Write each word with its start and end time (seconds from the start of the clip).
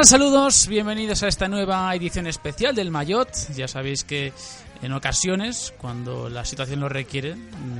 Saludos, 0.00 0.66
bienvenidos 0.68 1.22
a 1.22 1.28
esta 1.28 1.48
nueva 1.48 1.94
edición 1.94 2.26
especial 2.26 2.74
del 2.74 2.90
Mayot. 2.90 3.28
Ya 3.54 3.68
sabéis 3.68 4.04
que 4.04 4.32
en 4.82 4.92
ocasiones, 4.94 5.72
cuando 5.78 6.28
la 6.28 6.44
situación 6.44 6.80
lo 6.80 6.88
requiere, 6.88 7.36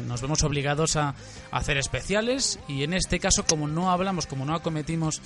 nos 0.06 0.20
vemos 0.20 0.44
obligados 0.44 0.96
a 0.96 1.14
hacer 1.50 1.78
especiales 1.78 2.60
y 2.68 2.84
en 2.84 2.92
este 2.92 3.18
caso, 3.18 3.44
como 3.44 3.66
no 3.66 3.90
hablamos, 3.90 4.26
como 4.26 4.44
no 4.44 4.54
acometimos 4.54 5.20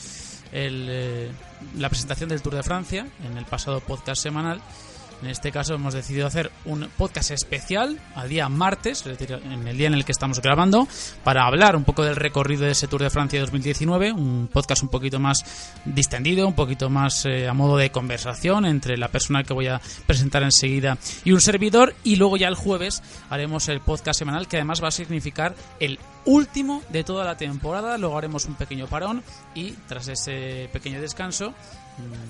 el, 0.53 1.31
la 1.77 1.89
presentación 1.91 2.31
del 2.31 2.41
Tour 2.41 2.55
de 2.55 2.63
Francia 2.63 3.07
en 3.29 3.37
el 3.37 3.45
pasado 3.45 3.81
podcast 3.81 4.23
semanal, 4.23 4.63
en 5.23 5.29
este 5.29 5.51
caso 5.51 5.75
hemos 5.75 5.95
decidido 5.95 6.27
hacer 6.27 6.51
un 6.65 6.89
podcast 6.97 7.31
especial 7.31 7.99
al 8.15 8.29
día 8.29 8.49
martes, 8.49 9.05
en 9.07 9.69
el 9.69 9.79
día 9.79 9.87
en 9.87 9.95
el 9.95 10.05
que 10.05 10.13
estamos 10.13 10.41
grabando, 10.41 10.87
para 11.25 11.47
hablar 11.47 11.77
un 11.77 11.85
poco 11.85 12.05
del 12.05 12.17
recorrido 12.17 12.65
de 12.65 12.73
ese 12.73 12.87
Tour 12.87 13.03
de 13.03 13.11
Francia 13.11 13.41
2019, 13.41 14.13
un 14.13 14.49
podcast 14.53 14.83
un 14.83 14.89
poquito 14.89 15.19
más 15.19 15.39
distendido, 15.85 16.47
un 16.47 16.55
poquito 16.55 16.91
más 16.91 17.25
eh, 17.25 17.49
a 17.49 17.55
modo 17.55 17.77
de 17.77 17.91
conversación 17.91 18.67
entre 18.67 18.97
la 18.97 19.09
persona 19.09 19.43
que 19.43 19.55
voy 19.55 19.69
a 19.69 19.81
presentar 20.07 20.43
enseguida 20.43 20.99
y 21.25 21.33
un 21.33 21.41
servidor, 21.41 21.95
y 22.05 22.17
luego 22.17 22.37
ya 22.37 22.49
el 22.49 22.55
jueves 22.55 23.03
haremos 23.31 23.69
el 23.69 23.81
podcast 23.81 24.19
semanal 24.19 24.49
que 24.49 24.57
además 24.57 24.83
va 24.83 24.89
a 24.89 24.93
significar 24.93 25.55
el 25.81 25.99
último 26.25 26.83
de 26.91 27.05
toda 27.05 27.25
la 27.25 27.37
temporada, 27.37 27.97
luego 27.99 28.19
haremos 28.19 28.45
un 28.47 28.55
pequeño 28.55 28.87
parón 28.87 29.23
y 29.55 29.73
tras 29.89 30.09
ese 30.09 30.69
pequeño 30.73 31.01
descanso 31.01 31.55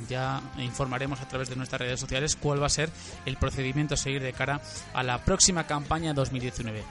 ya 0.09 0.41
informaremos 0.59 1.21
a 1.21 1.29
través 1.29 1.49
de 1.49 1.57
nuestras 1.57 1.81
redes 1.81 2.01
sociales 2.01 2.37
cuál 2.37 2.63
va 2.63 2.67
a 2.67 2.71
ser 2.71 2.91
el 3.25 3.37
procedimiento 3.37 3.95
a 3.95 3.97
seguir 3.97 4.23
de 4.23 4.33
cara 4.33 4.61
a 4.95 5.03
la 5.03 5.25
próxima 5.25 5.67
campaña 5.67 6.15
2019. 6.15 6.83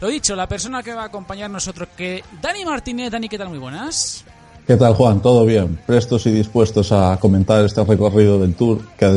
Lo 0.00 0.08
dicho, 0.08 0.34
la 0.34 0.48
persona 0.48 0.82
que 0.82 0.94
va 0.94 1.02
a 1.02 1.06
acompañar 1.06 1.50
nosotros 1.50 1.88
que 1.96 2.24
Dani 2.40 2.64
Martínez. 2.64 3.10
Dani, 3.10 3.28
¿qué 3.28 3.38
tal? 3.38 3.48
Muy 3.48 3.58
buenas. 3.58 4.24
¿Qué 4.66 4.76
tal, 4.76 4.94
Juan? 4.94 5.20
¿Todo 5.20 5.44
bien? 5.44 5.78
Prestos 5.86 6.26
y 6.26 6.32
dispuestos 6.32 6.92
a 6.92 7.16
comentar 7.18 7.64
este 7.64 7.84
recorrido 7.84 8.38
del 8.38 8.54
Tour 8.54 8.80
que 8.96 9.04
ha, 9.04 9.12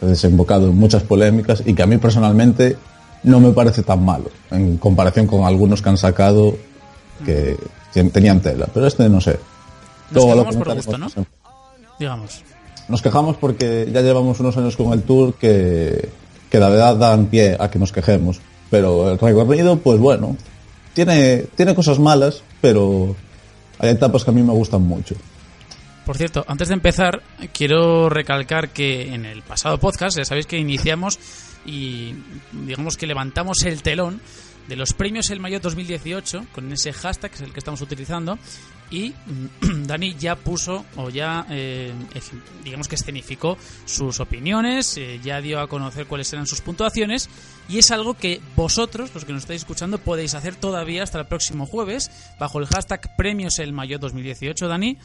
desembocado 0.00 0.68
en 0.68 0.76
muchas 0.76 1.02
polémicas 1.02 1.62
y 1.64 1.74
que 1.74 1.82
a 1.82 1.86
mí 1.86 1.98
personalmente 1.98 2.76
no 3.24 3.40
me 3.40 3.50
parece 3.50 3.82
tan 3.82 4.04
malo 4.04 4.30
en 4.50 4.76
comparación 4.78 5.26
con 5.26 5.44
algunos 5.44 5.82
que 5.82 5.88
han 5.88 5.98
sacado 5.98 6.56
que 7.24 7.56
tenían 8.12 8.40
tela. 8.40 8.68
Pero 8.72 8.86
este 8.86 9.08
no 9.08 9.20
sé. 9.20 9.38
Nos 10.10 10.24
por 10.56 10.74
gusto, 10.74 10.98
¿no? 10.98 11.08
Digamos. 11.98 12.42
Nos 12.88 13.02
quejamos 13.02 13.36
porque 13.36 13.88
ya 13.92 14.00
llevamos 14.00 14.40
unos 14.40 14.56
años 14.56 14.76
con 14.76 14.92
el 14.92 15.02
Tour 15.02 15.34
que, 15.34 16.08
que 16.50 16.58
la 16.58 16.68
verdad 16.68 16.96
dan 16.96 17.26
pie 17.26 17.56
a 17.58 17.70
que 17.70 17.78
nos 17.78 17.92
quejemos. 17.92 18.40
Pero 18.70 19.10
el 19.10 19.18
recorrido, 19.18 19.78
pues 19.78 19.98
bueno, 19.98 20.36
tiene, 20.94 21.44
tiene 21.54 21.74
cosas 21.74 21.98
malas, 21.98 22.42
pero 22.60 23.14
hay 23.78 23.90
etapas 23.90 24.24
que 24.24 24.30
a 24.30 24.34
mí 24.34 24.42
me 24.42 24.52
gustan 24.52 24.82
mucho. 24.82 25.14
Por 26.04 26.16
cierto, 26.16 26.44
antes 26.48 26.68
de 26.68 26.74
empezar, 26.74 27.22
quiero 27.52 28.08
recalcar 28.08 28.70
que 28.70 29.14
en 29.14 29.26
el 29.26 29.42
pasado 29.42 29.78
podcast, 29.78 30.16
ya 30.16 30.24
sabéis 30.24 30.46
que 30.46 30.58
iniciamos 30.58 31.18
y 31.66 32.14
digamos 32.52 32.96
que 32.96 33.06
levantamos 33.06 33.62
el 33.64 33.82
telón 33.82 34.20
de 34.68 34.76
los 34.76 34.92
premios 34.92 35.30
El 35.30 35.40
Mayo 35.40 35.60
2018 35.60 36.46
con 36.52 36.70
ese 36.72 36.92
hashtag 36.92 37.30
que 37.30 37.36
es 37.36 37.42
el 37.42 37.52
que 37.52 37.58
estamos 37.58 37.80
utilizando 37.80 38.38
y 38.90 39.14
Dani 39.86 40.14
ya 40.14 40.36
puso 40.36 40.84
o 40.96 41.10
ya 41.10 41.46
eh, 41.50 41.92
digamos 42.64 42.88
que 42.88 42.94
escenificó 42.94 43.58
sus 43.84 44.20
opiniones, 44.20 44.96
eh, 44.96 45.20
ya 45.22 45.40
dio 45.40 45.60
a 45.60 45.68
conocer 45.68 46.06
cuáles 46.06 46.32
eran 46.32 46.46
sus 46.46 46.60
puntuaciones 46.60 47.28
y 47.68 47.78
es 47.78 47.90
algo 47.90 48.14
que 48.14 48.40
vosotros, 48.56 49.10
los 49.14 49.24
que 49.24 49.32
nos 49.32 49.42
estáis 49.42 49.62
escuchando, 49.62 49.98
podéis 49.98 50.34
hacer 50.34 50.54
todavía 50.56 51.02
hasta 51.02 51.20
el 51.20 51.26
próximo 51.26 51.66
jueves 51.66 52.10
bajo 52.38 52.58
el 52.58 52.66
hashtag 52.66 53.16
Premios 53.16 53.58
El 53.58 53.72
Mayo 53.72 53.98
2018, 53.98 54.68
Dani. 54.68 54.98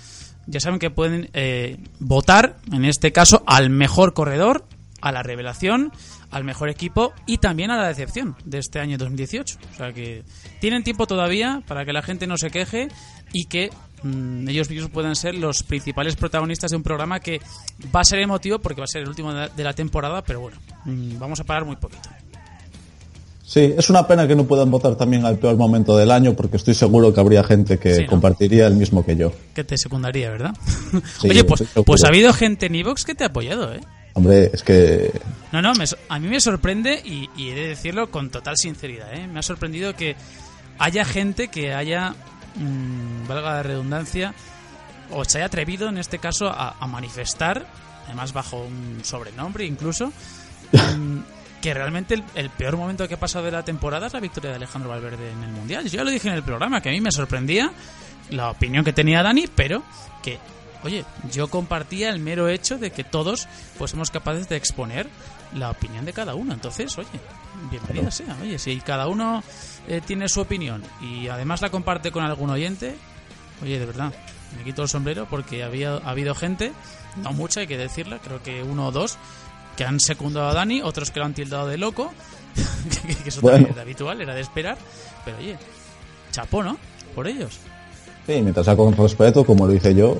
Ya 0.45 0.59
saben 0.59 0.79
que 0.79 0.89
pueden 0.89 1.29
eh, 1.33 1.77
votar, 1.99 2.57
en 2.71 2.85
este 2.85 3.13
caso, 3.13 3.43
al 3.45 3.69
mejor 3.69 4.13
corredor, 4.13 4.65
a 5.01 5.11
la 5.11 5.23
revelación, 5.23 5.91
al 6.33 6.43
mejor 6.43 6.69
equipo 6.69 7.13
y 7.25 7.37
también 7.37 7.71
a 7.71 7.77
la 7.77 7.87
decepción 7.87 8.35
de 8.43 8.57
este 8.57 8.79
año 8.79 8.97
2018. 8.97 9.57
O 9.73 9.77
sea 9.77 9.93
que 9.93 10.23
tienen 10.59 10.83
tiempo 10.83 11.07
todavía 11.07 11.61
para 11.67 11.85
que 11.85 11.93
la 11.93 12.01
gente 12.01 12.27
no 12.27 12.37
se 12.37 12.49
queje 12.49 12.89
y 13.31 13.45
que 13.45 13.69
mm, 14.01 14.49
ellos 14.49 14.69
mismos 14.69 14.89
puedan 14.91 15.15
ser 15.15 15.35
los 15.35 15.63
principales 15.63 16.15
protagonistas 16.15 16.71
de 16.71 16.77
un 16.77 16.83
programa 16.83 17.19
que 17.19 17.39
va 17.95 18.01
a 18.01 18.03
ser 18.03 18.19
emotivo 18.19 18.59
porque 18.59 18.81
va 18.81 18.85
a 18.85 18.87
ser 18.87 19.03
el 19.03 19.09
último 19.09 19.31
de 19.33 19.63
la 19.63 19.73
temporada, 19.73 20.23
pero 20.23 20.41
bueno, 20.41 20.57
mm, 20.85 21.19
vamos 21.19 21.39
a 21.39 21.43
parar 21.43 21.65
muy 21.65 21.75
poquito. 21.75 22.09
Sí, 23.45 23.71
es 23.77 23.89
una 23.91 24.07
pena 24.07 24.27
que 24.27 24.35
no 24.35 24.45
puedan 24.45 24.71
votar 24.71 24.95
también 24.95 25.25
al 25.25 25.37
peor 25.37 25.57
momento 25.57 25.95
del 25.95 26.09
año 26.09 26.33
porque 26.33 26.57
estoy 26.57 26.73
seguro 26.73 27.13
que 27.13 27.19
habría 27.19 27.43
gente 27.43 27.77
que 27.77 28.07
compartiría 28.07 28.65
el 28.65 28.73
mismo 28.73 29.05
que 29.05 29.15
yo. 29.15 29.31
Que 29.53 29.63
te 29.63 29.77
secundaría, 29.77 30.31
¿verdad? 30.31 30.55
Oye, 31.23 31.43
pues, 31.43 31.63
pues 31.85 32.03
ha 32.03 32.07
habido 32.07 32.33
gente 32.33 32.65
en 32.65 32.75
Evox 32.75 33.05
que 33.05 33.13
te 33.13 33.23
ha 33.23 33.27
apoyado, 33.27 33.71
¿eh? 33.71 33.81
Hombre, 34.13 34.51
es 34.53 34.63
que... 34.63 35.11
No, 35.51 35.61
no, 35.61 35.73
a 36.09 36.19
mí 36.19 36.27
me 36.27 36.39
sorprende 36.39 37.01
y, 37.03 37.29
he 37.37 37.55
de 37.55 37.67
decirlo 37.67 38.09
con 38.09 38.29
total 38.29 38.57
sinceridad. 38.57 39.13
¿eh? 39.13 39.27
Me 39.27 39.39
ha 39.39 39.43
sorprendido 39.43 39.95
que 39.95 40.15
haya 40.79 41.05
gente 41.05 41.47
que 41.47 41.73
haya, 41.73 42.15
mmm, 42.55 43.27
valga 43.27 43.55
la 43.55 43.63
redundancia, 43.63 44.33
o 45.11 45.25
se 45.25 45.39
haya 45.39 45.47
atrevido 45.47 45.89
en 45.89 45.97
este 45.97 46.19
caso 46.19 46.47
a, 46.47 46.75
manifestar, 46.87 47.67
además 48.05 48.33
bajo 48.33 48.63
un 48.63 49.01
sobrenombre 49.03 49.65
incluso, 49.65 50.11
mm, 50.71 51.19
que 51.61 51.73
realmente 51.73 52.21
el, 52.35 52.49
peor 52.49 52.77
momento 52.77 53.07
que 53.07 53.13
ha 53.13 53.19
pasado 53.19 53.45
de 53.45 53.51
la 53.51 53.63
temporada 53.63 54.07
es 54.07 54.13
la 54.13 54.19
victoria 54.19 54.51
de 54.51 54.57
Alejandro 54.57 54.89
Valverde 54.89 55.31
en 55.31 55.43
el 55.43 55.51
Mundial. 55.51 55.85
Yo 55.85 55.97
ya 55.97 56.03
lo 56.03 56.11
dije 56.11 56.27
en 56.27 56.35
el 56.35 56.43
programa, 56.43 56.81
que 56.81 56.89
a 56.89 56.91
mí 56.91 56.99
me 56.99 57.11
sorprendía 57.11 57.71
la 58.29 58.49
opinión 58.49 58.83
que 58.83 58.93
tenía 58.93 59.23
Dani, 59.23 59.47
pero 59.47 59.83
que 60.21 60.39
oye, 60.83 61.05
yo 61.31 61.47
compartía 61.49 62.09
el 62.09 62.19
mero 62.19 62.47
hecho 62.49 62.77
de 62.77 62.91
que 62.91 63.03
todos 63.03 63.47
fuésemos 63.77 64.11
capaces 64.11 64.49
de 64.49 64.55
exponer 64.55 65.07
la 65.55 65.69
opinión 65.69 66.05
de 66.05 66.13
cada 66.13 66.35
uno. 66.35 66.53
Entonces, 66.53 66.97
oye, 66.97 67.07
bienvenida 67.69 68.11
sea. 68.11 68.37
Oye, 68.41 68.57
si 68.59 68.79
cada 68.81 69.07
uno 69.07 69.43
eh, 69.87 70.01
tiene 70.05 70.29
su 70.29 70.41
opinión 70.41 70.83
y 71.01 71.27
además 71.27 71.61
la 71.61 71.69
comparte 71.69 72.11
con 72.11 72.23
algún 72.23 72.49
oyente, 72.49 72.95
oye, 73.61 73.79
de 73.79 73.85
verdad, 73.85 74.13
me 74.57 74.63
quito 74.63 74.83
el 74.83 74.89
sombrero 74.89 75.27
porque 75.29 75.63
había 75.63 75.97
ha 75.97 76.09
habido 76.09 76.35
gente, 76.35 76.71
no 77.17 77.33
mucha, 77.33 77.61
hay 77.61 77.67
que 77.67 77.77
decirla, 77.77 78.19
creo 78.19 78.41
que 78.41 78.63
uno 78.63 78.87
o 78.87 78.91
dos, 78.91 79.17
que 79.75 79.85
han 79.85 79.99
secundado 79.99 80.49
a 80.49 80.53
Dani, 80.53 80.81
otros 80.81 81.11
que 81.11 81.19
lo 81.19 81.25
han 81.25 81.33
tildado 81.33 81.67
de 81.67 81.77
loco, 81.77 82.11
que, 83.07 83.29
eso 83.29 83.41
también 83.41 83.71
era 83.71 83.81
habitual, 83.81 84.21
era 84.21 84.35
de 84.35 84.41
esperar, 84.41 84.77
pero 85.25 85.37
oye, 85.37 85.57
chapó, 86.31 86.63
¿no? 86.63 86.77
Por 87.15 87.27
ellos. 87.27 87.59
Sí, 88.25 88.41
mientras 88.41 88.65
sea 88.65 88.75
con 88.75 88.95
respeto, 88.95 89.45
como 89.45 89.67
lo 89.67 89.73
dije 89.73 89.93
yo, 89.93 90.17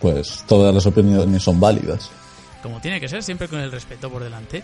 pues 0.00 0.44
todas 0.46 0.74
las 0.74 0.86
opiniones 0.86 1.42
son 1.42 1.60
válidas. 1.60 2.10
Como 2.62 2.80
tiene 2.80 3.00
que 3.00 3.08
ser, 3.08 3.22
siempre 3.22 3.48
con 3.48 3.60
el 3.60 3.70
respeto 3.70 4.10
por 4.10 4.22
delante. 4.22 4.62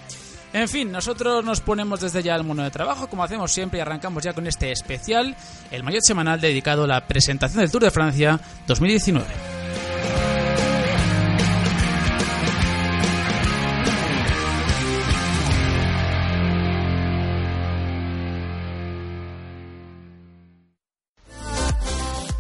En 0.53 0.69
fin, 0.69 0.93
nosotros 0.93 1.45
nos 1.45 1.61
ponemos 1.61 2.01
desde 2.01 2.23
ya 2.23 2.35
al 2.35 2.45
mundo 2.45 2.63
de 2.63 2.71
trabajo, 2.71 3.07
como 3.09 3.25
hacemos 3.25 3.51
siempre, 3.53 3.79
y 3.79 3.83
arrancamos 3.83 4.23
ya 4.23 4.35
con 4.35 4.47
este 4.47 4.71
especial, 4.71 5.35
el 5.71 5.83
mayor 5.83 6.03
semanal 6.03 6.41
dedicado 6.41 6.85
a 6.85 6.87
la 6.87 7.07
presentación 7.07 7.61
del 7.61 7.71
Tour 7.71 7.85
de 7.85 7.91
Francia 7.91 8.41
2019. 8.67 9.27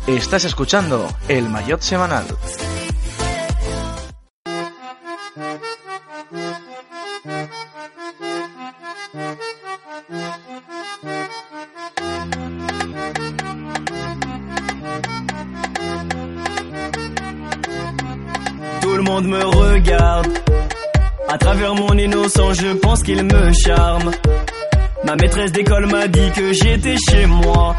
Estás 0.09 0.45
escuchando 0.45 1.09
el 1.29 1.49
Maillot 1.49 1.81
Semanal. 1.81 2.27
Me 19.23 19.45
regarde. 19.45 20.29
À 21.29 21.39
travers 21.39 21.75
mon 21.75 21.97
innocent, 21.97 22.53
je 22.55 22.75
pense 22.75 23.03
qu'il 23.03 23.23
me 23.25 23.53
charme. 23.53 24.11
Ma 25.05 25.17
maîtresse 25.17 25.53
d'école 25.53 25.87
m'a 25.87 26.07
dit 26.09 26.31
que 26.35 26.53
j'étais 26.53 26.97
chez 27.11 27.27
moi. 27.27 27.77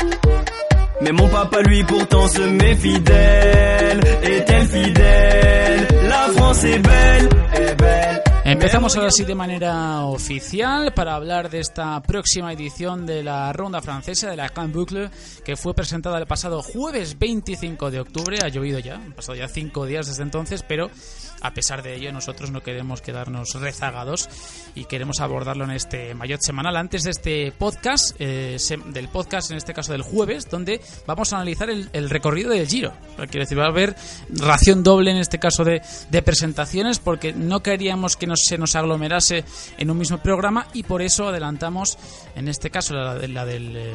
Mais 1.02 1.12
mon 1.12 1.28
papa, 1.28 1.62
lui, 1.62 1.84
pourtant 1.84 2.28
se 2.28 2.42
met 2.42 2.76
fidèle. 2.76 4.00
Est-elle 4.24 4.68
fidèle? 4.68 5.88
La 6.08 6.28
France 6.36 6.64
est 6.64 6.80
belle, 6.80 7.30
est 7.56 7.76
belle. 7.76 8.24
Empezamos 8.46 8.98
ahora 8.98 9.10
sí 9.10 9.24
de 9.24 9.36
manera 9.36 10.02
oficial 10.02 10.94
para 10.94 11.16
hablar 11.16 11.50
de 11.50 11.62
esta 11.62 12.02
próxima 12.02 12.52
edición 12.52 13.06
de 13.06 13.24
la 13.24 13.54
ronda 13.54 13.82
francesa 13.82 14.30
de 14.30 14.36
la 14.36 14.50
Grand 14.50 14.74
Boucle 14.74 15.10
que 15.46 15.56
fue 15.56 15.74
presentada 15.74 16.18
el 16.18 16.28
pasado 16.28 16.62
jueves 16.62 17.18
25 17.18 17.90
de 17.90 18.02
octubre. 18.02 18.40
Ha 18.44 18.50
llovido 18.50 18.80
ya, 18.80 18.96
han 18.96 19.14
pasado 19.14 19.38
ya 19.38 19.48
cinco 19.48 19.86
días 19.86 20.08
desde 20.08 20.24
entonces, 20.24 20.62
pero 20.68 20.92
a 21.40 21.54
pesar 21.54 21.84
de 21.84 21.96
ello 21.96 22.12
nosotros 22.12 22.52
no 22.52 22.62
queremos 22.62 23.02
quedarnos 23.02 23.54
rezagados 23.56 24.30
y 24.76 24.86
queremos 24.86 25.22
abordarlo 25.22 25.64
en 25.64 25.72
este 25.72 26.14
mayor 26.14 26.40
semanal 26.42 26.76
antes 26.76 27.04
de 27.04 27.12
este 27.12 27.52
podcast, 27.54 28.16
eh, 28.20 28.58
del 28.88 29.08
podcast 29.08 29.52
en 29.52 29.58
este 29.58 29.74
caso 29.74 29.94
del 29.94 30.02
jueves, 30.02 30.50
donde 30.50 30.82
vamos 31.06 31.32
a 31.32 31.38
analizar 31.38 31.70
el, 31.70 31.90
el 31.94 32.10
recorrido 32.10 32.52
del 32.52 32.68
Giro. 32.68 32.94
Quiero 33.16 33.40
decir, 33.40 33.60
va 33.60 33.66
a 33.66 33.70
haber 33.70 33.96
ración 34.30 34.84
doble 34.84 35.12
en 35.12 35.18
este 35.18 35.40
caso 35.40 35.64
de, 35.64 35.82
de 36.10 36.22
presentaciones 36.22 37.00
porque 37.00 37.34
no 37.34 37.62
queríamos 37.62 38.16
que 38.18 38.28
nos, 38.28 38.33
se 38.36 38.58
nos 38.58 38.76
aglomerase 38.76 39.44
en 39.78 39.92
un 39.92 39.98
mismo 39.98 40.18
programa 40.20 40.68
y 40.74 40.84
por 40.84 41.02
eso 41.02 41.28
adelantamos 41.28 41.98
en 42.36 42.48
este 42.48 42.70
caso 42.70 42.94
la, 42.94 43.16
del, 43.16 43.76
eh, 43.76 43.94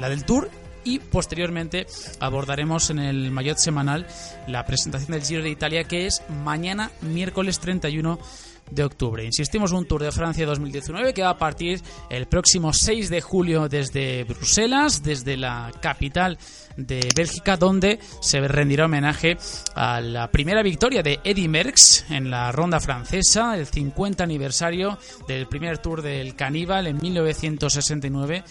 la 0.00 0.08
del 0.08 0.24
Tour 0.24 0.50
y 0.84 1.00
posteriormente 1.00 1.86
abordaremos 2.20 2.90
en 2.90 2.98
el 2.98 3.30
Mayotte 3.30 3.58
semanal 3.58 4.06
la 4.46 4.64
presentación 4.64 5.12
del 5.12 5.24
Giro 5.24 5.42
de 5.42 5.50
Italia 5.50 5.84
que 5.84 6.06
es 6.06 6.22
mañana 6.44 6.90
miércoles 7.02 7.60
31 7.60 8.18
de 8.70 8.84
octubre. 8.84 9.24
Insistimos, 9.24 9.72
un 9.72 9.86
Tour 9.86 10.02
de 10.02 10.12
Francia 10.12 10.46
2019 10.46 11.14
que 11.14 11.22
va 11.22 11.30
a 11.30 11.38
partir 11.38 11.80
el 12.10 12.26
próximo 12.26 12.72
6 12.72 13.10
de 13.10 13.20
julio 13.20 13.68
desde 13.68 14.24
Bruselas, 14.24 15.02
desde 15.02 15.36
la 15.36 15.72
capital 15.80 16.38
de 16.76 17.08
Bélgica, 17.14 17.56
donde 17.56 17.98
se 18.20 18.40
rendirá 18.46 18.84
homenaje 18.84 19.36
a 19.74 20.00
la 20.00 20.30
primera 20.30 20.62
victoria 20.62 21.02
de 21.02 21.20
Eddy 21.24 21.48
Merckx 21.48 22.10
en 22.10 22.30
la 22.30 22.52
ronda 22.52 22.80
francesa, 22.80 23.56
el 23.56 23.66
50 23.66 24.22
aniversario 24.22 24.98
del 25.26 25.46
primer 25.46 25.78
Tour 25.78 26.02
del 26.02 26.36
Caníbal 26.36 26.86
en 26.86 26.98
1969 26.98 28.44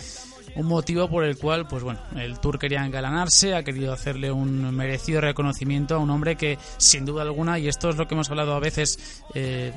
un 0.58 0.66
motivo 0.66 1.08
por 1.08 1.24
el 1.24 1.38
cual, 1.38 1.68
pues 1.68 1.84
bueno, 1.84 2.00
el 2.16 2.40
Tour 2.40 2.58
quería 2.58 2.84
engalanarse, 2.84 3.54
ha 3.54 3.64
querido 3.64 3.94
hacerle 3.94 4.32
un 4.32 4.76
merecido 4.76 5.22
reconocimiento 5.22 5.94
a 5.96 6.00
un 6.00 6.10
hombre 6.10 6.36
que, 6.36 6.58
sin 6.78 7.06
duda 7.06 7.22
alguna, 7.22 7.60
y 7.60 7.68
esto 7.68 7.90
es 7.90 7.96
lo 7.96 8.08
que 8.08 8.16
hemos 8.16 8.30
hablado 8.32 8.56
a 8.56 8.60
veces, 8.60 9.24
eh, 9.36 9.72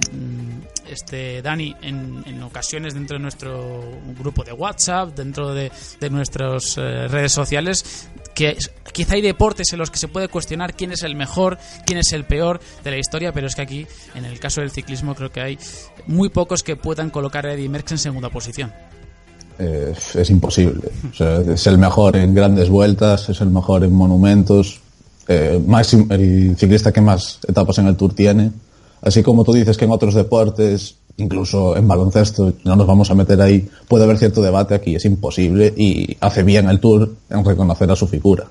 este 0.89 1.43
Dani, 1.43 1.77
en, 1.83 2.43
ocasiones 2.43 2.95
dentro 2.95 3.19
de 3.19 3.23
nuestro 3.23 3.83
grupo 4.19 4.43
de 4.43 4.53
WhatsApp, 4.53 5.11
dentro 5.15 5.53
de, 5.53 5.71
nuestras 6.11 6.79
eh, 6.79 7.09
redes 7.09 7.33
sociales, 7.33 8.09
que 8.35 8.57
quizá 8.93 9.17
hay 9.17 9.21
deportes 9.21 9.73
en 9.75 9.79
los 9.79 9.91
que 9.91 9.99
se 9.99 10.09
puede 10.09 10.29
cuestionar 10.29 10.75
quién 10.75 10.93
es 10.93 11.03
el 11.03 11.15
mejor, 11.15 11.59
quién 11.85 11.99
es 11.99 12.13
el 12.15 12.25
peor 12.25 12.59
de 12.83 12.91
la 12.91 12.97
historia, 12.97 13.33
pero 13.33 13.47
es 13.47 13.55
que 13.55 13.63
aquí, 13.63 13.87
en 14.15 14.25
el 14.25 14.41
caso 14.41 14.63
del 14.63 14.71
ciclismo, 14.71 15.15
creo 15.15 15.31
que 15.31 15.43
hay 15.43 15.59
muy 16.07 16.31
pocos 16.31 16.63
que 16.63 16.77
puedan 16.77 17.11
colocar 17.11 17.47
a 17.47 17.53
Eddie 17.53 17.69
Merckx 17.69 17.93
en 17.93 17.99
segunda 17.99 18.31
posición. 18.31 18.73
Es 19.61 20.31
imposible. 20.31 20.91
Es 21.19 21.67
el 21.67 21.79
mejor 21.79 22.17
en 22.17 22.35
grandes 22.35 22.71
vueltas, 22.71 23.29
es 23.29 23.41
el 23.41 23.51
mejor 23.51 23.85
en 23.85 23.93
monumentos, 23.93 24.81
eh, 25.29 25.63
más, 25.65 25.95
el 25.95 26.57
ciclista 26.57 26.91
que 26.91 27.01
más 27.01 27.39
etapas 27.47 27.79
en 27.79 27.87
el 27.87 27.97
Tour 27.97 28.15
tiene. 28.15 28.51
Así 29.03 29.23
como 29.23 29.45
tú 29.45 29.53
dices 29.53 29.77
que 29.77 29.85
en 29.85 29.93
otros 29.93 30.15
deportes, 30.15 30.97
incluso 31.19 31.77
en 31.77 31.87
baloncesto, 31.87 32.55
no 32.65 32.75
nos 32.75 32.87
vamos 32.87 33.11
a 33.11 33.15
meter 33.15 33.41
ahí, 33.41 33.69
puede 33.87 34.05
haber 34.05 34.19
cierto 34.19 34.43
debate 34.43 34.75
aquí, 34.75 34.97
es 34.97 35.05
imposible 35.05 35.73
y 35.77 36.17
hace 36.21 36.43
bien 36.43 36.69
el 36.69 36.81
Tour 36.81 37.15
en 37.29 37.45
reconocer 37.45 37.91
a 37.91 37.97
su 37.97 38.07
figura. 38.07 38.47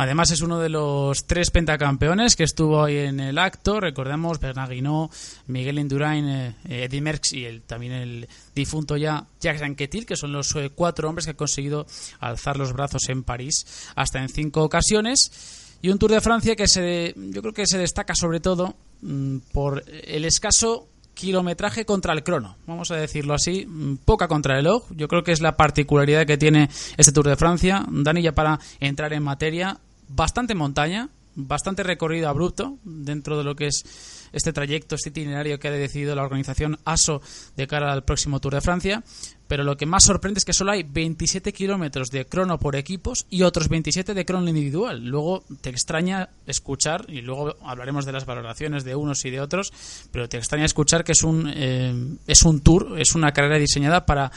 Además 0.00 0.30
es 0.30 0.40
uno 0.40 0.58
de 0.58 0.70
los 0.70 1.26
tres 1.26 1.50
pentacampeones 1.50 2.34
que 2.34 2.44
estuvo 2.44 2.82
ahí 2.82 2.96
en 2.96 3.20
el 3.20 3.36
acto. 3.36 3.80
Recordemos 3.80 4.40
Bernard 4.40 4.70
Guinot, 4.70 5.12
Miguel 5.46 5.78
Indurain, 5.78 6.26
eh, 6.26 6.54
Eddy 6.64 7.02
Merckx 7.02 7.34
y 7.34 7.44
el, 7.44 7.60
también 7.60 7.92
el 7.92 8.28
difunto 8.54 8.96
ya 8.96 9.26
Jacques 9.42 9.60
Anquetil, 9.60 10.06
que 10.06 10.16
son 10.16 10.32
los 10.32 10.56
eh, 10.56 10.70
cuatro 10.74 11.06
hombres 11.06 11.26
que 11.26 11.32
han 11.32 11.36
conseguido 11.36 11.86
alzar 12.18 12.56
los 12.56 12.72
brazos 12.72 13.10
en 13.10 13.24
París 13.24 13.90
hasta 13.94 14.22
en 14.22 14.30
cinco 14.30 14.62
ocasiones. 14.62 15.76
Y 15.82 15.90
un 15.90 15.98
Tour 15.98 16.12
de 16.12 16.22
Francia 16.22 16.56
que 16.56 16.66
se, 16.66 17.12
yo 17.14 17.42
creo 17.42 17.52
que 17.52 17.66
se 17.66 17.76
destaca 17.76 18.14
sobre 18.14 18.40
todo 18.40 18.76
mmm, 19.02 19.36
por 19.52 19.84
el 19.86 20.24
escaso 20.24 20.88
kilometraje 21.12 21.84
contra 21.84 22.14
el 22.14 22.22
crono, 22.22 22.56
vamos 22.66 22.90
a 22.90 22.96
decirlo 22.96 23.34
así, 23.34 23.68
poca 24.06 24.28
contrarreloj. 24.28 24.84
Yo 24.96 25.08
creo 25.08 25.22
que 25.22 25.32
es 25.32 25.42
la 25.42 25.58
particularidad 25.58 26.24
que 26.24 26.38
tiene 26.38 26.70
este 26.96 27.12
Tour 27.12 27.28
de 27.28 27.36
Francia. 27.36 27.84
Dani, 27.86 28.22
ya 28.22 28.32
para 28.32 28.58
entrar 28.78 29.12
en 29.12 29.22
materia, 29.22 29.78
bastante 30.14 30.54
montaña, 30.54 31.08
bastante 31.34 31.82
recorrido 31.82 32.28
abrupto 32.28 32.78
dentro 32.84 33.38
de 33.38 33.44
lo 33.44 33.54
que 33.54 33.68
es 33.68 33.84
este 34.32 34.52
trayecto, 34.52 34.94
este 34.94 35.10
itinerario 35.10 35.58
que 35.58 35.68
ha 35.68 35.72
decidido 35.72 36.14
la 36.14 36.22
organización 36.22 36.78
ASO 36.84 37.20
de 37.56 37.66
cara 37.66 37.92
al 37.92 38.04
próximo 38.04 38.40
Tour 38.40 38.54
de 38.54 38.60
Francia. 38.60 39.02
Pero 39.48 39.64
lo 39.64 39.76
que 39.76 39.86
más 39.86 40.04
sorprende 40.04 40.38
es 40.38 40.44
que 40.44 40.52
solo 40.52 40.70
hay 40.70 40.84
27 40.84 41.52
kilómetros 41.52 42.08
de 42.10 42.24
crono 42.26 42.60
por 42.60 42.76
equipos 42.76 43.26
y 43.30 43.42
otros 43.42 43.68
27 43.68 44.14
de 44.14 44.24
crono 44.24 44.48
individual. 44.48 45.04
Luego 45.04 45.42
te 45.60 45.70
extraña 45.70 46.30
escuchar, 46.46 47.06
y 47.08 47.20
luego 47.20 47.56
hablaremos 47.64 48.06
de 48.06 48.12
las 48.12 48.26
valoraciones 48.26 48.84
de 48.84 48.94
unos 48.94 49.24
y 49.24 49.30
de 49.30 49.40
otros, 49.40 49.72
pero 50.12 50.28
te 50.28 50.36
extraña 50.36 50.66
escuchar 50.66 51.02
que 51.02 51.12
es 51.12 51.22
un, 51.24 51.50
eh, 51.52 51.92
es 52.28 52.42
un 52.44 52.60
tour, 52.60 53.00
es 53.00 53.16
una 53.16 53.32
carrera 53.32 53.58
diseñada 53.58 54.06
para 54.06 54.30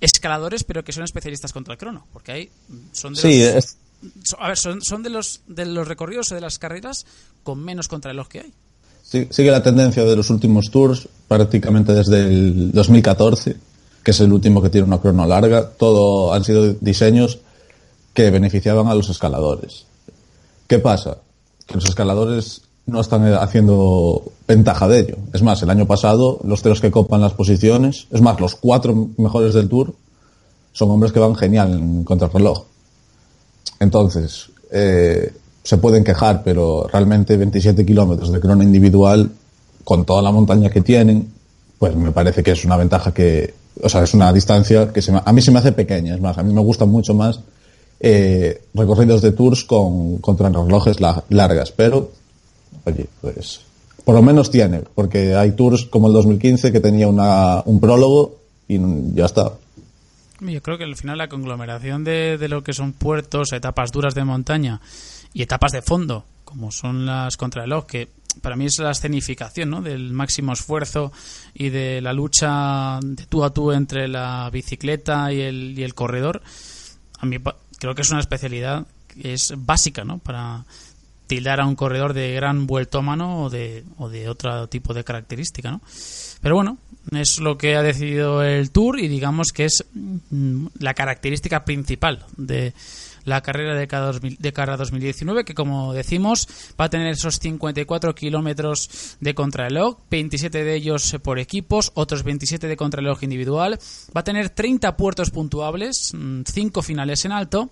escaladores, 0.00 0.62
pero 0.62 0.84
que 0.84 0.92
son 0.92 1.04
especialistas 1.04 1.52
contra 1.52 1.74
el 1.74 1.78
crono. 1.78 2.06
Porque 2.12 2.32
hay, 2.32 2.50
son 2.92 3.14
de 3.14 3.20
sí, 3.20 3.44
los, 3.44 3.54
es... 3.56 3.78
a 4.38 4.48
ver, 4.48 4.56
son, 4.56 4.82
son 4.82 5.02
de 5.02 5.10
los 5.10 5.42
de 5.46 5.66
los 5.66 5.86
recorridos 5.86 6.32
o 6.32 6.34
de 6.34 6.40
las 6.40 6.58
carreras 6.58 7.06
con 7.42 7.62
menos 7.62 7.88
contrarreloj 7.88 8.28
que 8.28 8.40
hay. 8.40 8.52
Sí, 9.02 9.28
sigue 9.30 9.50
la 9.50 9.62
tendencia 9.62 10.04
de 10.04 10.16
los 10.16 10.30
últimos 10.30 10.70
tours, 10.70 11.08
prácticamente 11.28 11.92
desde 11.92 12.20
el 12.20 12.72
2014, 12.72 13.56
que 14.02 14.10
es 14.10 14.20
el 14.20 14.32
último 14.32 14.62
que 14.62 14.70
tiene 14.70 14.86
una 14.86 15.00
crono 15.00 15.26
larga. 15.26 15.68
Todo 15.68 16.32
han 16.32 16.44
sido 16.44 16.72
diseños 16.74 17.40
que 18.14 18.30
beneficiaban 18.30 18.86
a 18.86 18.94
los 18.94 19.10
escaladores. 19.10 19.84
¿Qué 20.66 20.78
pasa? 20.78 21.18
Que 21.66 21.74
los 21.74 21.84
escaladores 21.84 22.62
no 22.86 23.00
están 23.00 23.24
haciendo 23.34 24.32
ventaja 24.46 24.88
de 24.88 25.00
ello. 25.00 25.16
Es 25.32 25.42
más, 25.42 25.62
el 25.62 25.70
año 25.70 25.86
pasado, 25.86 26.40
los 26.44 26.62
tres 26.62 26.80
que 26.80 26.90
copan 26.90 27.20
las 27.20 27.34
posiciones, 27.34 28.06
es 28.10 28.20
más, 28.20 28.40
los 28.40 28.54
cuatro 28.54 29.08
mejores 29.18 29.54
del 29.54 29.68
Tour, 29.68 29.94
son 30.72 30.90
hombres 30.90 31.12
que 31.12 31.20
van 31.20 31.34
genial 31.34 31.72
en 31.72 32.04
contrarreloj. 32.04 32.64
Entonces, 33.82 34.48
eh, 34.70 35.32
se 35.64 35.76
pueden 35.76 36.04
quejar, 36.04 36.42
pero 36.44 36.86
realmente 36.86 37.36
27 37.36 37.84
kilómetros 37.84 38.32
de 38.32 38.38
crono 38.38 38.62
individual, 38.62 39.28
con 39.82 40.04
toda 40.04 40.22
la 40.22 40.30
montaña 40.30 40.70
que 40.70 40.82
tienen, 40.82 41.32
pues 41.80 41.96
me 41.96 42.12
parece 42.12 42.44
que 42.44 42.52
es 42.52 42.64
una 42.64 42.76
ventaja 42.76 43.12
que, 43.12 43.54
o 43.82 43.88
sea, 43.88 44.04
es 44.04 44.14
una 44.14 44.32
distancia 44.32 44.92
que 44.92 45.02
se 45.02 45.10
me, 45.10 45.20
a 45.24 45.32
mí 45.32 45.42
se 45.42 45.50
me 45.50 45.58
hace 45.58 45.72
pequeña. 45.72 46.14
Es 46.14 46.20
más, 46.20 46.38
a 46.38 46.44
mí 46.44 46.52
me 46.52 46.60
gustan 46.60 46.90
mucho 46.90 47.12
más 47.12 47.40
eh, 47.98 48.62
recorridos 48.72 49.20
de 49.20 49.32
tours 49.32 49.64
con 49.64 50.20
la, 51.00 51.24
largas, 51.28 51.72
pero, 51.72 52.10
oye, 52.84 53.06
pues, 53.20 53.62
por 54.04 54.14
lo 54.14 54.22
menos 54.22 54.48
tiene, 54.48 54.82
porque 54.94 55.34
hay 55.34 55.52
tours 55.52 55.86
como 55.86 56.06
el 56.06 56.12
2015 56.12 56.70
que 56.70 56.78
tenía 56.78 57.08
un 57.08 57.80
prólogo 57.80 58.36
y 58.68 58.78
ya 59.14 59.24
está. 59.24 59.50
Yo 60.50 60.62
creo 60.62 60.78
que 60.78 60.84
al 60.84 60.96
final 60.96 61.18
la 61.18 61.28
conglomeración 61.28 62.04
de, 62.04 62.38
de 62.38 62.48
lo 62.48 62.64
que 62.64 62.72
son 62.72 62.92
puertos, 62.92 63.52
etapas 63.52 63.92
duras 63.92 64.14
de 64.14 64.24
montaña 64.24 64.80
y 65.32 65.42
etapas 65.42 65.72
de 65.72 65.82
fondo, 65.82 66.24
como 66.44 66.72
son 66.72 67.06
las 67.06 67.36
contrarreloj, 67.36 67.86
que 67.86 68.08
para 68.40 68.56
mí 68.56 68.66
es 68.66 68.78
la 68.78 68.92
escenificación 68.92 69.70
¿no? 69.70 69.82
del 69.82 70.12
máximo 70.12 70.52
esfuerzo 70.52 71.12
y 71.54 71.68
de 71.68 72.00
la 72.00 72.12
lucha 72.12 72.98
de 73.02 73.26
tú 73.26 73.44
a 73.44 73.52
tú 73.52 73.72
entre 73.72 74.08
la 74.08 74.48
bicicleta 74.50 75.32
y 75.32 75.40
el, 75.40 75.78
y 75.78 75.82
el 75.82 75.94
corredor. 75.94 76.42
A 77.18 77.26
mí 77.26 77.36
creo 77.78 77.94
que 77.94 78.02
es 78.02 78.10
una 78.10 78.20
especialidad 78.20 78.86
que 79.08 79.34
es 79.34 79.52
básica 79.56 80.04
¿no? 80.04 80.18
para 80.18 80.64
tildar 81.32 81.62
a 81.62 81.66
un 81.66 81.76
corredor 81.76 82.12
de 82.12 82.34
gran 82.34 82.66
vueltómano 82.66 83.44
o 83.44 83.48
de, 83.48 83.84
o 83.96 84.10
de 84.10 84.28
otro 84.28 84.68
tipo 84.68 84.92
de 84.92 85.02
característica. 85.02 85.70
¿no? 85.70 85.80
Pero 86.42 86.56
bueno, 86.56 86.76
es 87.10 87.40
lo 87.40 87.56
que 87.56 87.74
ha 87.74 87.82
decidido 87.82 88.42
el 88.42 88.70
Tour 88.70 89.00
y 89.00 89.08
digamos 89.08 89.50
que 89.50 89.64
es 89.64 89.82
la 90.78 90.92
característica 90.92 91.64
principal 91.64 92.26
de, 92.36 92.74
la 93.24 93.40
carrera 93.40 93.74
de 93.74 93.88
cara, 93.88 94.12
de 94.12 94.52
cara 94.52 94.76
2019, 94.76 95.46
que 95.46 95.54
como 95.54 95.94
decimos 95.94 96.46
va 96.78 96.84
a 96.84 96.90
tener 96.90 97.08
esos 97.08 97.38
54 97.38 98.14
kilómetros 98.14 99.16
de 99.20 99.34
contrarreloj, 99.34 100.00
27 100.10 100.64
de 100.64 100.74
ellos 100.74 101.16
por 101.22 101.38
equipos, 101.38 101.92
otros 101.94 102.24
27 102.24 102.66
de 102.68 102.76
contrarreloj 102.76 103.22
individual, 103.22 103.78
va 104.14 104.20
a 104.20 104.24
tener 104.24 104.50
30 104.50 104.98
puertos 104.98 105.30
puntuables, 105.30 106.12
5 106.44 106.80
mm, 106.80 106.82
finales 106.82 107.24
en 107.24 107.32
alto 107.32 107.70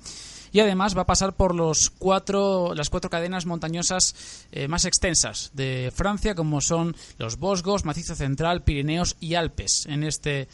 y 0.52 0.60
además 0.60 0.96
va 0.96 1.02
a 1.02 1.06
pasar 1.06 1.34
por 1.34 1.54
los 1.54 1.90
cuatro, 1.90 2.74
las 2.74 2.90
cuatro 2.90 3.10
cadenas 3.10 3.46
montañosas 3.46 4.46
eh, 4.52 4.68
más 4.68 4.84
extensas 4.84 5.50
de 5.54 5.92
Francia, 5.94 6.34
como 6.34 6.60
son 6.60 6.96
los 7.18 7.38
Bosgos, 7.38 7.84
Macizo 7.84 8.14
Central, 8.14 8.62
Pirineos 8.62 9.16
y 9.20 9.34
Alpes. 9.34 9.86
En 9.86 10.04
este 10.04 10.48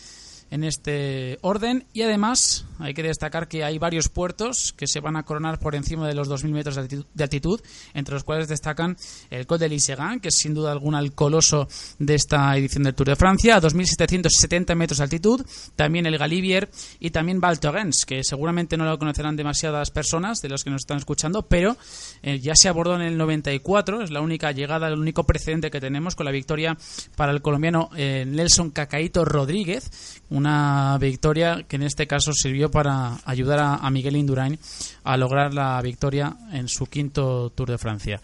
en 0.51 0.65
este 0.65 1.39
orden. 1.43 1.85
Y 1.93 2.03
además 2.03 2.65
hay 2.79 2.95
que 2.95 3.03
destacar 3.03 3.49
que 3.49 3.65
hay 3.65 3.79
varios 3.79 4.09
puertos 4.09 4.75
que 4.77 4.87
se 4.87 5.01
van 5.01 5.17
a 5.17 5.25
coronar 5.25 5.59
por 5.59 5.75
encima 5.75 6.07
de 6.07 6.15
los 6.15 6.29
2.000 6.29 6.51
metros 6.51 6.77
de 6.77 7.25
altitud, 7.25 7.61
entre 7.95 8.15
los 8.15 8.25
cuales 8.25 8.49
destacan 8.49 8.97
el 9.31 9.47
Col 9.47 9.59
de 9.59 9.69
Lisegan, 9.69 10.21
que 10.21 10.29
es 10.29 10.35
sin 10.35 10.55
duda 10.55 10.73
alguna 10.73 11.01
el 11.01 11.13
coloso 11.13 11.69
de 11.99 12.15
esta 12.15 12.57
edición 12.57 12.85
del 12.85 12.95
Tour 12.95 13.09
de 13.09 13.17
Francia, 13.17 13.57
a 13.57 13.61
2.770 13.61 14.75
metros 14.75 14.99
de 14.99 15.05
altitud, 15.05 15.47
también 15.75 16.07
el 16.07 16.19
Galibier 16.19 16.71
y 17.01 17.11
también 17.11 17.41
Val 17.41 17.59
que 18.07 18.23
seguramente 18.23 18.77
no 18.77 18.85
lo 18.85 18.99
conocerán 18.99 19.37
demasiadas 19.37 19.91
personas 19.91 20.41
de 20.41 20.49
los 20.49 20.63
que 20.63 20.71
nos 20.71 20.83
están 20.83 20.99
escuchando, 20.99 21.43
pero 21.43 21.77
eh, 22.23 22.39
ya 22.39 22.55
se 22.55 22.69
abordó 22.69 22.97
en 22.97 23.03
el 23.03 23.19
94, 23.19 24.03
es 24.03 24.11
la 24.11 24.21
única 24.21 24.53
llegada, 24.53 24.89
el 24.89 24.99
único 24.99 25.25
precedente 25.25 25.71
que 25.71 25.81
tenemos 25.81 26.15
con 26.15 26.27
la 26.27 26.33
victoria 26.33 26.77
para 27.17 27.33
el 27.33 27.43
colombiano 27.43 27.91
eh, 27.97 28.25
Nelson 28.27 28.71
Cacaito 28.71 29.25
Rodríguez, 29.25 30.23
una 30.31 30.97
victoria 30.99 31.65
que 31.69 31.77
en 31.77 31.83
este 31.83 32.07
caso 32.07 32.33
sirvió 32.33 32.71
para 32.71 33.19
ayudar 33.25 33.79
a, 33.83 33.91
Miguel 33.91 34.17
Indurain 34.17 34.59
a 35.05 35.17
lograr 35.17 35.55
la 35.55 35.81
victoria 35.83 36.37
en 36.53 36.69
su 36.69 36.87
quinto 36.87 37.51
Tour 37.51 37.71
de 37.71 37.79
Francia. 37.79 38.21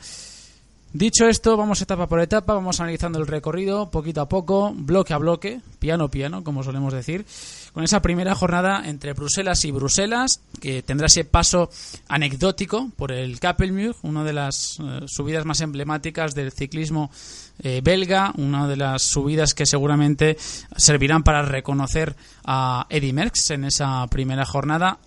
Dicho 0.92 1.26
esto, 1.26 1.56
vamos 1.56 1.80
etapa 1.80 2.06
por 2.06 2.20
etapa, 2.20 2.52
vamos 2.52 2.80
analizando 2.80 3.18
el 3.18 3.26
recorrido 3.26 3.90
poquito 3.90 4.20
a 4.20 4.28
poco, 4.28 4.72
bloque 4.74 5.14
a 5.14 5.18
bloque, 5.18 5.60
piano 5.78 6.04
a 6.04 6.10
piano, 6.10 6.44
como 6.44 6.62
solemos 6.62 6.92
decir, 6.92 7.24
con 7.72 7.84
esa 7.84 8.02
primera 8.02 8.34
jornada 8.34 8.82
entre 8.84 9.12
Bruselas 9.12 9.64
y 9.64 9.70
Bruselas, 9.70 10.40
que 10.60 10.82
tendrá 10.82 11.06
ese 11.06 11.24
paso 11.24 11.70
anecdótico 12.08 12.90
por 12.96 13.12
el 13.12 13.40
Kappelmuur, 13.40 13.96
una 14.02 14.24
de 14.24 14.32
las 14.32 14.78
eh, 14.80 15.00
subidas 15.06 15.44
más 15.44 15.60
emblemáticas 15.60 16.34
del 16.34 16.52
ciclismo 16.52 17.10
eh, 17.62 17.80
belga, 17.82 18.32
una 18.36 18.68
de 18.68 18.76
las 18.76 19.02
subidas 19.02 19.54
que 19.54 19.66
seguramente 19.66 20.36
servirán 20.76 21.22
para 21.22 21.42
reconocer 21.42 22.14
a 22.44 22.86
Eddy 22.90 23.12
Merckx 23.12 23.50
en 23.50 23.64
esa 23.64 24.06
primera 24.08 24.44
jornada 24.44 24.98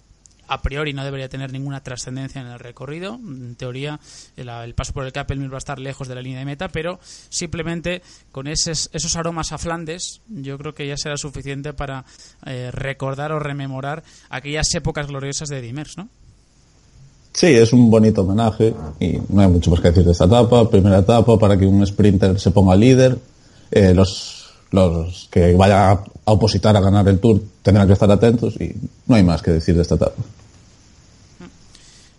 a 0.47 0.61
priori 0.61 0.93
no 0.93 1.03
debería 1.03 1.29
tener 1.29 1.51
ninguna 1.51 1.81
trascendencia 1.81 2.41
en 2.41 2.47
el 2.47 2.59
recorrido. 2.59 3.15
En 3.15 3.55
teoría, 3.55 3.99
el, 4.35 4.73
paso 4.73 4.93
por 4.93 5.05
el 5.05 5.11
Capelmir 5.11 5.51
va 5.51 5.57
a 5.57 5.59
estar 5.59 5.79
lejos 5.79 6.07
de 6.07 6.15
la 6.15 6.21
línea 6.21 6.39
de 6.39 6.45
meta, 6.45 6.69
pero 6.69 6.99
simplemente 7.29 8.01
con 8.31 8.47
esos, 8.47 8.89
esos 8.93 9.15
aromas 9.15 9.51
a 9.51 9.57
Flandes, 9.57 10.21
yo 10.27 10.57
creo 10.57 10.73
que 10.73 10.87
ya 10.87 10.97
será 10.97 11.17
suficiente 11.17 11.73
para 11.73 12.05
eh, 12.45 12.69
recordar 12.71 13.31
o 13.31 13.39
rememorar 13.39 14.03
aquellas 14.29 14.73
épocas 14.73 15.07
gloriosas 15.07 15.49
de 15.49 15.61
Dimers, 15.61 15.97
¿no? 15.97 16.09
Sí, 17.35 17.47
es 17.47 17.73
un 17.73 17.91
bonito 17.91 18.21
homenaje 18.21 18.73
y 18.97 19.17
no 19.27 19.41
hay 19.41 19.49
mucho 19.49 19.69
más 19.69 19.81
que 19.81 19.89
decir 19.89 20.05
de 20.05 20.13
esta 20.13 20.23
etapa. 20.23 20.69
Primera 20.69 20.99
etapa 20.99 21.37
para 21.37 21.57
que 21.57 21.65
un 21.65 21.85
sprinter 21.85 22.39
se 22.39 22.51
ponga 22.51 22.77
líder. 22.77 23.17
Eh, 23.71 23.93
los, 23.93 24.44
los 24.75 25.27
que 25.31 25.55
vayan 25.55 25.97
a, 25.97 26.03
opositar 26.25 26.75
a 26.75 26.81
ganar 26.81 27.07
el 27.07 27.19
Tour 27.19 27.41
tendrán 27.63 27.87
que 27.87 27.93
estar 27.93 28.11
atentos 28.11 28.55
y 28.59 28.75
no 29.07 29.15
hay 29.15 29.23
más 29.23 29.41
que 29.41 29.51
decir 29.51 29.75
de 29.75 29.81
esta 29.81 29.95
etapa. 29.95 30.21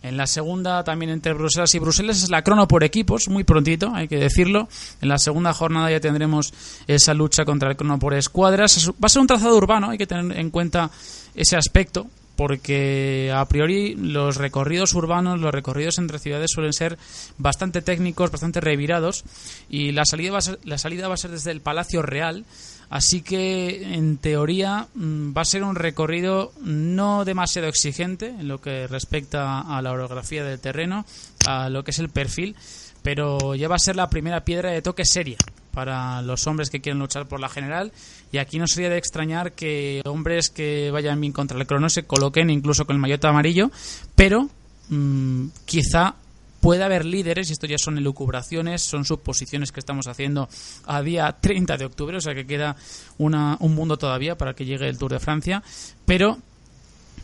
En 0.02 0.16
la 0.16 0.28
segunda, 0.28 0.84
también 0.84 1.10
entre 1.10 1.32
Bruselas 1.32 1.74
y 1.74 1.80
Bruselas, 1.80 2.22
es 2.22 2.30
la 2.30 2.42
crono 2.42 2.68
por 2.68 2.84
equipos, 2.84 3.28
muy 3.28 3.42
prontito, 3.42 3.90
hay 3.92 4.06
que 4.06 4.18
decirlo. 4.18 4.68
En 5.02 5.08
la 5.08 5.18
segunda 5.18 5.52
jornada 5.52 5.90
ya 5.90 5.98
tendremos 5.98 6.54
esa 6.86 7.12
lucha 7.12 7.44
contra 7.44 7.70
el 7.70 7.76
crono 7.76 7.98
por 7.98 8.14
escuadras. 8.14 8.88
Va 8.88 9.06
a 9.06 9.08
ser 9.08 9.22
un 9.22 9.26
trazado 9.26 9.56
urbano, 9.56 9.90
hay 9.90 9.98
que 9.98 10.06
tener 10.06 10.38
en 10.38 10.50
cuenta 10.50 10.92
ese 11.34 11.56
aspecto, 11.56 12.06
porque 12.36 13.32
a 13.34 13.44
priori 13.46 13.94
los 13.96 14.36
recorridos 14.36 14.94
urbanos, 14.94 15.40
los 15.40 15.52
recorridos 15.52 15.98
entre 15.98 16.18
ciudades 16.18 16.50
suelen 16.52 16.72
ser 16.72 16.98
bastante 17.38 17.82
técnicos, 17.82 18.30
bastante 18.30 18.60
revirados, 18.60 19.24
y 19.68 19.92
la 19.92 20.04
salida 20.04 20.32
va 20.32 20.38
a 20.38 20.42
ser, 20.42 20.58
la 20.64 20.78
salida 20.78 21.08
va 21.08 21.14
a 21.14 21.18
ser 21.18 21.30
desde 21.30 21.50
el 21.50 21.60
Palacio 21.60 22.02
Real 22.02 22.44
Así 22.88 23.22
que, 23.22 23.94
en 23.94 24.18
teoría, 24.18 24.86
mm, 24.94 25.36
va 25.36 25.42
a 25.42 25.44
ser 25.44 25.64
un 25.64 25.74
recorrido 25.74 26.52
no 26.62 27.24
demasiado 27.24 27.68
exigente 27.68 28.28
en 28.28 28.46
lo 28.46 28.60
que 28.60 28.86
respecta 28.86 29.60
a 29.60 29.82
la 29.82 29.92
orografía 29.92 30.44
del 30.44 30.60
terreno, 30.60 31.04
a 31.46 31.68
lo 31.68 31.82
que 31.82 31.90
es 31.90 31.98
el 31.98 32.10
perfil, 32.10 32.54
pero 33.02 33.54
ya 33.54 33.68
va 33.68 33.76
a 33.76 33.80
ser 33.80 33.96
la 33.96 34.08
primera 34.08 34.44
piedra 34.44 34.70
de 34.70 34.82
toque 34.82 35.04
seria 35.04 35.38
para 35.72 36.22
los 36.22 36.46
hombres 36.46 36.70
que 36.70 36.80
quieren 36.80 37.00
luchar 37.00 37.26
por 37.26 37.40
la 37.40 37.48
general. 37.48 37.92
Y 38.36 38.38
aquí 38.38 38.58
no 38.58 38.66
sería 38.66 38.90
de 38.90 38.98
extrañar 38.98 39.52
que 39.52 40.02
hombres 40.04 40.50
que 40.50 40.90
vayan 40.90 41.18
bien 41.18 41.32
contra 41.32 41.58
el 41.58 41.66
crono 41.66 41.88
se 41.88 42.02
coloquen 42.02 42.50
incluso 42.50 42.84
con 42.84 42.96
el 42.96 43.00
maillot 43.00 43.24
amarillo, 43.24 43.70
pero 44.14 44.50
mm, 44.90 45.46
quizá 45.64 46.16
puede 46.60 46.84
haber 46.84 47.06
líderes, 47.06 47.48
y 47.48 47.54
esto 47.54 47.66
ya 47.66 47.78
son 47.78 47.96
elucubraciones, 47.96 48.82
son 48.82 49.06
suposiciones 49.06 49.72
que 49.72 49.80
estamos 49.80 50.06
haciendo 50.06 50.50
a 50.84 51.00
día 51.00 51.34
30 51.40 51.78
de 51.78 51.86
octubre, 51.86 52.18
o 52.18 52.20
sea 52.20 52.34
que 52.34 52.46
queda 52.46 52.76
una, 53.16 53.56
un 53.60 53.74
mundo 53.74 53.96
todavía 53.96 54.36
para 54.36 54.52
que 54.52 54.66
llegue 54.66 54.86
el 54.86 54.98
Tour 54.98 55.12
de 55.12 55.18
Francia, 55.18 55.62
pero 56.04 56.36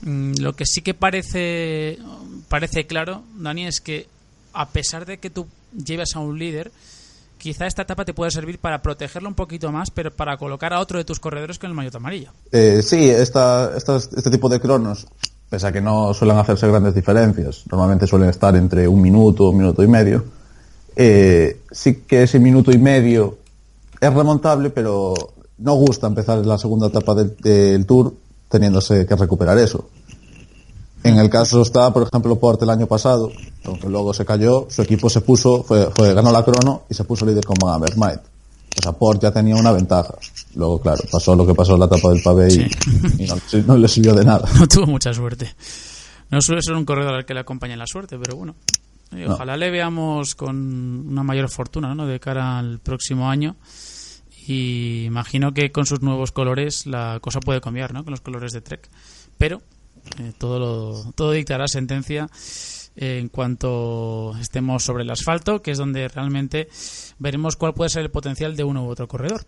mm, 0.00 0.36
lo 0.40 0.56
que 0.56 0.64
sí 0.64 0.80
que 0.80 0.94
parece, 0.94 1.98
parece 2.48 2.86
claro, 2.86 3.22
Dani, 3.34 3.66
es 3.66 3.82
que 3.82 4.08
a 4.54 4.70
pesar 4.70 5.04
de 5.04 5.18
que 5.18 5.28
tú 5.28 5.46
lleves 5.76 6.16
a 6.16 6.20
un 6.20 6.38
líder, 6.38 6.72
quizá 7.42 7.66
esta 7.66 7.82
etapa 7.82 8.04
te 8.04 8.14
pueda 8.14 8.30
servir 8.30 8.60
para 8.60 8.80
protegerlo 8.80 9.28
un 9.28 9.34
poquito 9.34 9.72
más, 9.72 9.90
pero 9.90 10.12
para 10.12 10.36
colocar 10.36 10.72
a 10.72 10.78
otro 10.78 10.98
de 10.98 11.04
tus 11.04 11.18
corredores 11.18 11.58
con 11.58 11.70
el 11.70 11.74
maillot 11.74 11.96
amarillo. 11.96 12.30
Eh, 12.52 12.82
sí, 12.82 13.10
esta, 13.10 13.72
este 13.76 14.30
tipo 14.30 14.48
de 14.48 14.60
cronos 14.60 15.08
pese 15.50 15.66
a 15.66 15.72
que 15.72 15.82
no 15.82 16.14
suelen 16.14 16.38
hacerse 16.38 16.66
grandes 16.68 16.94
diferencias, 16.94 17.64
normalmente 17.70 18.06
suelen 18.06 18.30
estar 18.30 18.56
entre 18.56 18.88
un 18.88 19.02
minuto, 19.02 19.50
un 19.50 19.58
minuto 19.58 19.82
y 19.82 19.86
medio, 19.86 20.24
eh, 20.96 21.60
sí 21.70 21.96
que 22.06 22.22
ese 22.22 22.38
minuto 22.38 22.70
y 22.72 22.78
medio 22.78 23.36
es 24.00 24.14
remontable, 24.14 24.70
pero 24.70 25.12
no 25.58 25.74
gusta 25.74 26.06
empezar 26.06 26.46
la 26.46 26.56
segunda 26.56 26.86
etapa 26.86 27.14
del, 27.14 27.84
Tour 27.84 28.14
teniéndose 28.48 29.04
que 29.04 29.14
recuperar 29.14 29.58
eso. 29.58 29.90
En 31.04 31.18
el 31.18 31.28
caso 31.28 31.62
está, 31.62 31.92
por 31.92 32.06
ejemplo, 32.06 32.38
Porte 32.38 32.64
el 32.64 32.70
año 32.70 32.86
pasado, 32.86 33.30
aunque 33.64 33.88
luego 33.88 34.14
se 34.14 34.24
cayó, 34.24 34.66
su 34.70 34.82
equipo 34.82 35.10
se 35.10 35.20
puso, 35.20 35.62
fue, 35.64 35.90
fue 35.90 36.14
ganó 36.14 36.30
la 36.30 36.44
crono 36.44 36.82
y 36.88 36.94
se 36.94 37.04
puso 37.04 37.26
líder 37.26 37.44
con 37.44 37.56
Van 37.58 37.82
o 38.78 38.82
sea, 38.82 38.92
Port 38.92 39.22
ya 39.22 39.30
tenía 39.30 39.54
una 39.56 39.72
ventaja. 39.72 40.14
Luego, 40.54 40.80
claro, 40.80 41.02
pasó 41.10 41.36
lo 41.36 41.46
que 41.46 41.54
pasó 41.54 41.74
en 41.74 41.80
la 41.80 41.86
etapa 41.86 42.08
del 42.08 42.22
pavé 42.22 42.52
y, 42.52 43.62
no, 43.66 43.76
le 43.76 43.88
sirvió 43.88 44.14
de 44.14 44.24
nada. 44.24 44.48
No 44.58 44.66
tuvo 44.66 44.86
mucha 44.86 45.12
suerte. 45.12 45.54
No 46.30 46.40
suele 46.40 46.62
ser 46.62 46.74
un 46.74 46.84
corredor 46.84 47.14
al 47.14 47.26
que 47.26 47.34
le 47.34 47.40
acompañe 47.40 47.76
la 47.76 47.86
suerte, 47.86 48.18
pero 48.18 48.36
bueno. 48.36 48.54
Ojalá 49.28 49.58
le 49.58 49.70
veamos 49.70 50.34
con 50.34 50.56
una 51.06 51.22
mayor 51.22 51.50
fortuna 51.50 51.94
¿no? 51.94 52.06
de 52.06 52.18
cara 52.18 52.58
al 52.58 52.78
próximo 52.78 53.28
año. 53.28 53.56
Y 54.46 55.04
imagino 55.04 55.52
que 55.52 55.70
con 55.70 55.84
sus 55.84 56.00
nuevos 56.00 56.32
colores 56.32 56.86
la 56.86 57.18
cosa 57.20 57.40
puede 57.40 57.60
cambiar, 57.60 57.92
¿no? 57.92 58.04
Con 58.04 58.12
los 58.12 58.22
colores 58.22 58.52
de 58.52 58.62
Trek. 58.62 58.88
Pero 59.36 59.60
eh, 60.18 60.32
todo, 60.38 60.58
lo, 60.58 61.12
todo 61.12 61.32
dictará 61.32 61.68
sentencia 61.68 62.28
en 62.94 63.28
cuanto 63.28 64.34
estemos 64.38 64.82
sobre 64.82 65.04
el 65.04 65.10
asfalto, 65.10 65.62
que 65.62 65.70
es 65.70 65.78
donde 65.78 66.08
realmente 66.08 66.68
veremos 67.18 67.56
cuál 67.56 67.74
puede 67.74 67.90
ser 67.90 68.02
el 68.02 68.10
potencial 68.10 68.56
de 68.56 68.64
uno 68.64 68.84
u 68.84 68.88
otro 68.88 69.08
corredor. 69.08 69.46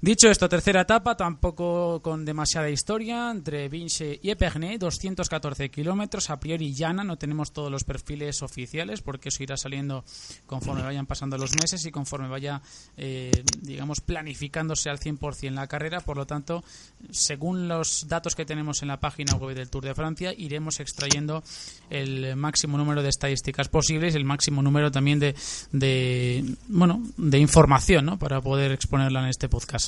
Dicho 0.00 0.30
esto, 0.30 0.48
tercera 0.48 0.82
etapa, 0.82 1.16
tampoco 1.16 2.00
con 2.02 2.24
demasiada 2.24 2.70
historia, 2.70 3.32
entre 3.32 3.68
Vinche 3.68 4.20
y 4.22 4.30
Epernay, 4.30 4.78
214 4.78 5.72
kilómetros, 5.72 6.30
a 6.30 6.38
priori 6.38 6.72
llana, 6.72 7.02
no 7.02 7.18
tenemos 7.18 7.50
todos 7.50 7.68
los 7.68 7.82
perfiles 7.82 8.40
oficiales, 8.42 9.02
porque 9.02 9.30
eso 9.30 9.42
irá 9.42 9.56
saliendo 9.56 10.04
conforme 10.46 10.84
vayan 10.84 11.06
pasando 11.06 11.36
los 11.36 11.50
meses 11.60 11.84
y 11.84 11.90
conforme 11.90 12.28
vaya, 12.28 12.62
eh, 12.96 13.42
digamos, 13.60 14.00
planificándose 14.00 14.88
al 14.88 15.00
100% 15.00 15.54
la 15.54 15.66
carrera, 15.66 15.98
por 15.98 16.16
lo 16.16 16.28
tanto, 16.28 16.62
según 17.10 17.66
los 17.66 18.06
datos 18.06 18.36
que 18.36 18.44
tenemos 18.44 18.82
en 18.82 18.88
la 18.88 19.00
página 19.00 19.34
web 19.34 19.56
del 19.56 19.68
Tour 19.68 19.84
de 19.84 19.96
Francia, 19.96 20.32
iremos 20.32 20.78
extrayendo 20.78 21.42
el 21.90 22.36
máximo 22.36 22.78
número 22.78 23.02
de 23.02 23.08
estadísticas 23.08 23.68
posibles, 23.68 24.14
el 24.14 24.24
máximo 24.24 24.62
número 24.62 24.92
también 24.92 25.18
de, 25.18 25.34
de 25.72 26.44
bueno, 26.68 27.02
de 27.16 27.38
información, 27.40 28.04
¿no?, 28.04 28.16
para 28.16 28.40
poder 28.40 28.70
exponerla 28.70 29.24
en 29.24 29.30
este 29.30 29.48
podcast. 29.48 29.87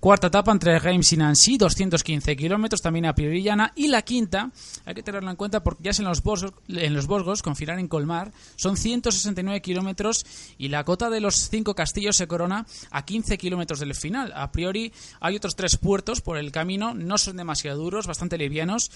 Cuarta 0.00 0.28
etapa 0.28 0.50
entre 0.50 0.78
Reims 0.78 1.12
y 1.12 1.18
Nancy, 1.18 1.58
215 1.58 2.34
kilómetros, 2.34 2.80
también 2.80 3.04
a 3.04 3.14
llana. 3.14 3.70
Y 3.76 3.88
la 3.88 4.00
quinta, 4.00 4.50
hay 4.86 4.94
que 4.94 5.02
tenerlo 5.02 5.30
en 5.30 5.36
cuenta 5.36 5.62
porque 5.62 5.82
ya 5.82 5.90
es 5.90 5.98
en 5.98 6.06
los, 6.06 6.22
Bosgos, 6.22 6.54
en 6.68 6.94
los 6.94 7.06
Bosgos, 7.06 7.42
con 7.42 7.54
final 7.54 7.78
en 7.78 7.86
Colmar, 7.86 8.32
son 8.56 8.78
169 8.78 9.60
kilómetros 9.60 10.24
y 10.56 10.68
la 10.68 10.84
cota 10.84 11.10
de 11.10 11.20
los 11.20 11.50
cinco 11.50 11.74
castillos 11.74 12.16
se 12.16 12.26
corona 12.26 12.66
a 12.90 13.04
15 13.04 13.36
kilómetros 13.36 13.78
del 13.80 13.94
final. 13.94 14.32
A 14.34 14.50
priori 14.52 14.90
hay 15.20 15.36
otros 15.36 15.54
tres 15.54 15.76
puertos 15.76 16.22
por 16.22 16.38
el 16.38 16.50
camino, 16.50 16.94
no 16.94 17.18
son 17.18 17.36
demasiado 17.36 17.82
duros, 17.82 18.06
bastante 18.06 18.38
livianos 18.38 18.90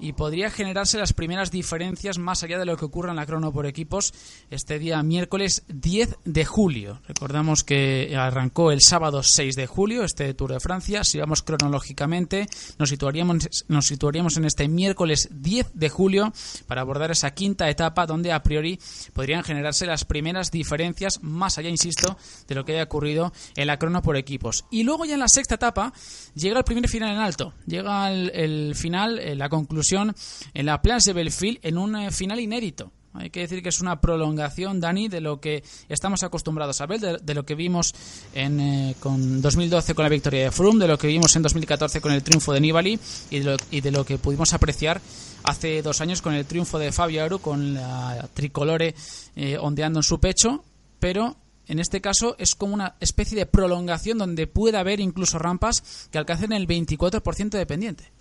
y 0.00 0.14
podría 0.14 0.50
generarse 0.50 0.98
las 0.98 1.12
primeras 1.12 1.52
diferencias 1.52 2.18
más 2.18 2.42
allá 2.42 2.58
de 2.58 2.64
lo 2.64 2.76
que 2.76 2.84
ocurra 2.84 3.10
en 3.10 3.16
la 3.16 3.26
crono 3.26 3.52
por 3.52 3.66
equipos 3.66 4.12
este 4.50 4.80
día 4.80 5.00
miércoles 5.04 5.62
10 5.68 6.16
de 6.24 6.44
julio. 6.44 7.00
Recordamos 7.06 7.62
que 7.62 8.16
arrancó 8.16 8.72
el 8.72 8.80
sábado 8.80 9.22
6 9.22 9.54
de 9.54 9.66
julio 9.68 10.02
este 10.02 10.34
Tour 10.34 10.47
de 10.52 10.60
Francia. 10.60 11.04
Si 11.04 11.18
vamos 11.18 11.42
cronológicamente, 11.42 12.48
nos 12.78 12.88
situaríamos, 12.88 13.48
nos 13.68 13.86
situaríamos 13.86 14.36
en 14.36 14.44
este 14.44 14.68
miércoles 14.68 15.28
10 15.32 15.70
de 15.74 15.88
julio 15.88 16.32
para 16.66 16.80
abordar 16.80 17.10
esa 17.10 17.32
quinta 17.32 17.68
etapa 17.68 18.06
donde 18.06 18.32
a 18.32 18.42
priori 18.42 18.78
podrían 19.12 19.44
generarse 19.44 19.86
las 19.86 20.04
primeras 20.04 20.50
diferencias 20.50 21.22
más 21.22 21.58
allá, 21.58 21.68
insisto, 21.68 22.16
de 22.46 22.54
lo 22.54 22.64
que 22.64 22.72
haya 22.72 22.84
ocurrido 22.84 23.32
en 23.56 23.66
la 23.66 23.78
crono 23.78 24.02
por 24.02 24.16
equipos. 24.16 24.64
Y 24.70 24.84
luego 24.84 25.04
ya 25.04 25.14
en 25.14 25.20
la 25.20 25.28
sexta 25.28 25.56
etapa 25.56 25.92
llega 26.34 26.58
el 26.58 26.64
primer 26.64 26.88
final 26.88 27.12
en 27.12 27.18
alto. 27.18 27.54
Llega 27.66 28.10
el, 28.10 28.74
final, 28.74 29.18
eh, 29.18 29.34
la 29.34 29.48
conclusión 29.48 30.14
en 30.54 30.66
la 30.66 30.82
Place 30.82 31.10
de 31.10 31.14
Belleville 31.14 31.60
en 31.62 31.78
un 31.78 31.96
eh, 31.96 32.10
final 32.10 32.40
inédito. 32.40 32.92
Hay 33.14 33.30
que 33.30 33.40
decir 33.40 33.62
que 33.62 33.70
es 33.70 33.80
una 33.80 34.00
prolongación, 34.00 34.80
Dani, 34.80 35.08
de 35.08 35.20
lo 35.20 35.40
que 35.40 35.64
estamos 35.88 36.22
acostumbrados 36.22 36.80
a 36.80 36.86
ver, 36.86 37.20
de, 37.20 37.34
lo 37.34 37.44
que 37.44 37.54
vimos 37.54 37.94
en 38.34 38.60
eh, 38.60 38.96
con 39.00 39.40
2012 39.40 39.94
con 39.94 40.02
la 40.04 40.08
victoria 40.08 40.44
de 40.44 40.50
Froome, 40.50 40.80
de 40.80 40.88
lo 40.88 40.98
que 40.98 41.08
vimos 41.08 41.34
en 41.34 41.42
2014 41.42 42.00
con 42.00 42.12
el 42.12 42.22
triunfo 42.22 42.52
de 42.52 42.60
Nibali 42.60 42.98
y 43.30 43.38
de 43.40 43.44
lo, 43.44 43.56
y 43.70 43.80
de 43.80 43.90
lo 43.90 44.04
que 44.04 44.18
pudimos 44.18 44.52
apreciar 44.52 45.00
hace 45.42 45.82
dos 45.82 46.00
años 46.00 46.22
con 46.22 46.34
el 46.34 46.44
triunfo 46.44 46.78
de 46.78 46.92
Fabio 46.92 47.24
Aru, 47.24 47.38
con 47.40 47.74
la 47.74 48.28
tricolore 48.34 48.94
eh, 49.36 49.56
ondeando 49.58 50.00
en 50.00 50.04
su 50.04 50.20
pecho, 50.20 50.62
pero 51.00 51.36
en 51.66 51.78
este 51.78 52.00
caso 52.00 52.36
es 52.38 52.54
como 52.54 52.74
una 52.74 52.96
especie 53.00 53.38
de 53.38 53.46
prolongación 53.46 54.18
donde 54.18 54.46
puede 54.46 54.78
haber 54.78 55.00
incluso 55.00 55.38
rampas 55.38 56.08
que 56.10 56.18
alcancen 56.18 56.52
el 56.52 56.66
24% 56.66 57.50
de 57.50 57.66
pendiente. 57.66 58.12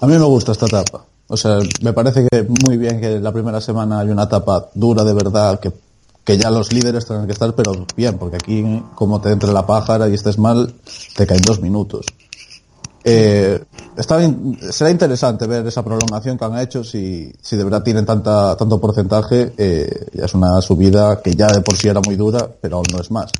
A 0.00 0.06
mí 0.06 0.16
me 0.18 0.24
gusta 0.24 0.52
esta 0.52 0.66
etapa. 0.66 1.06
O 1.28 1.36
sea, 1.36 1.58
me 1.82 1.92
parece 1.92 2.26
que 2.30 2.46
muy 2.66 2.76
bien 2.76 3.00
que 3.00 3.18
la 3.18 3.32
primera 3.32 3.60
semana 3.60 4.00
hay 4.00 4.08
una 4.08 4.24
etapa 4.24 4.68
dura 4.74 5.02
de 5.02 5.12
verdad, 5.12 5.58
que, 5.58 5.72
que 6.24 6.38
ya 6.38 6.50
los 6.50 6.72
líderes 6.72 7.04
tengan 7.04 7.26
que 7.26 7.32
estar, 7.32 7.54
pero 7.54 7.86
bien, 7.96 8.16
porque 8.16 8.36
aquí, 8.36 8.82
como 8.94 9.20
te 9.20 9.30
entre 9.30 9.52
la 9.52 9.66
pájara 9.66 10.08
y 10.08 10.14
estés 10.14 10.38
mal, 10.38 10.74
te 11.16 11.26
caen 11.26 11.42
dos 11.42 11.60
minutos. 11.60 12.06
Eh, 13.08 13.62
está 13.96 14.18
será 14.70 14.90
interesante 14.90 15.46
ver 15.46 15.64
esa 15.64 15.84
prolongación 15.84 16.36
que 16.36 16.44
han 16.44 16.58
hecho, 16.58 16.82
si, 16.82 17.32
si 17.40 17.56
de 17.56 17.62
verdad 17.62 17.82
tienen 17.84 18.04
tanta, 18.04 18.56
tanto 18.56 18.80
porcentaje, 18.80 19.52
eh, 19.56 20.08
ya 20.12 20.24
es 20.24 20.34
una 20.34 20.60
subida 20.60 21.22
que 21.22 21.32
ya 21.34 21.46
de 21.46 21.60
por 21.60 21.76
sí 21.76 21.86
era 21.86 22.00
muy 22.04 22.16
dura, 22.16 22.48
pero 22.60 22.78
aún 22.78 22.86
no 22.92 23.00
es 23.00 23.10
más. 23.12 23.30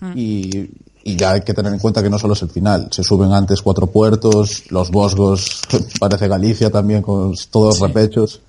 Hmm. 0.00 0.12
Y, 0.14 0.70
y 1.06 1.16
ya 1.16 1.32
hay 1.32 1.42
que 1.42 1.52
tener 1.52 1.70
en 1.70 1.78
cuenta 1.78 2.02
que 2.02 2.08
no 2.08 2.18
solo 2.18 2.32
es 2.32 2.40
el 2.40 2.48
final, 2.48 2.88
se 2.90 3.04
suben 3.04 3.30
antes 3.30 3.60
cuatro 3.60 3.86
puertos, 3.86 4.70
los 4.70 4.90
Bosgos, 4.90 5.60
parece 6.00 6.28
Galicia 6.28 6.70
también 6.70 7.02
con 7.02 7.34
todos 7.50 7.78
los 7.78 7.88
repechos. 7.88 8.40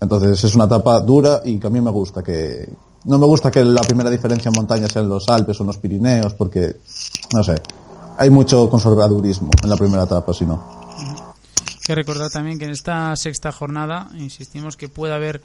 Entonces 0.00 0.42
es 0.42 0.54
una 0.56 0.64
etapa 0.64 1.00
dura 1.00 1.40
y 1.44 1.58
que 1.58 1.66
a 1.68 1.70
mí 1.70 1.80
me 1.80 1.90
gusta 1.90 2.22
que 2.22 2.68
no 3.04 3.16
me 3.16 3.26
gusta 3.26 3.50
que 3.50 3.64
la 3.64 3.82
primera 3.82 4.10
diferencia 4.10 4.48
en 4.48 4.56
montaña 4.56 4.88
sean 4.88 5.08
los 5.08 5.28
Alpes 5.28 5.60
o 5.60 5.64
los 5.64 5.78
Pirineos 5.78 6.34
porque 6.34 6.76
no 7.32 7.44
sé, 7.44 7.54
hay 8.16 8.28
mucho 8.28 8.68
conservadurismo 8.68 9.50
en 9.62 9.70
la 9.70 9.76
primera 9.76 10.02
etapa, 10.02 10.34
si 10.34 10.44
no. 10.44 10.60
Hay 10.98 11.78
que 11.86 11.94
recordar 11.94 12.28
también 12.30 12.58
que 12.58 12.64
en 12.64 12.72
esta 12.72 13.14
sexta 13.14 13.52
jornada 13.52 14.08
insistimos 14.14 14.76
que 14.76 14.88
puede 14.88 15.14
haber 15.14 15.42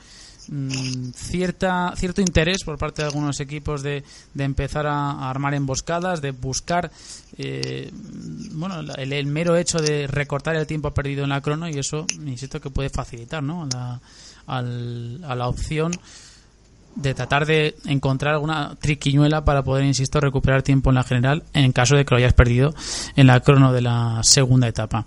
Mm, 0.49 1.11
cierta 1.13 1.93
cierto 1.95 2.21
interés 2.21 2.63
por 2.63 2.77
parte 2.77 3.01
de 3.01 3.07
algunos 3.07 3.39
equipos 3.39 3.81
de, 3.81 4.03
de 4.33 4.43
empezar 4.43 4.85
a, 4.87 5.29
armar 5.29 5.53
emboscadas, 5.53 6.21
de 6.21 6.31
buscar 6.31 6.91
eh, 7.37 7.89
bueno 8.51 8.81
el, 8.97 9.25
mero 9.27 9.55
hecho 9.55 9.79
de 9.79 10.07
recortar 10.07 10.55
el 10.55 10.67
tiempo 10.67 10.91
perdido 10.91 11.23
en 11.23 11.29
la 11.29 11.41
crono 11.41 11.69
y 11.69 11.79
eso 11.79 12.05
insisto 12.25 12.59
que 12.59 12.69
puede 12.69 12.89
facilitar 12.89 13.41
¿no? 13.41 13.67
la, 13.71 14.01
a 14.47 15.35
la 15.35 15.47
opción 15.47 15.91
de 16.95 17.13
tratar 17.13 17.45
de 17.45 17.75
encontrar 17.85 18.35
alguna 18.35 18.75
triquiñuela 18.79 19.43
para 19.43 19.63
poder, 19.63 19.85
insisto, 19.85 20.19
recuperar 20.19 20.61
tiempo 20.61 20.89
en 20.89 20.95
la 20.95 21.03
general 21.03 21.43
en 21.53 21.71
caso 21.71 21.95
de 21.95 22.05
que 22.05 22.13
lo 22.13 22.17
hayas 22.17 22.33
perdido 22.33 22.73
en 23.15 23.27
la 23.27 23.39
crono 23.39 23.73
de 23.73 23.81
la 23.81 24.19
segunda 24.23 24.67
etapa. 24.67 25.05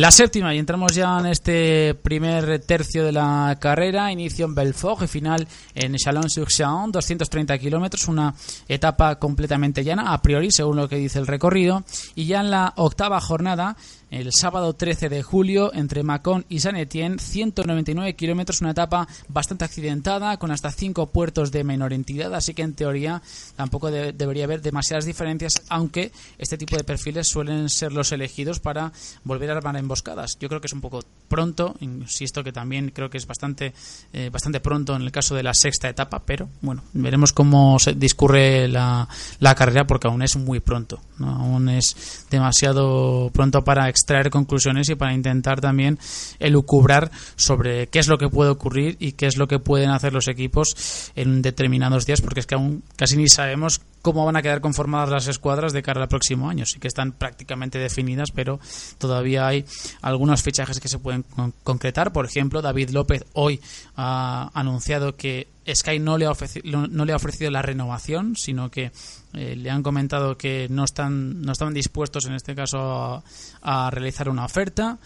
La 0.00 0.10
séptima, 0.10 0.54
y 0.54 0.58
entramos 0.58 0.94
ya 0.94 1.18
en 1.18 1.26
este 1.26 1.94
primer 1.94 2.60
tercio 2.60 3.04
de 3.04 3.12
la 3.12 3.58
carrera, 3.60 4.10
inicio 4.10 4.46
en 4.46 4.54
Belfort 4.54 5.02
y 5.02 5.06
final 5.06 5.46
en 5.74 5.94
Chalon-sur-Saône, 5.94 6.90
230 6.90 7.58
kilómetros, 7.58 8.08
una 8.08 8.34
etapa 8.66 9.16
completamente 9.16 9.84
llana, 9.84 10.14
a 10.14 10.22
priori, 10.22 10.50
según 10.50 10.76
lo 10.78 10.88
que 10.88 10.96
dice 10.96 11.18
el 11.18 11.26
recorrido, 11.26 11.84
y 12.14 12.24
ya 12.24 12.40
en 12.40 12.50
la 12.50 12.72
octava 12.76 13.20
jornada, 13.20 13.76
el 14.10 14.30
sábado 14.32 14.74
13 14.74 15.08
de 15.08 15.22
julio 15.22 15.72
entre 15.74 16.02
Macón 16.02 16.44
y 16.48 16.60
San 16.60 16.76
Etienne, 16.76 17.18
199 17.18 18.14
kilómetros, 18.14 18.60
una 18.60 18.72
etapa 18.72 19.06
bastante 19.28 19.64
accidentada, 19.64 20.36
con 20.36 20.50
hasta 20.50 20.70
cinco 20.70 21.06
puertos 21.06 21.52
de 21.52 21.64
menor 21.64 21.92
entidad, 21.92 22.34
así 22.34 22.54
que 22.54 22.62
en 22.62 22.74
teoría 22.74 23.22
tampoco 23.56 23.90
debería 23.90 24.44
haber 24.44 24.62
demasiadas 24.62 25.04
diferencias, 25.04 25.62
aunque 25.68 26.12
este 26.38 26.58
tipo 26.58 26.76
de 26.76 26.84
perfiles 26.84 27.28
suelen 27.28 27.68
ser 27.68 27.92
los 27.92 28.12
elegidos 28.12 28.60
para 28.60 28.92
volver 29.24 29.50
a 29.50 29.56
armar 29.56 29.76
emboscadas. 29.76 30.36
Yo 30.38 30.48
creo 30.48 30.60
que 30.60 30.66
es 30.66 30.72
un 30.72 30.80
poco 30.80 31.00
pronto, 31.28 31.76
insisto 31.80 32.42
que 32.42 32.52
también 32.52 32.90
creo 32.90 33.10
que 33.10 33.18
es 33.18 33.26
bastante, 33.26 33.72
eh, 34.12 34.30
bastante 34.32 34.60
pronto 34.60 34.96
en 34.96 35.02
el 35.02 35.12
caso 35.12 35.34
de 35.34 35.42
la 35.42 35.54
sexta 35.54 35.88
etapa, 35.88 36.22
pero 36.24 36.48
bueno, 36.60 36.82
veremos 36.92 37.32
cómo 37.32 37.78
se 37.78 37.94
discurre 37.94 38.66
la, 38.68 39.08
la 39.38 39.54
carrera 39.54 39.86
porque 39.86 40.08
aún 40.08 40.22
es 40.22 40.36
muy 40.36 40.60
pronto, 40.60 41.00
aún 41.20 41.68
es 41.68 42.26
demasiado 42.30 43.30
pronto 43.32 43.62
para 43.62 43.88
extraer 44.00 44.30
conclusiones 44.30 44.88
y 44.88 44.94
para 44.94 45.14
intentar 45.14 45.60
también 45.60 45.98
elucubrar 46.38 47.10
sobre 47.36 47.88
qué 47.88 47.98
es 47.98 48.08
lo 48.08 48.18
que 48.18 48.28
puede 48.28 48.50
ocurrir 48.50 48.96
y 48.98 49.12
qué 49.12 49.26
es 49.26 49.36
lo 49.36 49.46
que 49.46 49.58
pueden 49.58 49.90
hacer 49.90 50.12
los 50.12 50.28
equipos 50.28 51.12
en 51.14 51.42
determinados 51.42 52.06
días, 52.06 52.20
porque 52.20 52.40
es 52.40 52.46
que 52.46 52.54
aún 52.54 52.82
casi 52.96 53.16
ni 53.16 53.28
sabemos 53.28 53.80
cómo 54.02 54.24
van 54.24 54.36
a 54.36 54.42
quedar 54.42 54.60
conformadas 54.60 55.10
las 55.10 55.28
escuadras 55.28 55.72
de 55.72 55.82
cara 55.82 56.02
al 56.02 56.08
próximo 56.08 56.48
año. 56.48 56.66
Sí 56.66 56.78
que 56.78 56.88
están 56.88 57.12
prácticamente 57.12 57.78
definidas, 57.78 58.30
pero 58.30 58.60
todavía 58.98 59.46
hay 59.46 59.64
algunos 60.02 60.42
fichajes 60.42 60.80
que 60.80 60.88
se 60.88 60.98
pueden 60.98 61.24
concretar. 61.64 62.12
Por 62.12 62.26
ejemplo, 62.26 62.62
David 62.62 62.90
López 62.90 63.24
hoy 63.32 63.60
ha 63.96 64.50
anunciado 64.54 65.16
que 65.16 65.48
Sky 65.72 65.98
no 65.98 66.18
le 66.18 66.26
ha 66.26 66.30
ofrecido, 66.30 66.86
no 66.88 67.04
le 67.04 67.12
ha 67.12 67.16
ofrecido 67.16 67.50
la 67.50 67.62
renovación, 67.62 68.36
sino 68.36 68.70
que 68.70 68.92
eh, 69.32 69.54
le 69.56 69.70
han 69.70 69.82
comentado 69.82 70.36
que 70.36 70.66
no 70.70 70.84
están 70.84 71.42
no 71.42 71.52
estaban 71.52 71.74
dispuestos 71.74 72.26
en 72.26 72.34
este 72.34 72.54
caso 72.54 73.22
a, 73.62 73.90
realizar 73.90 74.28
una 74.28 74.44
oferta 74.44 74.98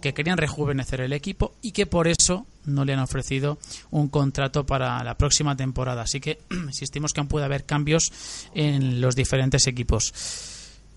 que 0.00 0.14
querían 0.14 0.38
rejuvenecer 0.38 1.00
el 1.00 1.12
equipo 1.12 1.54
y 1.62 1.72
que 1.72 1.86
por 1.86 2.08
eso 2.08 2.46
no 2.64 2.84
le 2.84 2.92
han 2.92 3.00
ofrecido 3.00 3.58
un 3.90 4.08
contrato 4.08 4.66
para 4.66 5.02
la 5.04 5.16
próxima 5.16 5.56
temporada. 5.56 6.02
Así 6.02 6.20
que 6.20 6.40
insistimos 6.50 7.12
que 7.12 7.20
aún 7.20 7.28
puede 7.28 7.46
haber 7.46 7.64
cambios 7.64 8.12
en 8.54 9.00
los 9.00 9.16
diferentes 9.16 9.66
equipos. 9.66 10.12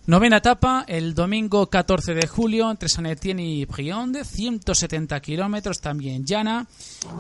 Novena 0.06 0.38
etapa, 0.38 0.84
el 0.86 1.14
domingo 1.14 1.70
14 1.70 2.14
de 2.14 2.28
julio 2.28 2.70
entre 2.70 2.90
San 2.90 3.06
Etienne 3.06 3.42
y 3.42 3.64
Brionde, 3.64 4.26
170 4.26 5.18
kilómetros, 5.22 5.80
también 5.80 6.26
llana. 6.26 6.68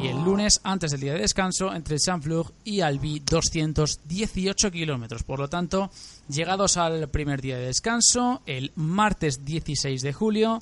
Y 0.02 0.08
el 0.08 0.22
lunes, 0.22 0.60
antes 0.66 0.92
del 0.92 1.00
día 1.00 1.14
de 1.14 1.20
descanso, 1.20 1.74
entre 1.74 1.98
Saint-Flour 1.98 2.54
y 2.66 2.82
Albi, 2.82 3.22
218 3.22 4.70
kilómetros. 4.70 5.24
Por 5.24 5.40
lo 5.40 5.48
tanto, 5.48 5.92
llegados 6.28 6.76
al 6.76 7.08
primer 7.08 7.42
día 7.42 7.56
de 7.56 7.68
descanso, 7.68 8.42
el 8.46 8.74
martes 8.76 9.46
16 9.46 10.02
de 10.02 10.12
julio. 10.12 10.62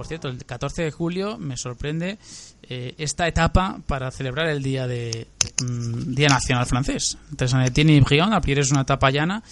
Por 0.00 0.06
cierto, 0.06 0.28
el 0.28 0.42
14 0.42 0.84
de 0.84 0.90
julio 0.92 1.36
me 1.36 1.58
sorprende 1.58 2.16
eh, 2.62 2.94
esta 2.96 3.28
etapa 3.28 3.82
para 3.86 4.10
celebrar 4.10 4.46
el 4.46 4.62
día 4.62 4.86
de 4.86 5.26
mm, 5.62 6.14
Día 6.14 6.28
Nacional 6.30 6.64
Francés. 6.64 7.18
Entre 7.30 7.46
San 7.46 7.60
Etienne 7.60 7.92
y 7.92 8.00
Brion, 8.00 8.32
es 8.32 8.70
una 8.70 8.80
etapa 8.80 9.10
llana 9.10 9.42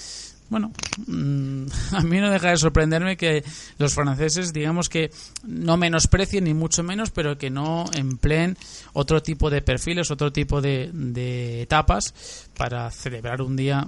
bueno, 0.48 0.72
mm, 1.06 1.66
a 1.96 2.00
mí 2.00 2.18
no 2.18 2.30
deja 2.30 2.48
de 2.48 2.56
sorprenderme 2.56 3.18
que 3.18 3.44
los 3.76 3.92
franceses, 3.92 4.54
digamos 4.54 4.88
que 4.88 5.10
no 5.44 5.76
menosprecien 5.76 6.44
ni 6.44 6.54
mucho 6.54 6.82
menos, 6.82 7.10
pero 7.10 7.36
que 7.36 7.50
no 7.50 7.84
empleen 7.92 8.56
otro 8.94 9.22
tipo 9.22 9.50
de 9.50 9.60
perfiles, 9.60 10.10
otro 10.10 10.32
tipo 10.32 10.62
de, 10.62 10.88
de 10.94 11.60
etapas 11.60 12.48
para 12.56 12.90
celebrar 12.90 13.42
un 13.42 13.54
día 13.54 13.86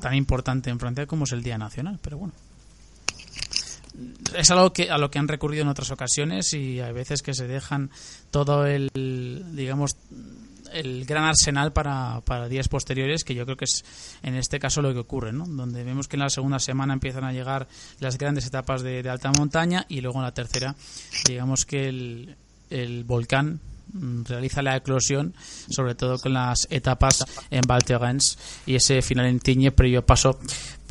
tan 0.00 0.14
importante 0.14 0.70
en 0.70 0.80
Francia 0.80 1.06
como 1.06 1.22
es 1.22 1.30
el 1.30 1.44
Día 1.44 1.56
Nacional. 1.56 2.00
Pero 2.02 2.18
bueno, 2.18 2.34
es 4.36 4.50
algo 4.50 4.72
que 4.72 4.90
a 4.90 4.98
lo 4.98 5.10
que 5.10 5.18
han 5.18 5.28
recurrido 5.28 5.62
en 5.62 5.68
otras 5.68 5.90
ocasiones 5.90 6.52
y 6.54 6.80
hay 6.80 6.92
veces 6.92 7.22
que 7.22 7.34
se 7.34 7.46
dejan 7.46 7.90
todo 8.30 8.66
el, 8.66 8.90
digamos, 9.52 9.96
el 10.72 11.04
gran 11.04 11.24
arsenal 11.24 11.72
para, 11.72 12.20
para 12.24 12.48
días 12.48 12.68
posteriores, 12.68 13.24
que 13.24 13.34
yo 13.34 13.44
creo 13.44 13.56
que 13.56 13.64
es 13.64 13.84
en 14.22 14.34
este 14.36 14.58
caso 14.58 14.82
lo 14.82 14.92
que 14.92 15.00
ocurre, 15.00 15.32
¿no? 15.32 15.44
Donde 15.46 15.84
vemos 15.84 16.08
que 16.08 16.16
en 16.16 16.20
la 16.20 16.30
segunda 16.30 16.58
semana 16.58 16.92
empiezan 16.92 17.24
a 17.24 17.32
llegar 17.32 17.66
las 17.98 18.18
grandes 18.18 18.46
etapas 18.46 18.82
de, 18.82 19.08
alta 19.08 19.32
montaña 19.32 19.86
y 19.88 20.00
luego 20.00 20.18
en 20.18 20.24
la 20.24 20.34
tercera, 20.34 20.74
digamos 21.26 21.66
que 21.66 21.88
el, 21.88 22.36
el 22.70 23.04
volcán 23.04 23.60
realiza 23.92 24.62
la 24.62 24.76
eclosión, 24.76 25.34
sobre 25.68 25.94
todo 25.94 26.18
con 26.18 26.32
las 26.32 26.68
etapas 26.70 27.24
en 27.50 27.62
Val 27.66 27.84
Thorens 27.84 28.38
y 28.66 28.76
ese 28.76 29.02
final 29.02 29.26
en 29.26 29.40
Tiñe, 29.40 29.72
previo 29.72 30.04
paso 30.04 30.38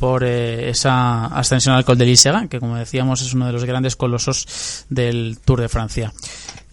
por 0.00 0.24
eh, 0.24 0.70
esa 0.70 1.26
ascensión 1.26 1.74
al 1.74 1.84
Col 1.84 1.98
de 1.98 2.06
l'Isega, 2.06 2.48
que 2.48 2.58
como 2.58 2.76
decíamos 2.76 3.20
es 3.20 3.34
uno 3.34 3.46
de 3.46 3.52
los 3.52 3.66
grandes 3.66 3.96
colosos 3.96 4.86
del 4.88 5.38
Tour 5.44 5.60
de 5.60 5.68
Francia. 5.68 6.10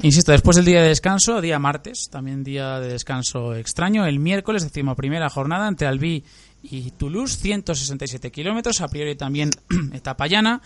Insisto, 0.02 0.32
después 0.32 0.56
del 0.56 0.66
día 0.66 0.82
de 0.82 0.88
descanso, 0.88 1.42
día 1.42 1.60
martes, 1.60 2.08
también 2.10 2.46
día 2.46 2.80
de 2.80 2.88
descanso 2.88 3.54
extraño, 3.54 4.06
el 4.06 4.20
miércoles, 4.20 4.64
decimos 4.64 4.96
primera 4.96 5.30
jornada 5.30 5.68
entre 5.68 5.88
Albi 5.88 6.24
y 6.64 6.92
Toulouse, 6.92 7.38
167 7.38 8.32
kilómetros, 8.32 8.80
a 8.80 8.88
priori 8.88 9.16
también 9.16 9.50
etapa 9.94 10.28
llana. 10.28 10.62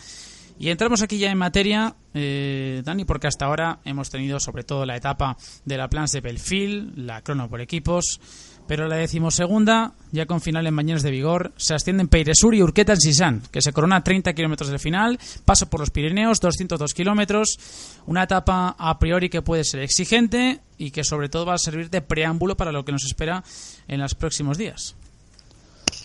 Y 0.60 0.70
entramos 0.70 1.02
aquí 1.02 1.18
ya 1.18 1.32
en 1.32 1.40
materia, 1.40 1.96
eh, 2.14 2.84
Dani, 2.86 3.06
porque 3.06 3.26
hasta 3.26 3.46
ahora 3.46 3.80
hemos 3.86 4.12
tenido 4.12 4.40
sobre 4.40 4.64
todo 4.64 4.86
la 4.86 4.96
etapa 4.96 5.36
de 5.66 5.78
la 5.78 5.90
Plans 5.90 6.12
de 6.12 6.22
Belfield, 6.22 6.96
la 6.96 7.24
crono 7.24 7.50
por 7.50 7.62
equipos, 7.62 8.22
pero 8.68 8.88
la 8.88 8.96
decimosegunda, 8.96 9.94
ya 10.12 10.26
con 10.26 10.42
final 10.42 10.68
en 10.68 10.76
Bañeros 10.76 11.04
de 11.04 11.12
Vigor, 11.12 11.52
se 11.58 11.74
ascienden 11.74 12.08
Peiresur 12.08 12.56
y 12.56 12.62
Urqueta 12.62 12.94
en 12.94 13.00
Sisan, 13.00 13.42
que 13.52 13.62
se 13.62 13.74
corona 13.74 13.98
a 13.98 14.04
30 14.04 14.34
kilómetros 14.34 14.70
del 14.70 14.80
final, 14.80 15.20
paso 15.46 15.66
por 15.66 15.80
los 15.80 15.90
Pirineos, 15.90 16.40
202 16.40 16.94
kilómetros, 16.94 17.60
una 18.08 18.24
etapa 18.24 18.76
a 18.78 19.00
priori 19.00 19.30
que 19.30 19.42
puede 19.42 19.64
ser 19.64 19.82
exigente 19.82 20.62
y 20.78 20.92
que 20.92 21.04
sobre 21.04 21.30
todo 21.30 21.46
va 21.46 21.56
a 21.56 21.58
servir 21.58 21.90
de 21.90 22.02
preámbulo 22.02 22.56
para 22.56 22.72
lo 22.72 22.86
que 22.86 22.92
nos 22.92 23.06
espera 23.06 23.44
en 23.88 24.00
los 24.00 24.16
próximos 24.16 24.58
días. 24.58 24.96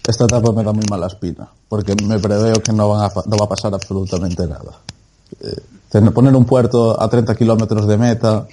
Esta 0.07 0.25
etapa 0.25 0.53
me 0.53 0.63
da 0.63 0.73
muy 0.73 0.85
mala 0.89 1.07
espina, 1.09 1.49
porque 1.69 1.95
me 2.05 2.19
preveo 2.19 2.63
que 2.63 2.73
no, 2.73 2.89
van 2.89 3.05
a, 3.05 3.13
no 3.27 3.37
va 3.37 3.45
a 3.47 3.49
pasar 3.49 3.75
absolutamente 3.75 4.47
nada. 4.47 4.81
Eh, 5.41 6.11
poner 6.13 6.35
un 6.35 6.45
puerto 6.45 7.01
a 7.01 7.09
30 7.09 7.35
kilómetros 7.35 7.87
de 7.87 7.97
meta, 7.97 8.47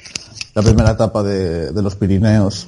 la 0.56 0.62
primera 0.62 0.92
etapa 0.92 1.24
de 1.24 1.82
los 1.82 1.96
Pirineos. 1.96 2.68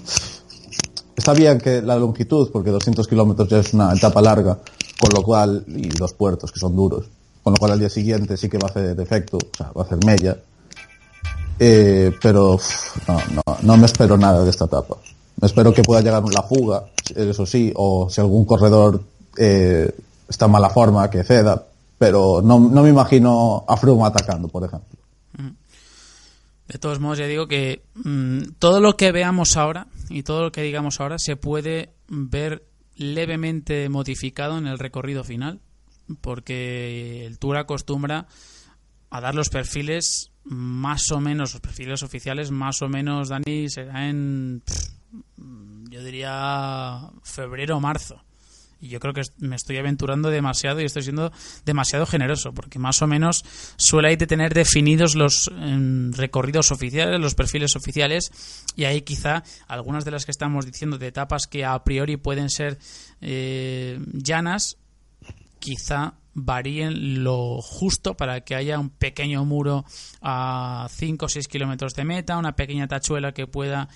Está 1.16 1.34
bien 1.34 1.60
que 1.60 1.82
la 1.82 1.96
longitud, 1.96 2.50
porque 2.52 2.72
200 2.72 3.08
kilómetros 3.08 3.48
ya 3.48 3.60
es 3.60 3.74
una 3.74 3.94
etapa 3.94 4.22
larga, 4.22 4.60
con 5.00 5.12
lo 5.14 5.24
cual, 5.24 5.64
y 5.68 5.88
dos 5.90 6.14
puertos 6.14 6.52
que 6.52 6.60
son 6.60 6.76
duros, 6.76 7.06
con 7.42 7.54
lo 7.54 7.58
cual 7.58 7.72
al 7.72 7.80
día 7.80 7.90
siguiente 7.90 8.36
sí 8.36 8.50
que 8.50 8.58
va 8.58 8.68
a 8.68 8.72
hacer 8.72 9.00
efecto, 9.00 9.38
o 9.38 9.58
sea, 9.58 9.72
va 9.72 9.84
a 9.84 9.86
hacer 9.86 10.04
mella. 10.06 10.38
Eh, 11.58 12.12
pero 12.22 12.60
no, 13.08 13.20
no, 13.34 13.58
no 13.62 13.78
me 13.78 13.86
espero 13.86 14.18
nada 14.18 14.44
de 14.44 14.50
esta 14.50 14.66
etapa. 14.66 14.98
Me 15.40 15.48
espero 15.48 15.74
que 15.74 15.84
pueda 15.84 16.02
llegar 16.02 16.24
la 16.34 16.44
fuga, 16.44 16.84
eso 17.16 17.46
sí, 17.46 17.72
o 17.76 18.10
si 18.10 18.20
algún 18.20 18.46
corredor 18.46 19.02
eh, 19.38 19.90
está 20.28 20.46
en 20.46 20.52
mala 20.52 20.70
forma, 20.70 21.10
que 21.10 21.24
ceda, 21.24 21.64
pero 21.98 22.42
no, 22.42 22.60
no 22.60 22.84
me 22.84 22.90
imagino 22.90 23.64
a 23.68 23.78
Froome 23.78 24.04
atacando, 24.04 24.50
por 24.50 24.66
ejemplo. 24.66 24.98
De 26.68 26.80
todos 26.80 27.00
modos, 27.00 27.20
ya 27.20 27.28
digo 27.28 27.48
que 27.48 27.84
mm, 27.94 28.54
todo 28.60 28.82
lo 28.82 28.98
que 28.98 29.12
veamos 29.12 29.56
ahora 29.56 29.88
y 30.10 30.24
todo 30.24 30.42
lo 30.42 30.52
que 30.52 30.64
digamos 30.64 31.00
ahora 31.00 31.20
se 31.20 31.36
puede 31.36 31.94
ver 32.08 32.66
levemente 32.96 33.88
modificado 33.90 34.58
en 34.58 34.68
el 34.68 34.80
recorrido 34.80 35.24
final, 35.24 35.62
porque 36.22 37.26
el 37.26 37.38
Tour 37.38 37.58
acostumbra 37.58 38.28
a 39.10 39.22
dar 39.22 39.36
los 39.36 39.50
perfiles 39.50 40.32
más 40.44 41.12
o 41.12 41.20
menos, 41.20 41.54
los 41.54 41.62
perfiles 41.62 42.04
oficiales 42.04 42.52
más 42.52 42.82
o 42.82 42.90
menos, 42.90 43.30
Dani, 43.30 43.70
será 43.70 44.10
en, 44.10 44.64
yo 45.90 46.04
diría, 46.04 47.10
febrero 47.24 47.78
o 47.78 47.82
marzo. 47.82 48.25
Yo 48.88 49.00
creo 49.00 49.14
que 49.14 49.22
me 49.38 49.56
estoy 49.56 49.78
aventurando 49.78 50.30
demasiado 50.30 50.82
y 50.82 50.86
estoy 50.86 51.04
siendo 51.04 51.32
demasiado 51.66 52.06
generoso, 52.06 52.54
porque 52.54 52.80
más 52.80 53.02
o 53.02 53.08
menos 53.08 53.44
suele 53.78 54.10
ahí 54.10 54.18
tener 54.18 54.54
definidos 54.54 55.16
los 55.16 55.50
em, 55.50 56.12
recorridos 56.14 56.72
oficiales, 56.72 57.20
los 57.20 57.36
perfiles 57.36 57.76
oficiales, 57.76 58.32
y 58.76 58.86
ahí 58.86 59.02
quizá 59.02 59.44
algunas 59.68 60.06
de 60.06 60.12
las 60.12 60.26
que 60.26 60.32
estamos 60.32 60.66
diciendo 60.66 60.98
de 60.98 61.08
etapas 61.08 61.48
que 61.48 61.66
a 61.66 61.84
priori 61.84 62.18
pueden 62.18 62.50
ser 62.50 62.78
eh, 63.22 64.00
llanas, 64.14 64.78
quizá 65.60 66.16
varíen 66.36 67.24
lo 67.24 67.62
justo 67.62 68.16
para 68.16 68.42
que 68.42 68.56
haya 68.56 68.78
un 68.78 68.90
pequeño 68.90 69.46
muro 69.46 69.86
a 70.22 70.88
5 70.92 71.26
o 71.26 71.30
6 71.30 71.48
kilómetros 71.48 71.96
de 71.96 72.04
meta, 72.04 72.38
una 72.38 72.56
pequeña 72.56 72.88
tachuela 72.88 73.32
que 73.32 73.48
pueda 73.48 73.88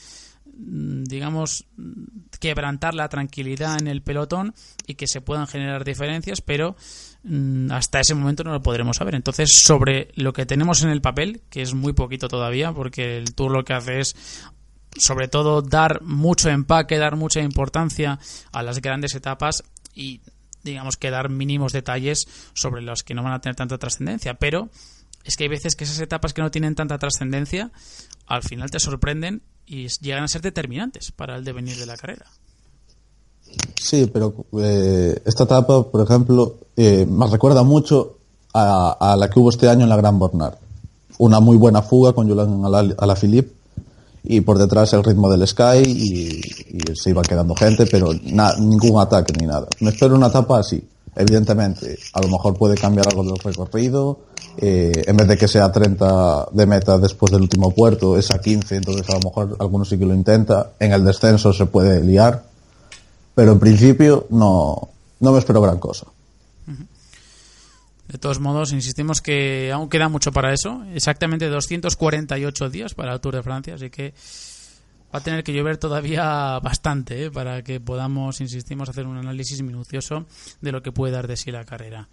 digamos 0.60 1.66
mm, 1.78 2.04
quebrantar 2.40 2.94
la 2.94 3.08
tranquilidad 3.08 3.80
en 3.80 3.88
el 3.88 4.02
pelotón 4.02 4.54
y 4.86 4.96
que 4.96 5.08
se 5.08 5.22
puedan 5.22 5.48
generar 5.48 5.86
diferencias 5.86 6.42
pero 6.42 6.76
mm, 7.24 7.72
hasta 7.72 8.02
ese 8.02 8.16
momento 8.16 8.44
no 8.44 8.52
lo 8.52 8.62
podremos 8.62 8.98
saber. 8.98 9.16
Entonces 9.16 9.50
sobre 9.64 10.10
lo 10.16 10.34
que 10.34 10.46
tenemos 10.46 10.84
en 10.84 10.90
el 10.90 11.02
papel 11.02 11.42
que 11.50 11.62
es 11.62 11.74
muy 11.74 11.94
poquito 11.94 12.28
todavía 12.28 12.74
porque 12.74 13.18
el 13.18 13.34
tour 13.34 13.52
lo 13.52 13.64
que 13.64 13.74
hace 13.74 14.00
es 14.00 14.16
sobre 14.98 15.28
todo 15.28 15.62
dar 15.62 16.02
mucho 16.02 16.50
empaque, 16.50 16.98
dar 16.98 17.16
mucha 17.16 17.42
importancia 17.42 18.20
a 18.52 18.64
las 18.64 18.82
grandes 18.82 19.16
etapas 19.16 19.64
y 19.94 20.22
digamos 20.64 20.98
que 20.98 21.10
dar 21.10 21.30
mínimos 21.30 21.72
detalles 21.72 22.28
sobre 22.54 22.82
los 22.82 23.04
que 23.04 23.14
no 23.14 23.24
van 23.24 23.34
a 23.34 23.40
tener 23.40 23.56
tanta 23.56 23.78
trascendencia, 23.78 24.34
pero 24.34 24.70
es 25.24 25.38
que 25.38 25.44
hay 25.44 25.50
veces 25.50 25.76
que 25.76 25.86
esas 25.86 26.00
etapas 26.02 26.34
que 26.34 26.42
no 26.42 26.52
tienen 26.52 26.76
tanta 26.76 26.98
trascendencia 26.98 27.72
al 28.26 28.44
final 28.44 28.70
te 28.70 28.80
sorprenden 28.80 29.42
y 29.70 29.88
llegan 30.02 30.24
a 30.24 30.28
ser 30.28 30.42
determinantes 30.42 31.12
para 31.12 31.36
el 31.36 31.46
devenir 31.46 31.78
de 31.78 31.86
la 31.86 31.96
carrera. 31.96 32.26
Sí, 33.80 34.10
pero 34.12 34.34
eh, 34.60 35.22
esta 35.26 35.44
etapa, 35.44 35.84
por 35.84 36.02
ejemplo, 36.02 36.58
eh, 36.76 37.06
me 37.08 37.28
recuerda 37.28 37.64
mucho 37.64 38.18
a, 38.54 39.16
la 39.18 39.30
que 39.30 39.40
hubo 39.40 39.52
este 39.52 39.70
año 39.70 39.84
en 39.84 39.90
la 39.90 39.96
Gran 39.96 40.18
Bornard. 40.18 40.56
Una 41.20 41.40
muy 41.40 41.56
buena 41.58 41.82
fuga 41.82 42.14
con 42.14 42.28
Julian 42.28 42.66
Ala- 42.66 42.96
Alaphilippe 42.98 43.54
y 44.24 44.42
por 44.42 44.58
detrás 44.58 44.92
el 44.94 45.04
ritmo 45.04 45.30
del 45.30 45.48
Sky 45.48 45.84
y, 45.86 46.42
se 46.96 47.12
iba 47.12 47.22
quedando 47.22 47.56
gente, 47.56 47.86
pero 47.86 48.12
ningún 48.14 49.00
ataque 49.00 49.34
ni 49.40 49.46
nada. 49.46 49.68
Me 49.80 49.92
espero 49.92 50.16
una 50.16 50.28
etapa 50.28 50.60
así. 50.60 50.84
Evidentemente, 51.16 51.98
a 52.14 52.22
lo 52.22 52.28
mejor 52.28 52.58
puede 52.58 52.76
cambiar 52.76 53.08
algo 53.08 53.24
del 53.24 53.40
recorrido. 53.40 54.20
eh, 54.58 55.04
en 55.06 55.16
vez 55.16 55.28
de 55.28 55.38
que 55.38 55.48
sea 55.48 55.72
30 55.72 56.50
de 56.52 56.66
meta 56.66 56.98
después 56.98 57.32
del 57.32 57.42
último 57.42 57.72
puerto, 57.72 58.18
es 58.18 58.32
a 58.32 58.40
15, 58.40 58.78
entonces 58.78 59.10
a 59.10 59.14
lo 59.14 59.20
mejor 59.20 59.58
algunos 59.60 59.88
sí 59.90 59.98
que 59.98 60.06
lo 60.06 60.14
intenta. 60.14 60.72
En 60.80 60.92
el 60.92 61.06
descenso 61.06 61.54
se 61.54 61.66
puede 61.66 62.04
liar 62.04 62.50
pero 63.40 63.54
en 63.54 63.60
principio 63.60 64.28
no, 64.32 64.90
no 65.22 65.32
me 65.32 65.40
espero 65.40 65.62
gran 65.62 65.80
cosa. 65.80 66.08
De 68.10 68.18
todos 68.18 68.42
modos, 68.42 68.74
insistimos 68.74 69.22
que 69.22 69.72
aún 69.72 69.88
queda 69.88 70.10
mucho 70.10 70.34
para 70.34 70.54
eso. 70.54 70.84
Exactamente 70.94 71.48
248 71.48 72.70
días 72.70 72.94
para 72.96 73.14
el 73.14 73.22
Tour 73.22 73.36
de 73.36 73.44
Francia, 73.44 73.76
así 73.76 73.90
que 73.90 74.14
va 75.14 75.20
a 75.20 75.24
tener 75.24 75.44
que 75.44 75.54
llover 75.54 75.78
todavía 75.78 76.60
bastante 76.64 77.26
¿eh? 77.26 77.32
para 77.32 77.64
que 77.64 77.80
podamos, 77.80 78.42
insistimos, 78.42 78.90
hacer 78.90 79.08
un 79.08 79.18
análisis 79.18 79.62
minucioso 79.62 80.26
de 80.62 80.72
lo 80.72 80.82
que 80.82 80.92
puede 80.92 81.14
dar 81.14 81.28
de 81.28 81.38
sí 81.38 81.52
la 81.52 81.66
carrera. 81.66 82.10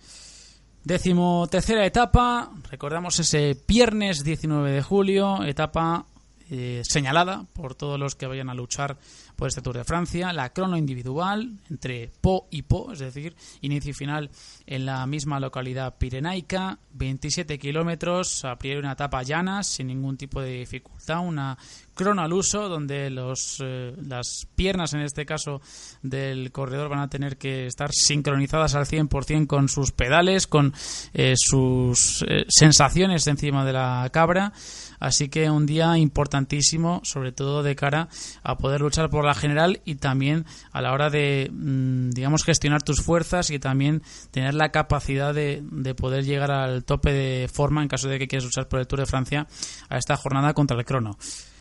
Décimo 0.85 1.48
tercera 1.50 1.85
etapa, 1.85 2.52
recordamos 2.70 3.18
ese 3.18 3.61
viernes 3.66 4.22
19 4.22 4.70
de 4.70 4.82
julio, 4.82 5.42
etapa 5.42 6.06
eh, 6.48 6.82
señalada 6.85 7.44
por 7.54 7.74
todos 7.74 7.98
los 7.98 8.14
que 8.14 8.28
vayan 8.28 8.48
a 8.48 8.54
luchar 8.54 8.96
por 9.35 9.48
este 9.48 9.62
Tour 9.62 9.78
de 9.78 9.85
Francia, 9.85 10.32
la 10.32 10.52
crono 10.52 10.76
individual 10.76 11.59
entre 11.68 12.12
Po 12.20 12.46
y 12.52 12.62
Po, 12.62 12.92
es 12.92 13.00
decir, 13.00 13.35
inicio 13.62 13.90
y 13.90 13.94
final 13.94 14.30
en 14.64 14.87
la 14.87 15.04
misma 15.06 15.40
localidad 15.40 15.96
pirenaica, 15.98 16.78
27 16.92 17.59
kilómetros, 17.59 18.44
a 18.44 18.56
priori 18.56 18.78
una 18.78 18.92
etapa 18.92 19.24
llana, 19.24 19.64
sin 19.64 19.88
ningún 19.88 20.16
tipo 20.16 20.40
de 20.40 20.59
dificultad, 20.59 21.18
una 21.18 21.59
crono 21.96 22.22
al 22.22 22.32
uso, 22.32 22.68
donde 22.68 23.11
los, 23.11 23.61
eh, 23.61 23.92
las 24.06 24.46
piernas, 24.54 24.94
en 24.94 25.00
este 25.00 25.26
caso, 25.26 25.61
del 26.02 26.52
corredor 26.52 26.88
van 26.88 27.00
a 27.00 27.09
tener 27.09 27.37
que 27.38 27.66
estar 27.66 27.90
sincronizadas 27.92 28.76
al 28.76 28.87
100% 28.87 29.48
con 29.48 29.68
sus 29.68 29.90
pedales, 29.90 30.46
con 30.46 30.72
eh, 31.14 31.35
sus 31.37 32.24
eh, 32.28 32.44
sensaciones 32.48 33.26
encima 33.26 33.64
de 33.64 33.72
la 33.72 34.09
cabra. 34.12 34.52
Así 35.00 35.28
que 35.28 35.50
un 35.50 35.66
día 35.66 35.98
importantísimo, 35.98 37.00
sobre 37.02 37.32
todo 37.32 37.62
de 37.62 37.76
cara 37.76 38.09
a 38.42 38.56
poder 38.56 38.80
luchar 38.80 39.11
por 39.11 39.24
la 39.24 39.35
general 39.35 39.80
y 39.85 39.96
también 39.96 40.46
a 40.72 40.80
la 40.80 40.92
hora 40.92 41.11
de, 41.11 41.50
mm, 41.52 42.11
digamos, 42.11 42.44
gestionar 42.44 42.82
tus 42.82 43.02
fuerzas 43.02 43.50
y 43.50 43.59
también 43.59 44.02
tener 44.30 44.54
la 44.54 44.70
capacidad 44.70 45.35
de, 45.35 45.62
de 45.62 45.94
poder 45.94 46.24
llegar 46.24 46.50
al 46.50 46.85
tope 46.85 47.12
de 47.12 47.48
forma 47.48 47.82
en 47.82 47.88
caso 47.88 48.09
de 48.09 48.18
que 48.18 48.28
quieras 48.28 48.44
luchar 48.44 48.68
por 48.68 48.80
el 48.80 48.87
Tour 48.87 49.00
de 49.00 49.06
Francia 49.06 49.46
a 49.88 49.98
esta 49.98 50.16
jornada 50.16 50.54
contra 50.54 50.78
el 50.78 50.85
crono. 50.85 51.18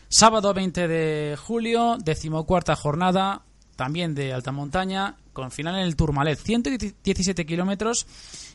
Sábado 0.08 0.54
20 0.54 0.86
de 0.86 1.36
julio, 1.36 1.96
decimocuarta 2.02 2.76
jornada, 2.76 3.42
también 3.74 4.14
de 4.14 4.32
alta 4.32 4.52
montaña, 4.52 5.16
con 5.32 5.50
final 5.50 5.74
en 5.74 5.82
el 5.82 5.96
Tourmalet, 5.96 6.38
117 6.38 7.44
kilómetros, 7.44 8.06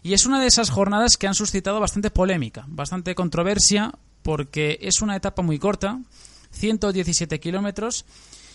y 0.01 0.13
es 0.13 0.25
una 0.25 0.39
de 0.39 0.47
esas 0.47 0.69
jornadas 0.69 1.17
que 1.17 1.27
han 1.27 1.35
suscitado 1.35 1.79
bastante 1.81 2.09
polémica, 2.09 2.63
bastante 2.67 3.15
controversia, 3.15 3.93
porque 4.23 4.79
es 4.81 5.01
una 5.01 5.17
etapa 5.17 5.41
muy 5.41 5.59
corta, 5.59 5.99
117 6.51 7.39
kilómetros, 7.41 8.05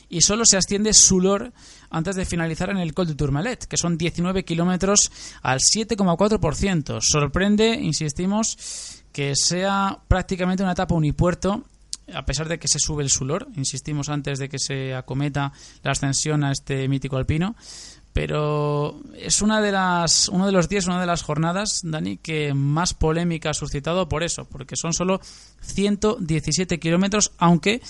y 0.09 0.23
solo 0.23 0.47
se 0.47 0.57
asciende 0.57 0.95
Sulor 0.95 1.53
antes 1.91 2.17
de 2.17 2.25
finalizar 2.25 2.71
en 2.71 2.79
el 2.79 2.95
Col 2.95 3.09
de 3.09 3.15
Tourmalet, 3.15 3.67
que 3.67 3.77
son 3.77 3.99
19 3.99 4.45
kilómetros 4.45 5.13
al 5.43 5.59
7,4%. 5.59 7.01
Sorprende, 7.03 7.75
insistimos, 7.75 9.03
que 9.13 9.35
sea 9.35 9.99
prácticamente 10.09 10.63
una 10.63 10.73
etapa 10.73 10.95
unipuerto 10.95 11.65
a 12.13 12.25
pesar 12.25 12.49
de 12.49 12.59
que 12.59 12.69
se 12.69 12.79
sube 12.79 13.03
el 13.03 13.11
Sulor, 13.11 13.49
insistimos 13.57 14.09
antes 14.09 14.39
de 14.39 14.49
que 14.49 14.59
se 14.59 14.95
acometa 14.95 15.53
la 15.83 15.93
ascensión 15.93 16.45
a 16.45 16.53
este 16.53 16.89
mítico 16.89 17.17
alpino, 17.17 17.57
pero 18.17 18.99
es 19.15 19.43
una 19.43 19.61
de 19.61 19.73
las, 19.73 20.31
uno 20.31 20.47
de 20.47 20.53
los 20.53 20.71
días, 20.71 20.87
una 20.87 20.99
de 20.99 21.07
las 21.07 21.23
jornadas, 21.23 21.83
Dani, 21.85 22.17
que 22.17 22.55
más 22.55 22.95
polémica 22.95 23.51
ha 23.51 23.55
suscitado 23.55 24.09
por 24.09 24.23
eso, 24.23 24.47
porque 24.47 24.75
son 24.75 24.95
solo 24.95 25.21
117 25.61 26.79
kilómetros, 26.81 27.33
aunque 27.37 27.83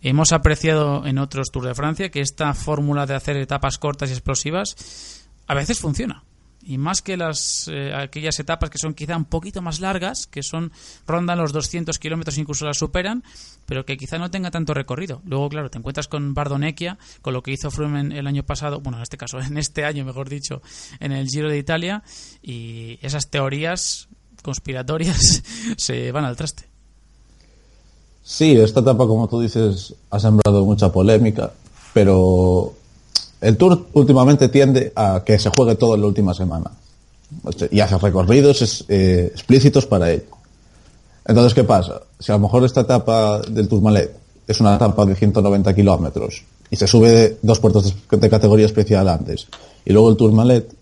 hemos 0.00 0.30
apreciado 0.30 1.04
en 1.04 1.18
otros 1.18 1.50
Tours 1.50 1.66
de 1.66 1.74
Francia 1.74 2.10
que 2.10 2.20
esta 2.20 2.54
fórmula 2.54 3.06
de 3.06 3.16
hacer 3.16 3.36
etapas 3.38 3.78
cortas 3.78 4.10
y 4.10 4.12
explosivas 4.12 5.26
a 5.48 5.54
veces 5.54 5.80
funciona. 5.80 6.22
Y 6.64 6.78
más 6.78 7.02
que 7.02 7.16
las 7.16 7.68
eh, 7.68 7.92
aquellas 7.92 8.38
etapas 8.38 8.70
que 8.70 8.78
son 8.78 8.94
quizá 8.94 9.16
un 9.16 9.24
poquito 9.24 9.62
más 9.62 9.80
largas, 9.80 10.28
que 10.28 10.44
son 10.44 10.70
rondan 11.08 11.38
los 11.38 11.52
200 11.52 11.98
kilómetros, 11.98 12.38
incluso 12.38 12.64
las 12.66 12.78
superan, 12.78 13.24
pero 13.66 13.84
que 13.84 13.96
quizá 13.96 14.18
no 14.18 14.30
tenga 14.30 14.50
tanto 14.50 14.74
recorrido. 14.74 15.22
Luego, 15.24 15.48
claro, 15.48 15.70
te 15.70 15.78
encuentras 15.78 16.08
con 16.08 16.34
Bardonecchia, 16.34 16.98
con 17.20 17.32
lo 17.34 17.42
que 17.42 17.52
hizo 17.52 17.70
Froome 17.70 18.18
el 18.18 18.26
año 18.26 18.42
pasado, 18.42 18.80
bueno, 18.80 18.98
en 18.98 19.02
este 19.02 19.16
caso, 19.16 19.38
en 19.40 19.58
este 19.58 19.84
año, 19.84 20.04
mejor 20.04 20.28
dicho, 20.28 20.62
en 21.00 21.12
el 21.12 21.28
Giro 21.28 21.48
de 21.48 21.58
Italia, 21.58 22.02
y 22.42 22.98
esas 23.02 23.28
teorías 23.28 24.08
conspiratorias 24.42 25.42
se 25.76 26.12
van 26.12 26.24
al 26.24 26.36
traste. 26.36 26.64
Sí, 28.22 28.52
esta 28.52 28.80
etapa, 28.80 29.06
como 29.06 29.28
tú 29.28 29.40
dices, 29.40 29.94
ha 30.10 30.20
sembrado 30.20 30.64
mucha 30.64 30.92
polémica, 30.92 31.52
pero 31.92 32.72
el 33.40 33.56
Tour 33.56 33.88
últimamente 33.94 34.48
tiende 34.48 34.92
a 34.94 35.22
que 35.26 35.38
se 35.38 35.50
juegue 35.50 35.74
todo 35.74 35.96
en 35.96 36.02
la 36.02 36.06
última 36.06 36.32
semana 36.32 36.70
y 37.70 37.80
hace 37.80 37.98
recorridos 37.98 38.84
eh, 38.88 39.30
explícitos 39.32 39.86
para 39.86 40.12
ello. 40.12 40.24
Entonces, 41.24 41.54
¿qué 41.54 41.64
pasa? 41.64 42.02
Si 42.18 42.32
a 42.32 42.36
lo 42.36 42.40
mejor 42.40 42.64
esta 42.64 42.82
etapa 42.82 43.40
del 43.40 43.68
Tourmalet 43.68 44.16
es 44.46 44.60
una 44.60 44.76
etapa 44.76 45.04
de 45.06 45.14
190 45.14 45.74
kilómetros 45.74 46.42
y 46.70 46.76
se 46.76 46.86
sube 46.86 47.38
dos 47.42 47.60
puertos 47.60 47.94
de, 48.10 48.30
categoría 48.30 48.66
especial 48.66 49.08
antes 49.08 49.46
y 49.84 49.92
luego 49.92 50.10
el 50.10 50.16
Tourmalet, 50.16 50.74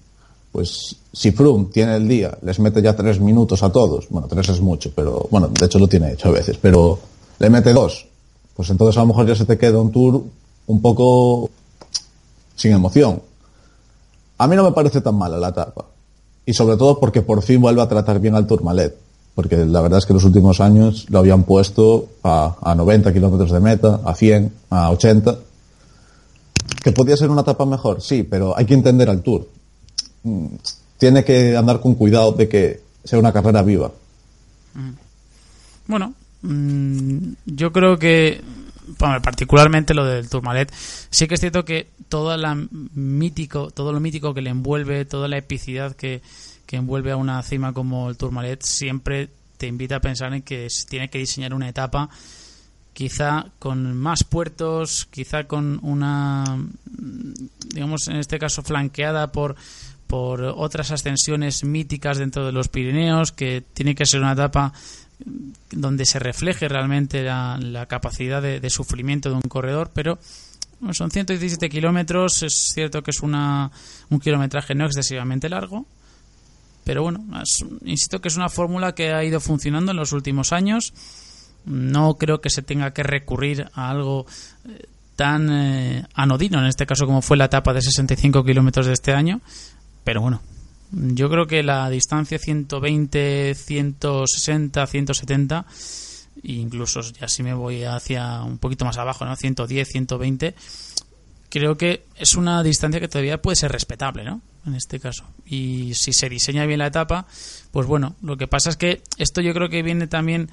pues 0.53 0.96
si 1.12 1.33
Froome 1.33 1.66
tiene 1.72 1.96
el 1.96 2.09
día, 2.09 2.37
les 2.42 2.59
mete 2.59 2.81
ya 2.81 2.96
tres 2.96 3.20
minutos 3.20 3.62
a 3.62 3.70
todos, 3.70 4.09
bueno, 4.09 4.29
tres 4.29 4.48
es 4.48 4.61
mucho, 4.61 4.90
pero 4.94 5.26
bueno, 5.31 5.48
de 5.48 5.66
hecho 5.66 5.79
lo 5.79 5.88
tiene 5.88 6.12
hecho 6.12 6.29
a 6.29 6.33
veces, 6.33 6.59
pero 6.61 6.98
le 7.38 7.50
mete 7.50 7.72
dos, 7.72 8.07
pues 8.55 8.70
entonces 8.70 8.96
a 8.96 9.00
lo 9.00 9.09
mejor 9.09 9.26
ya 9.26 9.35
se 9.35 9.44
te 9.44 9.59
queda 9.59 9.81
un 9.81 9.92
Tour 9.92 10.22
un 10.66 10.81
poco 10.81 11.50
sin 12.55 12.72
emoción. 12.72 13.20
A 14.38 14.46
mí 14.46 14.55
no 14.55 14.62
me 14.62 14.72
parece 14.72 15.00
tan 15.00 15.16
mala 15.16 15.38
la 15.38 15.48
etapa. 15.48 15.87
Y 16.46 16.55
sobre 16.55 16.76
todo 16.76 16.98
porque 17.00 17.22
por 17.22 17.42
fin 17.42 17.61
vuelve 17.61 17.83
a 17.83 17.88
tratar 17.88 18.20
bien 18.20 18.35
al 18.35 18.46
Tourmalet. 18.46 18.96
Porque 19.40 19.64
la 19.64 19.81
verdad 19.81 20.00
es 20.00 20.05
que 20.05 20.12
los 20.12 20.24
últimos 20.24 20.61
años 20.61 21.07
lo 21.09 21.18
habían 21.18 21.44
puesto 21.44 22.11
a, 22.22 22.57
a 22.61 22.74
90 22.74 23.11
kilómetros 23.11 23.50
de 23.50 23.59
meta, 23.59 24.00
a 24.05 24.14
100, 24.14 24.53
a 24.68 24.90
80. 24.90 25.38
¿Que 26.83 26.92
podía 26.92 27.16
ser 27.16 27.31
una 27.31 27.40
etapa 27.40 27.64
mejor? 27.64 28.03
Sí, 28.03 28.22
pero 28.22 28.55
hay 28.55 28.66
que 28.66 28.74
entender 28.74 29.09
al 29.09 29.22
Tour. 29.22 29.48
Mm, 30.24 30.46
tiene 30.98 31.24
que 31.24 31.57
andar 31.57 31.81
con 31.81 31.94
cuidado 31.94 32.33
de 32.33 32.50
que 32.50 32.83
sea 33.03 33.18
una 33.18 33.33
carrera 33.33 33.62
viva. 33.62 33.90
Mm. 34.74 34.90
Bueno, 35.87 36.12
mm, 36.42 37.33
yo 37.46 37.72
creo 37.72 37.98
que 37.98 38.42
particularmente 38.98 39.94
lo 39.94 40.05
del 40.05 40.29
Tourmalet, 40.29 40.70
sí 41.09 41.26
que 41.26 41.35
es 41.37 41.40
cierto 41.40 41.64
que 41.64 41.88
todo, 42.11 42.37
la 42.37 42.55
mítico, 42.94 43.70
todo 43.70 43.90
lo 43.90 44.00
mítico 44.00 44.35
que 44.35 44.42
le 44.42 44.50
envuelve, 44.50 45.07
toda 45.07 45.29
la 45.29 45.38
epicidad 45.38 45.96
que, 45.96 46.20
envuelve 46.76 47.12
a 47.12 47.16
una 47.16 47.42
cima 47.42 47.72
como 47.72 48.09
el 48.09 48.16
Tourmalet, 48.16 48.62
siempre 48.62 49.28
te 49.59 49.66
invita 49.66 49.96
a 49.96 50.00
pensar 50.00 50.33
en 50.35 50.42
que 50.42 50.68
tiene 50.88 51.11
que 51.11 51.18
diseñar 51.18 51.54
una 51.54 51.68
etapa 51.68 52.09
quizá 52.92 53.46
con 53.59 53.96
más 53.96 54.24
puertos, 54.24 55.06
quizá 55.11 55.44
con 55.44 55.78
una, 55.83 56.44
digamos, 57.72 58.09
en 58.09 58.16
este 58.16 58.38
caso 58.38 58.62
flanqueada 58.62 59.33
por 59.33 59.56
por 60.11 60.42
otras 60.42 60.90
ascensiones 60.90 61.62
míticas 61.62 62.18
dentro 62.18 62.44
de 62.44 62.50
los 62.50 62.66
Pirineos, 62.66 63.30
que 63.30 63.62
tiene 63.72 63.94
que 63.94 64.04
ser 64.04 64.20
una 64.20 64.33
etapa 64.33 64.72
donde 65.70 66.04
se 66.04 66.18
refleje 66.18 66.68
realmente 66.68 67.22
la, 67.22 67.87
capacidad 67.88 68.42
de, 68.42 68.70
sufrimiento 68.70 69.28
de 69.28 69.37
un 69.37 69.42
corredor, 69.42 69.92
pero 69.94 70.18
son 70.90 71.12
117 71.12 71.68
kilómetros, 71.68 72.42
es 72.42 72.72
cierto 72.74 73.04
que 73.04 73.12
es 73.12 73.20
una, 73.20 73.70
un 74.09 74.18
kilometraje 74.18 74.74
no 74.74 74.85
excesivamente 74.85 75.48
largo, 75.48 75.87
pero 76.90 77.05
bueno, 77.05 77.24
insisto 77.85 78.20
que 78.20 78.26
es 78.26 78.37
una 78.37 78.48
fórmula 78.48 78.96
que 78.96 79.12
ha 79.12 79.22
ido 79.22 79.38
funcionando 79.38 79.92
en 79.92 79.96
los 79.96 80.11
últimos 80.11 80.53
años, 80.53 80.92
no 81.64 82.14
creo 82.14 82.40
que 82.40 82.50
se 82.50 82.62
tenga 82.62 82.92
que 82.92 83.05
recurrir 83.05 83.68
a 83.74 83.90
algo 83.90 84.26
eh, 84.68 84.87
tan 85.14 85.48
eh, 85.53 86.05
anodino, 86.14 86.59
en 86.59 86.66
este 86.66 86.87
caso 86.87 87.07
como 87.07 87.22
fue 87.22 87.37
la 87.37 87.44
etapa 87.44 87.72
de 87.72 87.81
65 87.81 88.42
kilómetros 88.42 88.87
de 88.87 88.92
este 88.94 89.12
año, 89.12 89.40
pero 90.03 90.20
bueno, 90.20 90.42
yo 90.90 91.31
creo 91.31 91.46
que 91.46 91.62
la 91.62 91.88
distancia 91.90 92.40
120, 92.40 93.55
160, 93.55 94.85
170, 94.85 95.66
incluso 96.42 97.03
ya 97.03 97.29
si 97.29 97.44
me 97.44 97.55
voy 97.55 97.85
hacia 97.85 98.42
un 98.42 98.59
poquito 98.59 98.85
más 98.85 98.98
abajo, 98.98 99.24
¿no? 99.24 99.37
110, 99.37 99.87
120, 99.87 100.57
creo 101.50 101.79
que 101.79 102.03
es 102.16 102.35
una 102.35 102.64
distancia 102.64 102.98
que 102.98 103.07
todavía 103.07 103.40
puede 103.40 103.55
ser 103.55 103.70
respetable, 103.70 104.24
¿no? 104.24 104.40
En 104.66 104.75
este 104.75 105.01
caso. 105.01 105.25
Y 105.46 105.94
si 105.94 106.12
se 106.12 106.29
diseña 106.29 106.66
bien 106.66 106.81
la 106.81 106.88
etapa, 106.88 107.27
pues 107.70 107.87
bueno, 107.87 108.14
lo 108.23 108.37
que 108.37 108.46
pasa 108.46 108.70
es 108.70 108.77
que 108.77 109.03
esto 109.16 109.40
yo 109.40 109.55
creo 109.55 109.70
que 109.70 109.83
viene 109.83 110.07
también 110.07 110.51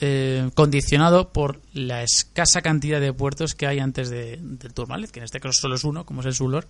eh, 0.00 0.50
condicionado 0.54 1.30
por 1.32 1.60
la 1.72 2.02
escasa 2.02 2.62
cantidad 2.62 3.00
de 3.00 3.12
puertos 3.12 3.54
que 3.54 3.66
hay 3.66 3.80
antes 3.80 4.10
de, 4.10 4.38
del 4.40 4.74
Tourmalet, 4.74 5.10
que 5.10 5.20
en 5.20 5.24
este 5.24 5.40
caso 5.40 5.60
solo 5.62 5.74
es 5.74 5.84
uno, 5.84 6.04
como 6.04 6.20
es 6.20 6.26
el 6.26 6.34
Sulor 6.34 6.66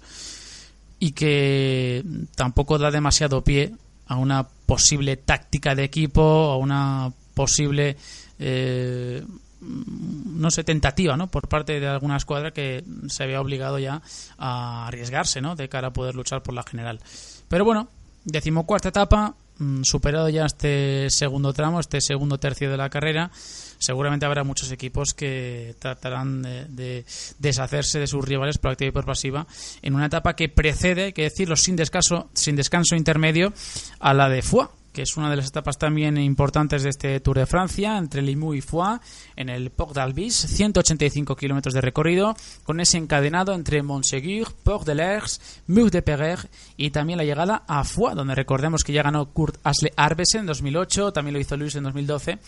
y 0.98 1.12
que 1.12 2.04
tampoco 2.34 2.78
da 2.78 2.90
demasiado 2.90 3.44
pie 3.44 3.74
a 4.06 4.16
una 4.16 4.46
posible 4.66 5.16
táctica 5.16 5.74
de 5.74 5.84
equipo, 5.84 6.22
a 6.22 6.56
una 6.56 7.12
posible 7.34 7.96
eh, 8.38 9.22
no 9.60 10.50
sé, 10.50 10.64
tentativa, 10.64 11.16
¿no? 11.16 11.28
Por 11.28 11.48
parte 11.48 11.80
de 11.80 11.88
alguna 11.88 12.16
escuadra 12.16 12.52
que 12.52 12.84
se 13.08 13.22
había 13.22 13.40
obligado 13.40 13.78
ya 13.78 14.02
a 14.38 14.86
arriesgarse, 14.86 15.40
¿no? 15.40 15.56
De 15.56 15.68
cara 15.68 15.88
a 15.88 15.92
poder 15.92 16.14
luchar 16.14 16.42
por 16.42 16.54
la 16.54 16.62
general. 16.62 17.00
Pero 17.48 17.64
bueno, 17.64 17.88
decimocuarta 18.24 18.90
etapa, 18.90 19.34
mm, 19.58 19.82
superado 19.82 20.28
ya 20.28 20.44
este 20.44 21.08
segundo 21.10 21.52
tramo, 21.52 21.80
este 21.80 22.00
segundo 22.00 22.38
tercio 22.38 22.70
de 22.70 22.76
la 22.76 22.90
carrera, 22.90 23.30
seguramente 23.78 24.26
habrá 24.26 24.44
muchos 24.44 24.70
equipos 24.72 25.14
que 25.14 25.74
tratarán 25.78 26.42
de, 26.42 27.04
deshacerse 27.38 27.98
de 27.98 28.06
sus 28.06 28.24
rivales 28.24 28.58
por 28.58 28.72
activa 28.72 28.88
y 28.88 28.92
por 28.92 29.04
pasiva 29.04 29.46
en 29.82 29.94
una 29.94 30.06
etapa 30.06 30.36
que 30.36 30.48
precede, 30.48 31.04
hay 31.04 31.12
que 31.12 31.22
decirlo, 31.22 31.56
sin 31.56 31.76
descanso, 31.76 32.28
sin 32.34 32.56
descanso 32.56 32.96
intermedio 32.96 33.52
a 34.00 34.12
la 34.12 34.28
de 34.28 34.42
Foix 34.42 34.68
que 34.96 35.02
es 35.02 35.18
una 35.18 35.28
de 35.28 35.36
las 35.36 35.48
etapas 35.48 35.76
también 35.76 36.16
importantes 36.16 36.82
de 36.82 36.88
este 36.88 37.20
Tour 37.20 37.36
de 37.36 37.44
Francia, 37.44 37.98
entre 37.98 38.22
Limoux 38.22 38.56
y 38.56 38.62
Foix, 38.62 38.98
en 39.36 39.50
el 39.50 39.68
Port 39.68 39.94
d'Albis, 39.94 40.34
185 40.34 41.36
kilómetros 41.36 41.74
de 41.74 41.82
recorrido, 41.82 42.34
con 42.62 42.80
ese 42.80 42.96
encadenado 42.96 43.52
entre 43.52 43.82
Montsegur, 43.82 44.54
Port 44.62 44.86
de 44.86 44.94
l'Ers, 44.94 45.62
Mur 45.66 45.90
de 45.90 46.00
Perret 46.00 46.48
y 46.78 46.92
también 46.92 47.18
la 47.18 47.26
llegada 47.26 47.64
a 47.68 47.84
Foix, 47.84 48.16
donde 48.16 48.34
recordemos 48.34 48.84
que 48.84 48.94
ya 48.94 49.02
ganó 49.02 49.26
Kurt 49.34 49.58
Asle 49.64 49.92
Arbesen 49.96 50.40
en 50.40 50.46
2008, 50.46 51.12
también 51.12 51.34
lo 51.34 51.40
hizo 51.40 51.58
Luis 51.58 51.74
en 51.74 51.84
2012 51.84 52.38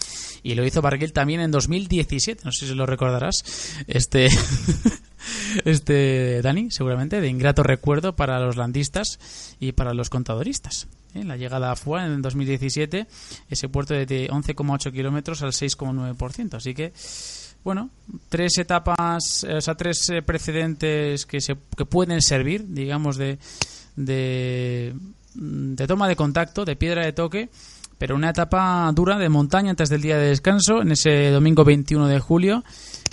y 0.43 0.55
lo 0.55 0.65
hizo 0.65 0.81
Barguil 0.81 1.13
también 1.13 1.43
en 1.43 1.51
2017, 1.51 2.45
no 2.47 2.53
sé 2.53 2.67
si 2.67 2.75
lo 2.75 2.87
recordarás. 2.87 3.45
Este 3.87 4.31
este 5.67 6.41
Dani, 6.41 6.71
seguramente, 6.71 7.21
de 7.21 7.29
ingrato 7.29 7.63
recuerdo 7.63 8.17
para 8.17 8.41
los 8.41 8.57
landistas 8.57 9.19
y 9.61 9.73
para 9.73 9.93
los 9.93 10.09
contadoristas. 10.09 10.89
¿Eh? 11.15 11.25
La 11.25 11.37
llegada 11.37 11.73
a 11.73 11.77
Fua 11.77 12.05
en 12.05 12.23
2017, 12.23 13.07
ese 13.49 13.69
puerto 13.69 13.95
de 13.95 14.29
11,8 14.29 14.93
kilómetros 14.93 15.43
al 15.43 15.53
6,9%. 15.53 16.55
Así 16.55 16.75
que, 16.75 16.93
bueno, 17.65 17.91
tres 18.29 18.59
etapas, 18.59 19.45
o 19.45 19.61
sea, 19.61 19.75
tres 19.75 20.09
eh, 20.11 20.23
precedentes 20.23 21.27
que, 21.27 21.41
se, 21.41 21.57
que 21.77 21.85
pueden 21.85 22.21
servir, 22.23 22.67
digamos, 22.69 23.17
de, 23.17 23.39
de, 23.97 24.95
toma 25.87 26.09
de 26.09 26.17
contacto, 26.17 26.65
de 26.65 26.77
piedra 26.77 27.05
de 27.05 27.13
toque 27.13 27.49
pero 27.99 28.15
una 28.15 28.31
etapa 28.31 28.91
dura 28.95 29.19
de 29.19 29.29
montaña 29.29 29.71
antes 29.71 29.89
del 29.89 30.01
día 30.01 30.17
de 30.17 30.29
descanso, 30.29 30.81
en 30.81 30.93
ese 30.93 31.31
domingo 31.31 31.65
21 31.65 32.07
de 32.07 32.21
julio, 32.21 32.63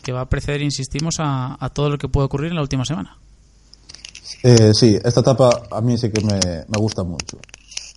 que 0.04 0.12
va 0.12 0.22
a 0.22 0.30
preceder, 0.30 0.62
insistimos, 0.62 1.16
a, 1.20 1.58
todo 1.74 1.90
lo 1.90 1.98
que 1.98 2.08
puede 2.08 2.28
ocurrir 2.28 2.52
en 2.52 2.56
la 2.56 2.62
última 2.62 2.86
semana. 2.86 3.18
Eh, 4.44 4.72
sí, 4.74 4.96
esta 5.04 5.22
etapa 5.22 5.64
a 5.72 5.82
mí 5.82 5.98
sí 5.98 6.12
que 6.12 6.24
me, 6.24 6.78
gusta 6.78 7.04
mucho. 7.04 7.40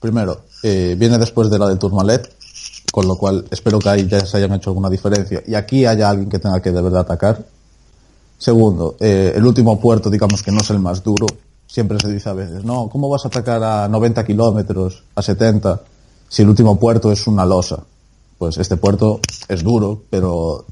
Primero, 0.01 0.43
eh, 0.63 0.95
viene 0.99 1.19
después 1.19 1.51
de 1.51 1.59
la 1.59 1.67
del 1.67 1.79
Tourmalet, 1.79 2.33
con 2.93 3.07
lo 3.07 3.17
cual 3.17 3.45
espero 3.51 3.79
que 3.79 3.89
ahí 3.89 4.07
ya 4.07 4.25
se 4.25 4.37
hayan 4.37 4.55
hecho 4.55 4.71
alguna 4.71 4.89
diferencia 4.89 5.43
y 5.47 5.55
aquí 5.55 5.85
haya 5.85 6.09
alguien 6.09 6.29
que 6.29 6.39
tenga 6.39 6.61
que 6.61 6.71
de 6.71 6.81
verdad 6.81 7.01
atacar. 7.01 7.45
Segundo, 8.39 8.97
eh, 9.01 9.33
el 9.35 9.45
último 9.45 9.81
puerto, 9.81 10.11
digamos 10.11 10.43
que 10.43 10.53
no 10.53 10.61
es 10.61 10.71
el 10.71 10.79
más 10.79 11.03
duro. 11.03 11.27
Siempre 11.67 11.99
se 11.99 12.09
dice 12.09 12.29
a 12.29 12.33
veces, 12.33 12.65
no, 12.65 12.89
¿cómo 12.89 13.09
vas 13.09 13.25
a 13.25 13.29
atacar 13.29 13.63
a 13.63 13.89
90 13.89 14.25
kilómetros, 14.25 15.03
a 15.15 15.23
70, 15.23 15.83
si 16.29 16.43
el 16.43 16.49
último 16.49 16.79
puerto 16.79 17.11
es 17.11 17.27
una 17.27 17.45
losa? 17.45 17.83
Pues 18.39 18.57
este 18.59 18.77
puerto 18.77 19.21
es 19.49 19.65
duro, 19.65 20.03
pero 20.09 20.65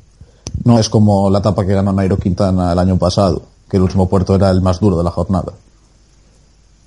no 0.64 0.78
es 0.78 0.88
como 0.88 1.28
la 1.28 1.40
etapa 1.40 1.66
que 1.66 1.74
ganó 1.74 1.92
Nairo 1.92 2.16
Quintana 2.16 2.72
el 2.72 2.78
año 2.78 2.96
pasado, 2.96 3.42
que 3.68 3.76
el 3.76 3.82
último 3.82 4.08
puerto 4.08 4.36
era 4.36 4.50
el 4.50 4.62
más 4.62 4.78
duro 4.78 4.96
de 4.96 5.04
la 5.04 5.10
jornada. 5.10 5.52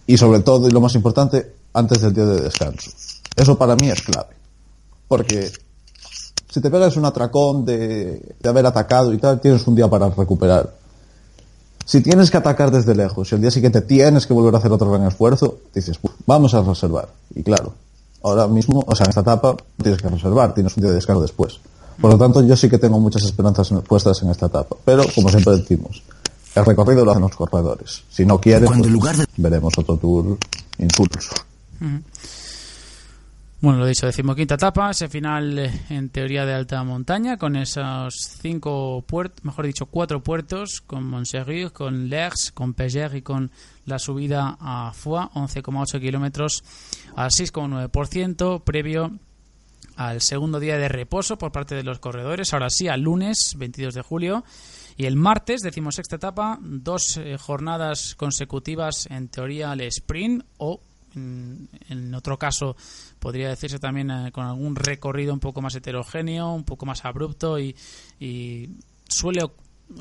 Y 0.08 0.18
sobre 0.18 0.40
todo, 0.40 0.68
y 0.68 0.72
lo 0.72 0.82
más 0.82 0.96
importante, 0.96 1.59
antes 1.80 2.02
del 2.02 2.14
día 2.14 2.26
de 2.26 2.42
descanso. 2.42 2.92
Eso 3.36 3.58
para 3.58 3.76
mí 3.76 3.90
es 3.90 4.02
clave. 4.02 4.36
Porque 5.08 5.52
si 6.52 6.62
te 6.62 6.70
pegas 6.70 6.96
un 6.98 7.06
atracón 7.06 7.66
de, 7.66 8.36
de 8.40 8.50
haber 8.50 8.66
atacado 8.66 9.14
y 9.14 9.18
tal, 9.18 9.40
tienes 9.40 9.66
un 9.68 9.76
día 9.76 9.88
para 9.88 10.10
recuperar. 10.10 10.74
Si 11.86 12.02
tienes 12.02 12.30
que 12.30 12.38
atacar 12.38 12.70
desde 12.70 12.94
lejos 12.94 13.32
y 13.32 13.36
el 13.36 13.42
día 13.42 13.50
siguiente 13.52 13.82
tienes 13.82 14.28
que 14.28 14.34
volver 14.34 14.54
a 14.54 14.60
hacer 14.60 14.72
otro 14.72 14.92
gran 14.92 15.08
esfuerzo, 15.08 15.58
dices, 15.74 16.00
vamos 16.28 16.54
a 16.54 16.62
reservar. 16.62 17.10
Y 17.34 17.42
claro, 17.42 17.74
ahora 18.22 18.48
mismo, 18.48 18.84
o 18.86 18.96
sea, 18.96 19.06
en 19.06 19.10
esta 19.10 19.22
etapa 19.22 19.56
tienes 19.82 20.00
que 20.02 20.10
reservar, 20.10 20.54
tienes 20.54 20.76
un 20.78 20.82
día 20.82 20.90
de 20.92 20.96
descanso 20.98 21.22
después. 21.24 21.60
Por 22.00 22.12
lo 22.12 22.18
tanto, 22.18 22.42
yo 22.44 22.56
sí 22.56 22.70
que 22.70 22.78
tengo 22.78 23.00
muchas 23.00 23.24
esperanzas 23.24 23.72
puestas 23.88 24.22
en 24.22 24.30
esta 24.30 24.46
etapa. 24.46 24.76
Pero, 24.86 25.04
como 25.16 25.30
siempre 25.30 25.58
decimos, 25.58 26.02
el 26.56 26.64
recorrido 26.66 27.04
lo 27.04 27.12
hacen 27.12 27.24
los 27.24 27.36
corredores. 27.36 28.04
Si 28.10 28.26
no 28.26 28.40
quieren, 28.40 28.66
pues, 28.68 28.78
de- 29.18 29.26
veremos 29.38 29.74
otro 29.78 29.98
tour 29.98 30.38
Bueno, 33.62 33.80
lo 33.80 33.86
dicho, 33.88 34.06
decimoquinta 34.06 34.56
etapa, 34.56 34.92
ese 34.92 35.10
final 35.10 35.60
eh, 35.60 35.86
en 35.90 36.10
teoría 36.10 36.46
de 36.46 36.54
alta 36.54 36.82
montaña, 36.86 37.36
con 37.36 37.58
esos 37.58 38.14
cinco 38.42 39.04
puertos, 39.06 39.44
mejor 39.44 39.66
dicho, 39.66 39.86
cuatro 39.88 40.24
puertos, 40.24 40.80
con 40.80 41.04
Montserrat, 41.04 41.74
con 41.74 42.08
Lers, 42.08 42.54
con 42.54 42.74
Péger 42.74 43.18
y 43.18 43.22
con 43.22 43.52
la 43.86 44.00
subida 44.00 44.56
a 44.62 44.94
Foix, 44.94 45.30
11,8 45.34 46.00
kilómetros 46.00 46.64
al 47.18 47.32
6,9%, 47.32 48.64
previo 48.64 49.12
al 49.98 50.22
segundo 50.22 50.62
día 50.62 50.78
de 50.78 50.88
reposo 50.88 51.38
por 51.38 51.52
parte 51.52 51.76
de 51.76 51.84
los 51.84 52.00
corredores, 52.00 52.54
ahora 52.54 52.70
sí, 52.70 52.88
al 52.88 53.02
lunes 53.02 53.56
22 53.58 53.94
de 53.94 54.02
julio. 54.02 54.46
Y 54.96 55.06
el 55.06 55.18
martes, 55.18 55.60
decimosexta 55.62 56.16
etapa, 56.16 56.60
dos 56.62 57.18
eh, 57.18 57.38
jornadas 57.38 58.16
consecutivas 58.16 59.08
en 59.10 59.28
teoría 59.28 59.72
al 59.72 59.82
sprint 59.82 60.46
o 60.58 60.80
en 61.16 62.14
otro 62.16 62.38
caso 62.38 62.76
podría 63.20 63.50
decirse 63.50 63.80
también 63.80 64.12
eh, 64.12 64.32
con 64.32 64.46
algún 64.46 64.76
recorrido 64.76 65.34
un 65.34 65.40
poco 65.40 65.62
más 65.62 65.76
heterogéneo, 65.76 66.54
un 66.54 66.64
poco 66.64 66.86
más 66.86 67.04
abrupto 67.06 67.60
y, 67.60 67.76
y 68.20 68.70
suele 69.08 69.42
oc- 69.44 69.54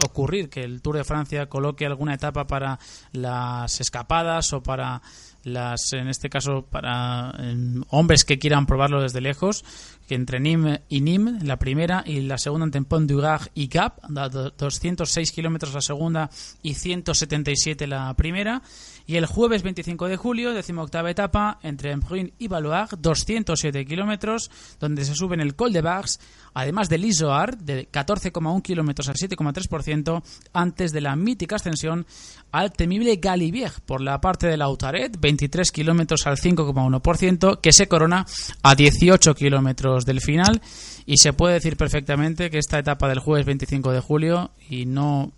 ocurrir 0.04 0.50
que 0.50 0.62
el 0.62 0.82
Tour 0.82 0.96
de 0.98 1.04
Francia 1.04 1.46
coloque 1.48 1.86
alguna 1.86 2.12
etapa 2.14 2.46
para 2.46 2.78
las 3.12 3.80
escapadas 3.80 4.52
o 4.52 4.62
para 4.62 5.00
las 5.44 5.92
en 5.94 6.08
este 6.08 6.28
caso 6.28 6.62
para 6.68 7.32
eh, 7.38 7.56
hombres 7.88 8.24
que 8.26 8.38
quieran 8.38 8.66
probarlo 8.66 9.00
desde 9.00 9.22
lejos 9.22 9.64
que 10.06 10.14
entre 10.14 10.40
Nîmes 10.40 10.80
y 10.90 11.00
Nîmes 11.00 11.42
la 11.44 11.58
primera 11.58 12.02
y 12.04 12.20
la 12.22 12.36
segunda 12.38 12.64
entre 12.66 12.82
Pont 12.82 13.08
du 13.08 13.18
Gard 13.18 13.48
y 13.54 13.68
Gap 13.68 14.02
da 14.10 14.28
do- 14.28 14.50
206 14.50 15.32
kilómetros 15.32 15.72
la 15.72 15.80
segunda 15.80 16.28
y 16.62 16.74
177 16.74 17.86
la 17.86 18.12
primera 18.14 18.60
y 19.08 19.16
el 19.16 19.24
jueves 19.24 19.62
25 19.62 20.06
de 20.06 20.16
julio 20.16 20.52
decimoctava 20.52 21.10
etapa 21.10 21.58
entre 21.62 21.92
Embrun 21.92 22.30
y 22.38 22.46
Valois 22.46 22.90
207 22.98 23.86
kilómetros 23.86 24.50
donde 24.78 25.04
se 25.04 25.14
suben 25.14 25.40
el 25.40 25.56
Col 25.56 25.72
de 25.72 25.80
Bags 25.80 26.20
además 26.52 26.90
del 26.90 27.06
Isoar 27.06 27.56
de 27.56 27.90
14,1 27.90 28.62
kilómetros 28.62 29.08
al 29.08 29.14
7,3% 29.14 30.22
antes 30.52 30.92
de 30.92 31.00
la 31.00 31.16
mítica 31.16 31.56
ascensión 31.56 32.06
al 32.52 32.72
temible 32.72 33.16
Galibier 33.16 33.72
por 33.86 34.02
la 34.02 34.20
parte 34.20 34.46
de 34.46 34.56
la 34.56 34.66
Autaret 34.66 35.18
23 35.18 35.72
kilómetros 35.72 36.26
al 36.26 36.36
5,1% 36.36 37.60
que 37.60 37.72
se 37.72 37.88
corona 37.88 38.26
a 38.62 38.74
18 38.74 39.34
kilómetros 39.34 40.04
del 40.04 40.20
final. 40.20 40.60
Y 41.06 41.18
se 41.18 41.32
puede 41.32 41.54
decir 41.54 41.76
perfectamente 41.76 42.50
que 42.50 42.58
esta 42.58 42.78
etapa 42.78 43.08
del 43.08 43.18
jueves 43.18 43.46
25 43.46 43.92
de 43.92 44.00
julio 44.00 44.50
y 44.68 44.86
no 44.86 45.32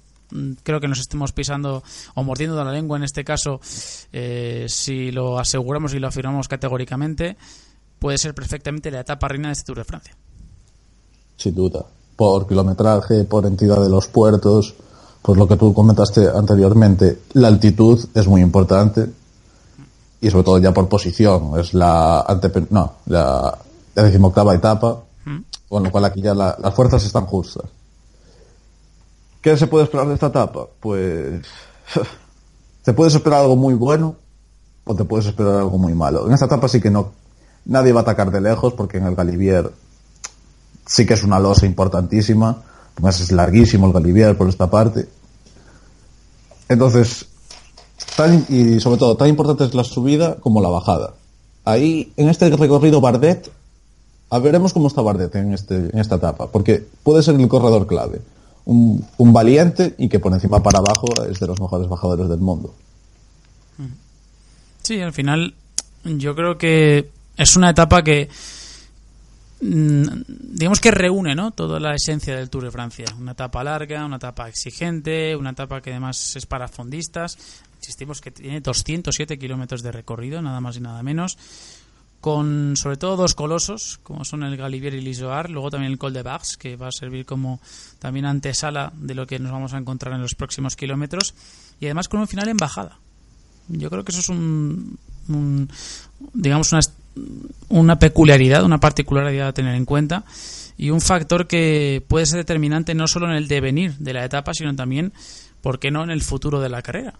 creo 0.62 0.80
que 0.80 0.88
nos 0.88 1.00
estemos 1.00 1.32
pisando 1.32 1.82
o 2.14 2.22
mordiendo 2.22 2.56
de 2.56 2.64
la 2.64 2.72
lengua 2.72 2.96
en 2.96 3.04
este 3.04 3.24
caso 3.24 3.60
eh, 4.12 4.66
si 4.68 5.10
lo 5.10 5.38
aseguramos 5.38 5.94
y 5.94 5.98
lo 5.98 6.08
afirmamos 6.08 6.48
categóricamente 6.48 7.36
puede 7.98 8.18
ser 8.18 8.34
perfectamente 8.34 8.90
la 8.90 9.00
etapa 9.00 9.28
reina 9.28 9.48
de 9.48 9.52
este 9.52 9.64
Tour 9.66 9.78
de 9.78 9.84
Francia 9.84 10.16
sin 11.36 11.54
duda. 11.54 11.84
Por 12.16 12.46
kilometraje, 12.46 13.24
por 13.24 13.46
entidad 13.46 13.80
de 13.82 13.88
los 13.88 14.06
puertos, 14.08 14.74
por 15.22 15.38
lo 15.38 15.48
que 15.48 15.56
tú 15.56 15.72
comentaste 15.72 16.28
anteriormente, 16.28 17.20
la 17.32 17.48
altitud 17.48 17.98
es 18.14 18.26
muy 18.28 18.42
importante 18.42 19.06
y 20.20 20.30
sobre 20.30 20.44
todo 20.44 20.58
ya 20.58 20.74
por 20.74 20.86
posición. 20.86 21.58
Es 21.58 21.72
la 21.72 22.22
antepen- 22.26 22.66
no, 22.68 22.96
la, 23.06 23.56
la 23.94 24.02
decimoctava 24.02 24.54
etapa, 24.54 25.02
con 25.66 25.82
lo 25.82 25.90
cual 25.90 26.04
aquí 26.04 26.20
ya 26.20 26.34
la- 26.34 26.58
las 26.60 26.74
fuerzas 26.74 27.02
están 27.06 27.24
justas. 27.24 27.64
¿Qué 29.40 29.56
se 29.56 29.66
puede 29.66 29.84
esperar 29.84 30.08
de 30.08 30.14
esta 30.14 30.26
etapa? 30.26 30.66
Pues 30.80 31.42
te 32.84 32.92
puedes 32.92 33.14
esperar 33.14 33.40
algo 33.40 33.56
muy 33.56 33.74
bueno 33.74 34.16
o 34.84 34.94
te 34.94 35.04
puedes 35.04 35.26
esperar 35.26 35.56
algo 35.56 35.78
muy 35.78 35.94
malo. 35.94 36.26
En 36.26 36.32
esta 36.32 36.46
etapa 36.46 36.68
sí 36.68 36.80
que 36.80 36.90
no 36.90 37.12
nadie 37.64 37.92
va 37.92 38.00
a 38.00 38.02
atacar 38.02 38.30
de 38.30 38.40
lejos 38.40 38.74
porque 38.74 38.98
en 38.98 39.06
el 39.06 39.14
Galibier 39.14 39.70
sí 40.86 41.06
que 41.06 41.14
es 41.14 41.22
una 41.22 41.38
losa 41.38 41.66
importantísima. 41.66 42.62
Además 42.94 43.20
es 43.20 43.32
larguísimo 43.32 43.86
el 43.86 43.92
Galibier 43.92 44.36
por 44.36 44.48
esta 44.48 44.68
parte. 44.68 45.08
Entonces, 46.68 47.26
y 48.48 48.80
sobre 48.80 48.98
todo, 48.98 49.16
tan 49.16 49.28
importante 49.28 49.64
es 49.64 49.74
la 49.74 49.84
subida 49.84 50.36
como 50.36 50.60
la 50.60 50.68
bajada. 50.68 51.14
Ahí, 51.64 52.12
en 52.16 52.28
este 52.28 52.50
recorrido 52.50 53.00
Bardet, 53.00 53.50
a 54.28 54.38
veremos 54.38 54.72
cómo 54.72 54.88
está 54.88 55.00
Bardet 55.02 55.34
en, 55.36 55.54
este, 55.54 55.76
en 55.76 55.98
esta 55.98 56.16
etapa, 56.16 56.46
porque 56.48 56.86
puede 57.02 57.22
ser 57.22 57.34
el 57.34 57.48
corredor 57.48 57.86
clave. 57.86 58.20
Un, 58.64 59.04
un 59.18 59.32
valiente 59.32 59.94
y 59.98 60.08
que 60.08 60.20
por 60.20 60.32
encima 60.32 60.62
para 60.62 60.78
abajo 60.78 61.06
es 61.28 61.40
de 61.40 61.46
los 61.46 61.60
mejores 61.60 61.88
bajadores 61.88 62.28
del 62.28 62.40
mundo. 62.40 62.74
Sí, 64.82 65.00
al 65.00 65.12
final 65.12 65.54
yo 66.04 66.34
creo 66.34 66.56
que 66.58 67.10
es 67.36 67.56
una 67.56 67.70
etapa 67.70 68.02
que 68.02 68.28
mm, 69.60 70.04
digamos 70.28 70.80
que 70.80 70.90
reúne 70.90 71.34
¿no? 71.34 71.50
toda 71.52 71.78
la 71.80 71.94
esencia 71.94 72.36
del 72.36 72.50
Tour 72.50 72.64
de 72.64 72.70
Francia. 72.70 73.06
Una 73.18 73.32
etapa 73.32 73.62
larga, 73.62 74.04
una 74.04 74.16
etapa 74.16 74.48
exigente, 74.48 75.36
una 75.36 75.50
etapa 75.50 75.80
que 75.80 75.90
además 75.90 76.36
es 76.36 76.46
para 76.46 76.68
fondistas. 76.68 77.38
Insistimos 77.78 78.20
que 78.20 78.30
tiene 78.30 78.60
207 78.60 79.38
kilómetros 79.38 79.82
de 79.82 79.92
recorrido, 79.92 80.42
nada 80.42 80.60
más 80.60 80.76
y 80.76 80.80
nada 80.80 81.02
menos. 81.02 81.38
Con 82.20 82.76
sobre 82.76 82.98
todo 82.98 83.16
dos 83.16 83.34
colosos, 83.34 83.98
como 84.02 84.26
son 84.26 84.42
el 84.42 84.56
Galibier 84.56 84.92
y 84.94 85.00
l'Isoar, 85.00 85.48
luego 85.48 85.70
también 85.70 85.90
el 85.92 85.98
Col 85.98 86.12
de 86.12 86.22
Bags, 86.22 86.58
que 86.58 86.76
va 86.76 86.88
a 86.88 86.92
servir 86.92 87.24
como 87.24 87.60
también 87.98 88.26
antesala 88.26 88.92
de 88.96 89.14
lo 89.14 89.26
que 89.26 89.38
nos 89.38 89.50
vamos 89.52 89.72
a 89.72 89.78
encontrar 89.78 90.14
en 90.14 90.20
los 90.20 90.34
próximos 90.34 90.76
kilómetros. 90.76 91.34
Y 91.80 91.86
además 91.86 92.08
con 92.08 92.20
un 92.20 92.28
final 92.28 92.48
en 92.48 92.58
bajada. 92.58 92.98
Yo 93.68 93.88
creo 93.88 94.04
que 94.04 94.12
eso 94.12 94.20
es 94.20 94.28
un, 94.28 94.98
un- 95.28 95.70
digamos 96.34 96.72
una, 96.72 96.80
una 97.70 97.98
peculiaridad, 97.98 98.64
una 98.64 98.80
particularidad 98.80 99.48
a 99.48 99.52
tener 99.54 99.74
en 99.74 99.86
cuenta 99.86 100.24
y 100.76 100.90
un 100.90 101.00
factor 101.00 101.46
que 101.46 102.04
puede 102.06 102.26
ser 102.26 102.38
determinante 102.38 102.94
no 102.94 103.06
solo 103.06 103.26
en 103.30 103.36
el 103.36 103.48
devenir 103.48 103.94
de 103.96 104.12
la 104.12 104.24
etapa, 104.26 104.52
sino 104.52 104.74
también, 104.76 105.12
¿por 105.62 105.78
qué 105.78 105.90
no?, 105.90 106.02
en 106.04 106.10
el 106.10 106.20
futuro 106.20 106.60
de 106.60 106.68
la 106.68 106.82
carrera. 106.82 107.14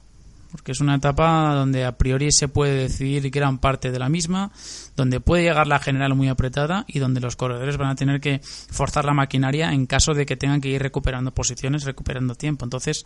Porque 0.51 0.73
es 0.73 0.81
una 0.81 0.97
etapa 0.97 1.55
donde 1.55 1.85
a 1.85 1.97
priori 1.97 2.33
se 2.33 2.49
puede 2.49 2.75
decidir 2.75 3.31
gran 3.31 3.59
parte 3.59 3.91
de 3.91 3.99
la 3.99 4.09
misma, 4.09 4.51
donde 4.97 5.21
puede 5.21 5.45
llegar 5.45 5.67
la 5.67 5.79
general 5.79 6.15
muy 6.15 6.29
apretada 6.29 6.85
y 6.89 6.99
donde 6.99 7.21
los 7.21 7.37
corredores 7.37 7.77
van 7.77 7.91
a 7.91 7.95
tener 7.95 8.21
que 8.21 8.41
forzar 8.43 9.05
la 9.05 9.15
maquinaria 9.15 9.73
en 9.73 9.87
caso 9.87 10.13
de 10.13 10.27
que 10.27 10.37
tengan 10.37 10.61
que 10.61 10.69
ir 10.69 10.83
recuperando 10.83 11.33
posiciones, 11.33 11.85
recuperando 11.85 12.35
tiempo. 12.35 12.65
Entonces, 12.65 13.05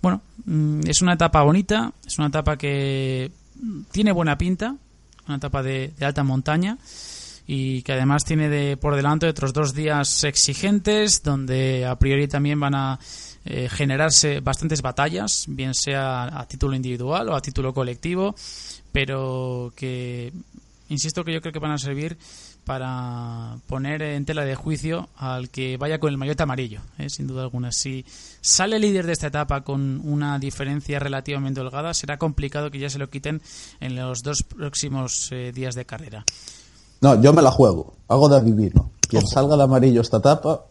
bueno, 0.00 0.22
mm, 0.44 0.80
es 0.86 1.02
una 1.02 1.14
etapa 1.14 1.42
bonita, 1.42 1.92
es 2.06 2.18
una 2.18 2.28
etapa 2.28 2.56
que 2.56 3.30
tiene 3.90 4.12
buena 4.12 4.38
pinta, 4.38 4.76
una 5.26 5.36
etapa 5.36 5.62
de, 5.62 5.92
de 5.98 6.06
alta 6.06 6.22
montaña 6.22 6.78
y 7.46 7.82
que 7.82 7.92
además 7.92 8.24
tiene 8.24 8.48
de, 8.48 8.76
por 8.76 8.96
delante 8.96 9.28
otros 9.28 9.52
dos 9.52 9.72
días 9.72 10.24
exigentes 10.24 11.22
donde 11.22 11.86
a 11.86 11.96
priori 11.96 12.26
también 12.26 12.58
van 12.58 12.74
a 12.74 12.98
eh, 13.46 13.68
generarse 13.68 14.40
bastantes 14.40 14.82
batallas, 14.82 15.44
bien 15.48 15.72
sea 15.74 16.24
a 16.40 16.46
título 16.48 16.74
individual 16.74 17.28
o 17.28 17.36
a 17.36 17.40
título 17.40 17.72
colectivo, 17.72 18.34
pero 18.92 19.72
que 19.76 20.32
insisto 20.88 21.24
que 21.24 21.32
yo 21.32 21.40
creo 21.40 21.52
que 21.52 21.58
van 21.58 21.72
a 21.72 21.78
servir 21.78 22.18
para 22.64 23.58
poner 23.68 24.02
en 24.02 24.24
tela 24.24 24.44
de 24.44 24.56
juicio 24.56 25.08
al 25.16 25.50
que 25.50 25.76
vaya 25.76 26.00
con 26.00 26.10
el 26.10 26.18
maillot 26.18 26.40
amarillo, 26.40 26.80
¿eh? 26.98 27.08
sin 27.08 27.28
duda 27.28 27.42
alguna. 27.42 27.70
Si 27.70 28.04
sale 28.40 28.80
líder 28.80 29.06
de 29.06 29.12
esta 29.12 29.28
etapa 29.28 29.60
con 29.62 30.00
una 30.04 30.40
diferencia 30.40 30.98
relativamente 30.98 31.60
holgada, 31.60 31.94
será 31.94 32.18
complicado 32.18 32.72
que 32.72 32.80
ya 32.80 32.90
se 32.90 32.98
lo 32.98 33.08
quiten 33.08 33.40
en 33.78 33.94
los 33.94 34.24
dos 34.24 34.42
próximos 34.42 35.30
eh, 35.30 35.52
días 35.54 35.76
de 35.76 35.86
carrera. 35.86 36.24
No, 37.00 37.22
yo 37.22 37.32
me 37.32 37.42
la 37.42 37.52
juego. 37.52 37.94
Hago 38.08 38.28
de 38.28 38.38
adivino. 38.38 38.90
Quien 39.08 39.24
salga 39.24 39.56
de 39.56 39.62
amarillo 39.62 40.00
esta 40.00 40.16
etapa 40.16 40.66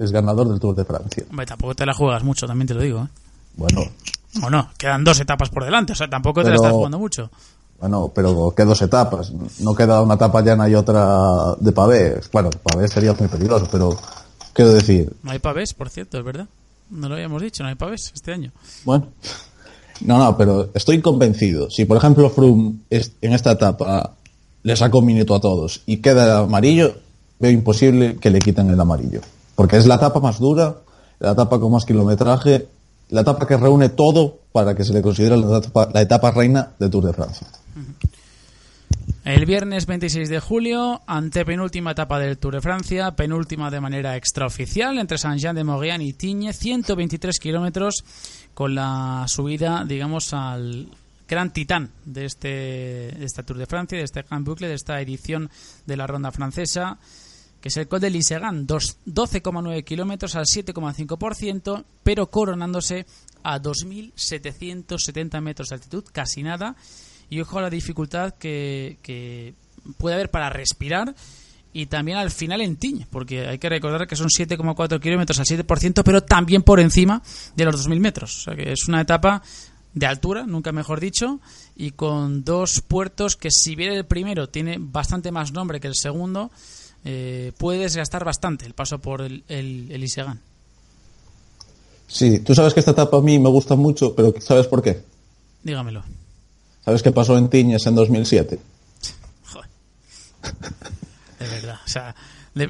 es 0.00 0.10
ganador 0.12 0.48
del 0.48 0.58
Tour 0.58 0.74
de 0.74 0.84
Francia. 0.84 1.24
Hombre, 1.30 1.46
tampoco 1.46 1.74
te 1.74 1.86
la 1.86 1.94
juegas 1.94 2.24
mucho, 2.24 2.46
también 2.46 2.66
te 2.66 2.74
lo 2.74 2.80
digo. 2.82 3.02
¿eh? 3.04 3.08
Bueno, 3.56 3.82
Bueno, 4.40 4.70
quedan 4.78 5.04
dos 5.04 5.20
etapas 5.20 5.50
por 5.50 5.64
delante, 5.64 5.92
o 5.92 5.96
sea, 5.96 6.08
tampoco 6.08 6.42
te 6.42 6.48
la 6.50 6.56
estás 6.56 6.72
jugando 6.72 6.98
mucho. 6.98 7.30
bueno, 7.78 8.10
pero 8.14 8.52
que 8.56 8.64
dos 8.64 8.80
etapas. 8.82 9.32
No 9.60 9.74
queda 9.74 10.00
una 10.02 10.14
etapa 10.14 10.40
llana 10.42 10.68
y 10.68 10.74
otra 10.74 11.54
de 11.58 11.72
pavé. 11.72 12.20
Bueno, 12.32 12.50
pavé 12.62 12.88
sería 12.88 13.12
muy 13.14 13.28
peligroso, 13.28 13.68
pero 13.70 13.96
quiero 14.52 14.72
decir, 14.72 15.12
No 15.22 15.30
hay 15.32 15.38
pavés, 15.38 15.74
por 15.74 15.88
cierto, 15.90 16.18
es 16.18 16.24
verdad. 16.24 16.46
No 16.90 17.08
lo 17.08 17.14
habíamos 17.14 17.40
dicho, 17.42 17.62
no 17.62 17.68
hay 17.68 17.74
pavés 17.76 18.10
este 18.14 18.32
año. 18.32 18.50
Bueno, 18.84 19.08
no, 20.02 20.18
no, 20.18 20.36
pero 20.36 20.70
estoy 20.74 21.00
convencido. 21.00 21.70
Si, 21.70 21.84
por 21.84 21.96
ejemplo, 21.98 22.30
Froome 22.30 22.74
es- 22.90 23.12
en 23.20 23.32
esta 23.32 23.52
etapa 23.52 24.14
le 24.62 24.76
saca 24.76 24.96
un 24.98 25.06
minuto 25.06 25.34
a 25.34 25.40
todos 25.40 25.82
y 25.86 25.98
queda 25.98 26.38
amarillo, 26.40 26.94
veo 27.38 27.50
imposible 27.50 28.16
que 28.16 28.30
le 28.30 28.38
quiten 28.40 28.70
el 28.70 28.80
amarillo. 28.80 29.20
Porque 29.60 29.76
es 29.76 29.84
la 29.84 29.96
etapa 29.96 30.20
más 30.20 30.38
dura, 30.38 30.74
la 31.18 31.32
etapa 31.32 31.60
con 31.60 31.70
más 31.70 31.84
kilometraje, 31.84 32.66
la 33.10 33.20
etapa 33.20 33.46
que 33.46 33.58
reúne 33.58 33.90
todo 33.90 34.38
para 34.52 34.74
que 34.74 34.84
se 34.84 34.94
le 34.94 35.02
considere 35.02 35.36
la 35.36 35.58
etapa, 35.58 35.90
la 35.92 36.00
etapa 36.00 36.30
reina 36.30 36.70
del 36.78 36.88
Tour 36.88 37.04
de 37.04 37.12
Francia. 37.12 37.46
El 39.22 39.44
viernes 39.44 39.84
26 39.84 40.30
de 40.30 40.40
julio, 40.40 41.02
antepenúltima 41.06 41.90
etapa 41.90 42.18
del 42.18 42.38
Tour 42.38 42.54
de 42.54 42.62
Francia, 42.62 43.10
penúltima 43.10 43.70
de 43.70 43.82
manera 43.82 44.16
extraoficial 44.16 44.96
entre 44.96 45.18
Saint-Jean-de-Maurienne 45.18 46.04
y 46.04 46.14
Tignes, 46.14 46.58
123 46.58 47.38
kilómetros 47.38 48.02
con 48.54 48.74
la 48.74 49.26
subida, 49.28 49.84
digamos, 49.86 50.32
al 50.32 50.88
gran 51.28 51.52
titán 51.52 51.90
de 52.06 52.24
este, 52.24 52.48
de 52.48 53.24
esta 53.26 53.42
Tour 53.42 53.58
de 53.58 53.66
Francia, 53.66 53.98
de 53.98 54.04
este 54.04 54.22
Grand 54.22 54.46
Boucle, 54.46 54.68
de 54.68 54.74
esta 54.74 54.98
edición 55.02 55.50
de 55.84 55.98
la 55.98 56.06
ronda 56.06 56.32
francesa, 56.32 56.96
que 57.60 57.68
es 57.68 57.76
el 57.76 57.88
Col 57.88 58.00
de 58.00 58.10
Lisegan, 58.10 58.66
dos- 58.66 58.96
12,9 59.06 59.84
kilómetros 59.84 60.34
al 60.36 60.46
7,5%, 60.46 61.84
pero 62.02 62.30
coronándose 62.30 63.06
a 63.42 63.58
2.770 63.60 65.40
metros 65.40 65.68
de 65.68 65.74
altitud, 65.76 66.04
casi 66.12 66.42
nada. 66.42 66.76
Y 67.28 67.40
ojo 67.40 67.58
a 67.58 67.62
la 67.62 67.70
dificultad 67.70 68.34
que, 68.34 68.98
que 69.02 69.54
puede 69.98 70.14
haber 70.16 70.30
para 70.30 70.50
respirar 70.50 71.14
y 71.72 71.86
también 71.86 72.18
al 72.18 72.30
final 72.32 72.60
en 72.62 72.76
Tiñ, 72.76 73.06
porque 73.10 73.46
hay 73.46 73.58
que 73.58 73.68
recordar 73.68 74.08
que 74.08 74.16
son 74.16 74.26
7,4 74.28 74.98
kilómetros 75.00 75.38
al 75.38 75.46
7%, 75.46 76.02
pero 76.04 76.22
también 76.22 76.62
por 76.62 76.80
encima 76.80 77.22
de 77.54 77.64
los 77.64 77.86
2.000 77.86 78.00
metros. 78.00 78.38
O 78.38 78.40
sea 78.42 78.56
que 78.56 78.72
es 78.72 78.88
una 78.88 79.00
etapa 79.00 79.42
de 79.94 80.06
altura, 80.06 80.44
nunca 80.46 80.72
mejor 80.72 80.98
dicho, 81.00 81.40
y 81.76 81.92
con 81.92 82.42
dos 82.44 82.80
puertos 82.80 83.36
que 83.36 83.50
si 83.52 83.76
bien 83.76 83.92
el 83.92 84.04
primero 84.06 84.48
tiene 84.48 84.76
bastante 84.80 85.30
más 85.30 85.52
nombre 85.52 85.78
que 85.80 85.86
el 85.88 85.94
segundo, 85.94 86.50
eh, 87.04 87.52
puede 87.58 87.80
desgastar 87.80 88.24
bastante 88.24 88.66
el 88.66 88.74
paso 88.74 88.98
por 88.98 89.22
el, 89.22 89.44
el, 89.48 89.90
el 89.90 90.04
Isegan. 90.04 90.40
Sí, 92.06 92.40
tú 92.40 92.54
sabes 92.54 92.74
que 92.74 92.80
esta 92.80 92.92
etapa 92.92 93.18
a 93.18 93.20
mí 93.22 93.38
me 93.38 93.48
gusta 93.48 93.76
mucho, 93.76 94.14
pero 94.14 94.34
¿sabes 94.40 94.66
por 94.66 94.82
qué? 94.82 95.02
Dígamelo. 95.62 96.02
¿Sabes 96.84 97.02
qué 97.02 97.12
pasó 97.12 97.38
en 97.38 97.48
Tiñes 97.48 97.86
en 97.86 97.94
2007? 97.94 98.58
Joder. 99.52 99.70
De 101.38 101.46
verdad. 101.48 101.78
O 101.84 101.88
sea, 101.88 102.14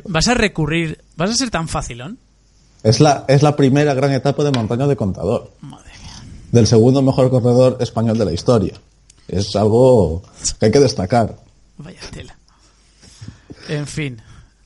vas 0.04 0.28
a 0.28 0.34
recurrir, 0.34 1.02
vas 1.16 1.30
a 1.30 1.34
ser 1.34 1.50
tan 1.50 1.68
facilón. 1.68 2.18
Es 2.82 3.00
la, 3.00 3.24
es 3.28 3.42
la 3.42 3.56
primera 3.56 3.94
gran 3.94 4.12
etapa 4.12 4.42
de 4.44 4.50
montaña 4.52 4.86
de 4.86 4.96
contador. 4.96 5.52
Madre 5.60 5.90
mía. 6.02 6.22
del 6.52 6.66
segundo 6.66 7.00
mejor 7.02 7.30
corredor 7.30 7.78
español 7.80 8.18
de 8.18 8.24
la 8.26 8.32
historia. 8.32 8.74
Es 9.28 9.54
algo 9.56 10.22
que 10.58 10.66
hay 10.66 10.72
que 10.72 10.80
destacar. 10.80 11.36
Vaya 11.78 12.00
tela. 12.10 12.36
En 13.70 13.86
fin. 13.86 14.20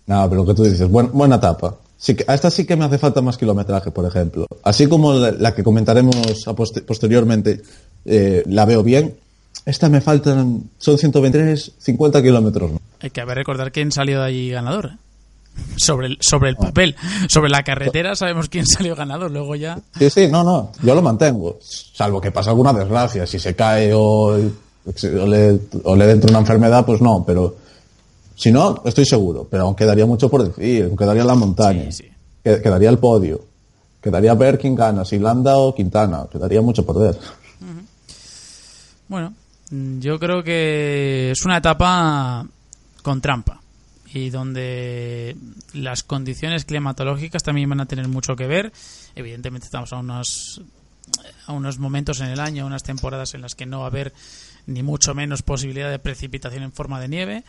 Nada, 0.06 0.28
pero 0.28 0.42
lo 0.42 0.46
que 0.48 0.54
tú 0.54 0.64
dices, 0.64 0.88
buen- 0.88 1.10
buena 1.12 1.36
etapa. 1.36 1.76
Sí 1.96 2.14
que, 2.14 2.24
a 2.28 2.34
esta 2.34 2.50
sí 2.50 2.66
que 2.66 2.76
me 2.76 2.84
hace 2.84 2.98
falta 2.98 3.22
más 3.22 3.38
kilometraje, 3.38 3.90
por 3.90 4.04
ejemplo. 4.04 4.46
Así 4.62 4.86
como 4.86 5.14
la, 5.14 5.30
la 5.30 5.54
que 5.54 5.62
comentaremos 5.64 6.16
a 6.46 6.54
posteriormente, 6.54 7.62
eh, 8.04 8.42
la 8.46 8.64
veo 8.64 8.82
bien. 8.82 9.14
Esta 9.64 9.88
me 9.88 10.00
faltan, 10.02 10.64
son 10.78 10.98
123, 10.98 11.72
50 11.78 12.22
kilómetros. 12.22 12.72
¿no? 12.72 12.80
Hay 13.00 13.10
que 13.10 13.20
haber 13.20 13.36
recordar 13.38 13.72
quién 13.72 13.90
salió 13.92 14.20
de 14.20 14.26
allí 14.26 14.50
ganador. 14.50 14.86
¿eh? 14.86 14.96
Sobre 15.76 16.08
el, 16.08 16.18
sobre 16.20 16.50
el 16.50 16.56
papel. 16.56 16.96
Sobre 17.28 17.48
la 17.48 17.62
carretera 17.62 18.14
sabemos 18.16 18.48
quién 18.50 18.66
salió 18.66 18.94
ganador. 18.96 19.30
Luego 19.30 19.54
ya. 19.54 19.78
Sí, 19.98 20.10
sí, 20.10 20.28
no, 20.28 20.42
no, 20.44 20.72
yo 20.82 20.94
lo 20.94 21.00
mantengo. 21.00 21.58
Salvo 21.62 22.20
que 22.20 22.32
pase 22.32 22.50
alguna 22.50 22.72
desgracia, 22.74 23.26
si 23.26 23.38
se 23.38 23.54
cae 23.54 23.92
o, 23.94 24.34
o 24.36 25.26
le, 25.26 25.60
o 25.84 25.96
le 25.96 26.10
entra 26.10 26.28
una 26.30 26.40
enfermedad, 26.40 26.84
pues 26.84 27.00
no, 27.00 27.24
pero 27.26 27.56
si 28.36 28.50
no, 28.52 28.82
estoy 28.84 29.04
seguro. 29.04 29.46
Pero 29.50 29.64
aún 29.64 29.74
quedaría 29.74 30.06
mucho 30.06 30.28
por 30.28 30.42
decir, 30.44 30.84
aún 30.84 30.96
quedaría 30.96 31.24
la 31.24 31.34
montaña, 31.34 31.84
Sí, 31.90 32.04
sí. 32.04 32.08
que- 32.42 32.60
quedaría 32.62 32.90
el 32.90 32.98
podio, 32.98 33.44
quedaría 34.02 34.34
ver 34.34 34.58
quién 34.58 34.74
gana, 34.74 35.04
si 35.04 35.18
Landa 35.18 35.56
o 35.56 35.74
Quintana, 35.74 36.26
quedaría 36.30 36.60
mucho 36.62 36.84
por 36.84 36.98
ver. 37.00 37.18
Bueno, 39.08 39.34
yo 40.00 40.18
creo 40.18 40.42
que 40.42 41.30
es 41.30 41.44
una 41.44 41.58
etapa 41.58 42.46
con 43.02 43.20
trampa 43.20 43.60
y 44.12 44.30
donde 44.30 45.36
las 45.74 46.02
condiciones 46.02 46.64
climatológicas 46.64 47.42
también 47.42 47.68
van 47.68 47.80
a 47.80 47.86
tener 47.86 48.08
mucho 48.08 48.36
que 48.36 48.46
ver. 48.46 48.72
Evidentemente 49.14 49.66
estamos 49.66 49.92
a 49.92 49.96
unos 49.98 50.60
a 51.46 51.52
unos 51.52 51.78
momentos 51.78 52.20
en 52.20 52.28
el 52.28 52.40
año, 52.40 52.64
unas 52.64 52.82
temporadas 52.82 53.34
en 53.34 53.42
las 53.42 53.54
que 53.54 53.66
no 53.66 53.80
va 53.80 53.84
a 53.84 53.88
haber 53.88 54.14
ni 54.66 54.82
mucho 54.82 55.14
menos 55.14 55.42
posibilidad 55.42 55.90
de 55.90 55.98
precipitación 55.98 56.62
en 56.62 56.72
forma 56.72 56.98
de 56.98 57.08
nieve, 57.08 57.44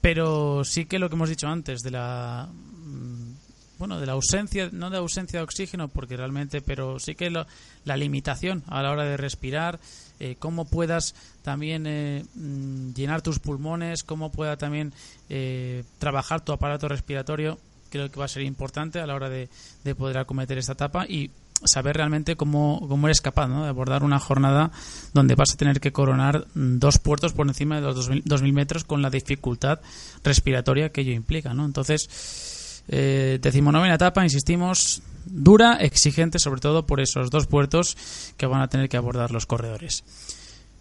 pero 0.00 0.64
sí 0.64 0.86
que 0.86 0.98
lo 0.98 1.08
que 1.08 1.16
hemos 1.16 1.28
dicho 1.28 1.48
antes 1.48 1.80
de 1.82 1.90
la 1.90 2.48
mm, 2.52 3.32
bueno, 3.78 4.00
de 4.00 4.06
la 4.06 4.12
ausencia, 4.12 4.70
no 4.72 4.90
de 4.90 4.96
ausencia 4.98 5.38
de 5.38 5.44
oxígeno, 5.44 5.86
porque 5.86 6.16
realmente, 6.16 6.60
pero 6.60 6.98
sí 6.98 7.14
que 7.14 7.30
lo- 7.30 7.46
la 7.84 7.96
limitación 7.96 8.64
a 8.66 8.82
la 8.82 8.90
hora 8.90 9.04
de 9.04 9.16
respirar, 9.16 9.78
eh, 10.18 10.34
cómo 10.40 10.64
puedas 10.64 11.14
también 11.42 11.84
eh, 11.86 12.24
mm, 12.34 12.92
llenar 12.94 13.22
tus 13.22 13.38
pulmones, 13.38 14.02
cómo 14.02 14.32
pueda 14.32 14.56
también 14.56 14.92
eh, 15.28 15.84
trabajar 16.00 16.40
tu 16.44 16.50
aparato 16.52 16.88
respiratorio, 16.88 17.58
creo 17.90 18.10
que 18.10 18.18
va 18.18 18.24
a 18.24 18.28
ser 18.28 18.42
importante 18.42 18.98
a 18.98 19.06
la 19.06 19.14
hora 19.14 19.28
de, 19.28 19.48
de 19.84 19.94
poder 19.94 20.18
acometer 20.18 20.58
esta 20.58 20.72
etapa 20.72 21.06
y 21.06 21.30
saber 21.64 21.96
realmente 21.96 22.36
cómo, 22.36 22.84
cómo 22.88 23.06
eres 23.06 23.20
capaz 23.20 23.48
¿no? 23.48 23.64
de 23.64 23.68
abordar 23.68 24.04
una 24.04 24.18
jornada 24.18 24.70
donde 25.12 25.34
vas 25.34 25.52
a 25.52 25.56
tener 25.56 25.80
que 25.80 25.92
coronar 25.92 26.46
dos 26.54 26.98
puertos 26.98 27.32
por 27.32 27.46
encima 27.46 27.76
de 27.76 27.82
los 27.82 27.96
2000, 27.96 28.22
2000 28.24 28.52
metros 28.52 28.84
con 28.84 29.02
la 29.02 29.10
dificultad 29.10 29.80
respiratoria 30.22 30.90
que 30.90 31.00
ello 31.00 31.12
implica. 31.12 31.54
¿no? 31.54 31.64
Entonces, 31.64 32.82
eh, 32.88 33.38
decimonovena 33.42 33.94
etapa, 33.94 34.24
insistimos, 34.24 35.02
dura, 35.26 35.76
exigente, 35.76 36.38
sobre 36.38 36.60
todo 36.60 36.86
por 36.86 37.00
esos 37.00 37.30
dos 37.30 37.46
puertos 37.46 37.96
que 38.36 38.46
van 38.46 38.62
a 38.62 38.68
tener 38.68 38.88
que 38.88 38.96
abordar 38.96 39.30
los 39.30 39.46
corredores. 39.46 40.04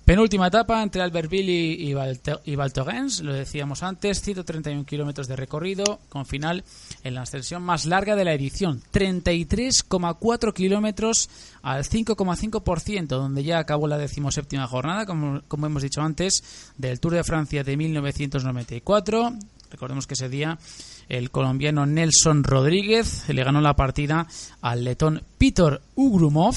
Penúltima 0.07 0.47
etapa 0.47 0.81
entre 0.81 1.01
Albertville 1.01 1.51
y, 1.51 1.89
y, 1.89 1.93
Valte- 1.93 2.39
y 2.45 2.55
Val 2.55 2.71
Thorens, 2.71 3.19
lo 3.19 3.33
decíamos 3.33 3.83
antes, 3.83 4.21
131 4.21 4.85
kilómetros 4.85 5.27
de 5.27 5.35
recorrido, 5.35 5.99
con 6.07 6.25
final 6.25 6.63
en 7.03 7.13
la 7.13 7.23
ascensión 7.23 7.61
más 7.61 7.85
larga 7.85 8.15
de 8.15 8.23
la 8.23 8.33
edición, 8.33 8.81
33,4 8.93 10.53
kilómetros 10.53 11.29
al 11.61 11.83
5,5%, 11.83 13.05
donde 13.07 13.43
ya 13.43 13.59
acabó 13.59 13.89
la 13.89 13.97
decimoséptima 13.97 14.65
jornada, 14.65 15.05
como, 15.05 15.41
como 15.49 15.65
hemos 15.65 15.83
dicho 15.83 16.01
antes, 16.01 16.71
del 16.77 17.01
Tour 17.01 17.15
de 17.15 17.25
Francia 17.25 17.65
de 17.65 17.75
1994. 17.75 19.33
Recordemos 19.71 20.07
que 20.07 20.13
ese 20.13 20.29
día 20.29 20.57
el 21.09 21.31
colombiano 21.31 21.85
Nelson 21.85 22.45
Rodríguez 22.45 23.27
le 23.27 23.43
ganó 23.43 23.59
la 23.59 23.75
partida 23.75 24.25
al 24.61 24.85
letón 24.85 25.21
Peter 25.37 25.81
Ugrumov 25.95 26.55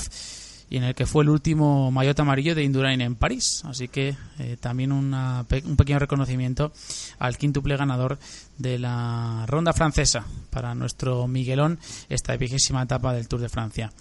y 0.71 0.77
en 0.77 0.85
el 0.85 0.95
que 0.95 1.05
fue 1.05 1.25
el 1.25 1.31
último 1.31 1.91
maillot 1.91 2.19
amarillo 2.21 2.55
de 2.55 2.63
Indurain 2.63 3.01
en 3.01 3.17
París. 3.17 3.63
Así 3.65 3.89
que 3.89 4.17
eh, 4.39 4.57
también 4.59 4.93
una 4.93 5.45
un 5.65 5.77
pequeño 5.77 5.99
reconocimiento 5.99 6.73
al 7.19 7.37
quíntuple 7.37 7.77
ganador 7.77 8.19
de 8.57 8.79
la 8.79 9.45
ronda 9.49 9.73
francesa 9.73 10.25
para 10.49 10.75
nuestro 10.77 11.27
Miguelón 11.27 11.81
esta 12.09 12.37
vigésima 12.37 12.83
etapa 12.83 13.13
del 13.13 13.27
Tour 13.27 13.41
de 13.41 13.49
Francia. 13.49 13.93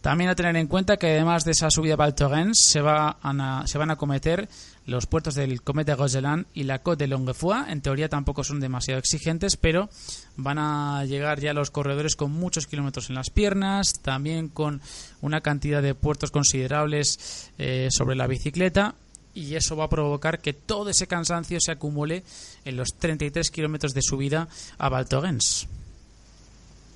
También 0.00 0.30
a 0.30 0.34
tener 0.34 0.56
en 0.56 0.68
cuenta 0.68 0.96
que 0.96 1.08
además 1.08 1.44
de 1.44 1.50
esa 1.50 1.70
subida 1.70 1.94
a 1.94 1.96
Val 1.96 2.14
Thorens 2.14 2.58
se, 2.58 2.80
va 2.80 3.18
a 3.20 3.64
se 3.66 3.78
van 3.78 3.90
a 3.90 3.96
cometer 3.96 4.48
los 4.88 5.04
puertos 5.04 5.34
del 5.34 5.60
Comet 5.60 5.86
de 5.86 5.94
Roseland 5.94 6.46
y 6.54 6.64
la 6.64 6.82
Côte 6.82 7.04
de 7.04 7.08
Longuefoy. 7.08 7.58
En 7.68 7.82
teoría 7.82 8.08
tampoco 8.08 8.42
son 8.42 8.58
demasiado 8.58 8.98
exigentes, 8.98 9.58
pero 9.58 9.90
van 10.36 10.58
a 10.58 11.04
llegar 11.04 11.40
ya 11.40 11.52
los 11.52 11.70
corredores 11.70 12.16
con 12.16 12.32
muchos 12.32 12.66
kilómetros 12.66 13.10
en 13.10 13.16
las 13.16 13.28
piernas, 13.28 14.00
también 14.00 14.48
con 14.48 14.80
una 15.20 15.42
cantidad 15.42 15.82
de 15.82 15.94
puertos 15.94 16.30
considerables 16.30 17.50
eh, 17.58 17.88
sobre 17.90 18.16
la 18.16 18.26
bicicleta. 18.26 18.94
Y 19.34 19.56
eso 19.56 19.76
va 19.76 19.84
a 19.84 19.88
provocar 19.90 20.40
que 20.40 20.54
todo 20.54 20.88
ese 20.88 21.06
cansancio 21.06 21.58
se 21.60 21.72
acumule 21.72 22.24
en 22.64 22.76
los 22.76 22.94
33 22.98 23.50
kilómetros 23.50 23.92
de 23.92 24.00
subida 24.00 24.48
a 24.78 24.88
Val 24.88 25.06
Thorens. 25.06 25.68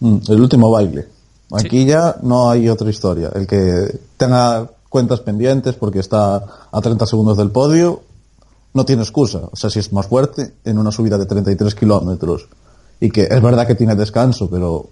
Mm, 0.00 0.16
el 0.28 0.40
último 0.40 0.70
baile. 0.70 1.08
Aquí 1.52 1.84
ya 1.84 2.16
no 2.22 2.50
hay 2.50 2.70
otra 2.70 2.88
historia. 2.88 3.30
El 3.34 3.46
que 3.46 4.00
tenga 4.16 4.66
cuentas 4.92 5.20
pendientes 5.20 5.74
porque 5.74 6.00
está 6.00 6.44
a 6.70 6.80
30 6.82 7.06
segundos 7.06 7.38
del 7.38 7.50
podio, 7.50 8.02
no 8.74 8.84
tiene 8.84 9.02
excusa. 9.02 9.48
O 9.50 9.56
sea, 9.56 9.70
si 9.70 9.78
es 9.78 9.90
más 9.92 10.06
fuerte 10.06 10.52
en 10.64 10.76
una 10.78 10.92
subida 10.92 11.16
de 11.16 11.24
33 11.24 11.74
kilómetros 11.74 12.46
y 13.00 13.10
que 13.10 13.22
es 13.22 13.40
verdad 13.42 13.66
que 13.66 13.74
tiene 13.74 13.96
descanso, 13.96 14.50
pero 14.50 14.90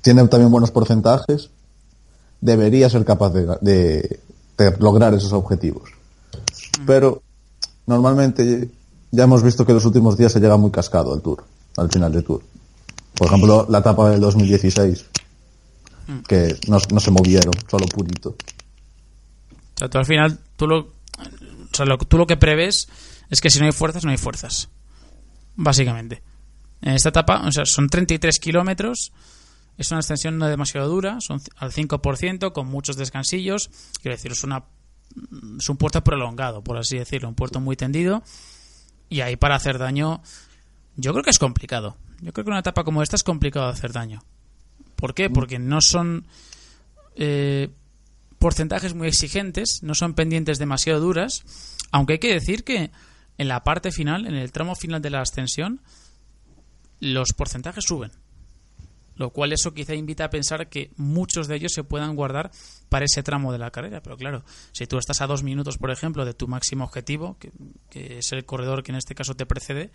tiene 0.00 0.26
también 0.28 0.50
buenos 0.50 0.70
porcentajes, 0.70 1.50
debería 2.40 2.88
ser 2.88 3.04
capaz 3.04 3.30
de, 3.34 3.46
de- 3.60 4.20
de 4.56 4.76
lograr 4.78 5.12
esos 5.14 5.32
objetivos. 5.34 5.90
Pero 6.86 7.22
normalmente 7.86 8.70
ya 9.10 9.24
hemos 9.24 9.42
visto 9.42 9.64
que 9.66 9.72
en 9.72 9.76
los 9.76 9.84
últimos 9.84 10.16
días 10.16 10.32
se 10.32 10.40
llega 10.40 10.56
muy 10.56 10.70
cascado 10.70 11.12
al 11.12 11.20
Tour, 11.20 11.44
al 11.76 11.90
final 11.90 12.10
del 12.12 12.24
Tour. 12.24 12.40
Por 13.16 13.26
ejemplo, 13.26 13.66
la 13.68 13.78
etapa 13.80 14.08
del 14.10 14.20
2016, 14.20 15.04
que 16.26 16.56
no, 16.68 16.78
no 16.92 17.00
se 17.00 17.10
movieron, 17.10 17.52
solo 17.70 17.84
purito. 17.86 18.34
O 19.80 19.82
sea, 19.82 19.88
tú 19.88 19.96
al 19.96 20.04
final, 20.04 20.38
tú 20.56 20.66
lo, 20.66 20.78
o 20.78 20.90
sea, 21.72 21.86
lo, 21.86 21.96
tú 21.96 22.18
lo 22.18 22.26
que 22.26 22.36
prevés 22.36 22.86
es 23.30 23.40
que 23.40 23.48
si 23.48 23.60
no 23.60 23.64
hay 23.64 23.72
fuerzas, 23.72 24.04
no 24.04 24.10
hay 24.10 24.18
fuerzas. 24.18 24.68
Básicamente. 25.56 26.22
En 26.82 26.92
esta 26.92 27.08
etapa, 27.08 27.40
o 27.46 27.50
sea, 27.50 27.64
son 27.64 27.88
33 27.88 28.38
kilómetros. 28.40 29.10
Es 29.78 29.90
una 29.90 30.00
extensión 30.00 30.36
no 30.36 30.48
demasiado 30.48 30.86
dura, 30.86 31.22
son 31.22 31.40
al 31.56 31.72
5%, 31.72 32.52
con 32.52 32.66
muchos 32.66 32.96
descansillos. 32.96 33.70
Quiero 34.02 34.16
decir, 34.16 34.32
es, 34.32 34.44
una, 34.44 34.64
es 35.58 35.70
un 35.70 35.78
puerto 35.78 36.04
prolongado, 36.04 36.62
por 36.62 36.76
así 36.76 36.98
decirlo, 36.98 37.30
un 37.30 37.34
puerto 37.34 37.58
muy 37.58 37.76
tendido. 37.76 38.22
Y 39.08 39.22
ahí 39.22 39.36
para 39.36 39.54
hacer 39.54 39.78
daño, 39.78 40.20
yo 40.96 41.12
creo 41.12 41.24
que 41.24 41.30
es 41.30 41.38
complicado. 41.38 41.96
Yo 42.20 42.34
creo 42.34 42.44
que 42.44 42.50
una 42.50 42.60
etapa 42.60 42.84
como 42.84 43.02
esta 43.02 43.16
es 43.16 43.24
complicado 43.24 43.66
hacer 43.68 43.92
daño. 43.92 44.22
¿Por 44.96 45.14
qué? 45.14 45.30
Porque 45.30 45.58
no 45.58 45.80
son 45.80 46.26
eh, 47.16 47.70
porcentajes 48.40 48.94
muy 48.94 49.06
exigentes, 49.06 49.78
no 49.82 49.94
son 49.94 50.14
pendientes 50.14 50.58
demasiado 50.58 50.98
duras, 50.98 51.44
aunque 51.92 52.14
hay 52.14 52.18
que 52.18 52.32
decir 52.34 52.64
que 52.64 52.90
en 53.38 53.48
la 53.48 53.62
parte 53.62 53.92
final, 53.92 54.26
en 54.26 54.34
el 54.34 54.50
tramo 54.50 54.74
final 54.74 55.00
de 55.00 55.10
la 55.10 55.20
ascensión, 55.20 55.80
los 56.98 57.32
porcentajes 57.32 57.84
suben. 57.86 58.10
Lo 59.14 59.30
cual 59.30 59.52
eso 59.52 59.74
quizá 59.74 59.94
invita 59.94 60.24
a 60.24 60.30
pensar 60.30 60.68
que 60.70 60.90
muchos 60.96 61.46
de 61.46 61.56
ellos 61.56 61.72
se 61.74 61.84
puedan 61.84 62.16
guardar 62.16 62.50
para 62.88 63.04
ese 63.04 63.22
tramo 63.22 63.52
de 63.52 63.58
la 63.58 63.70
carrera. 63.70 64.02
Pero 64.02 64.16
claro, 64.16 64.44
si 64.72 64.86
tú 64.86 64.96
estás 64.96 65.20
a 65.20 65.26
dos 65.26 65.42
minutos, 65.42 65.76
por 65.76 65.90
ejemplo, 65.90 66.24
de 66.24 66.32
tu 66.32 66.48
máximo 66.48 66.84
objetivo, 66.84 67.36
que, 67.38 67.52
que 67.90 68.18
es 68.18 68.32
el 68.32 68.46
corredor 68.46 68.82
que 68.82 68.92
en 68.92 68.96
este 68.96 69.14
caso 69.14 69.34
te 69.34 69.44
precede, 69.44 69.90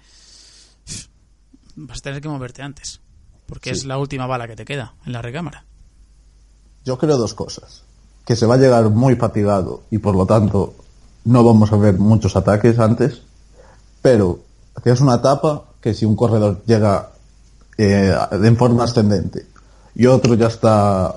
vas 1.76 1.98
a 1.98 2.02
tener 2.02 2.22
que 2.22 2.30
moverte 2.30 2.62
antes. 2.62 3.02
Porque 3.48 3.74
Sí. 3.74 3.80
es 3.80 3.86
la 3.86 3.98
última 3.98 4.28
bala 4.28 4.48
que 4.48 4.56
te 4.56 4.66
queda 4.66 4.93
en 5.06 5.14
la 5.14 5.22
recámara. 5.24 5.66
Yo 6.84 6.98
creo 7.00 7.18
dos 7.18 7.34
cosas. 7.34 7.84
Que 8.26 8.36
se 8.36 8.45
va 8.45 8.55
a 8.55 8.57
llegar 8.57 8.89
muy 8.89 9.15
fatigado 9.15 9.84
y 9.91 9.99
por 9.99 10.15
lo 10.15 10.26
tanto 10.26 10.73
no 11.26 11.43
vamos 11.43 11.71
a 11.71 11.78
ver 11.78 11.97
muchos 11.99 12.36
ataques 12.36 12.80
antes. 12.80 13.21
Pero 14.01 14.39
tienes 14.84 15.01
una 15.01 15.15
etapa 15.15 15.63
que 15.82 15.93
si 15.93 16.05
un 16.05 16.15
corredor 16.15 16.61
llega 16.65 17.09
eh, 17.78 18.15
en 18.32 18.57
forma 18.57 18.84
ascendente 18.86 19.45
y 19.95 20.05
otro 20.07 20.34
ya 20.36 20.47
está 20.47 21.13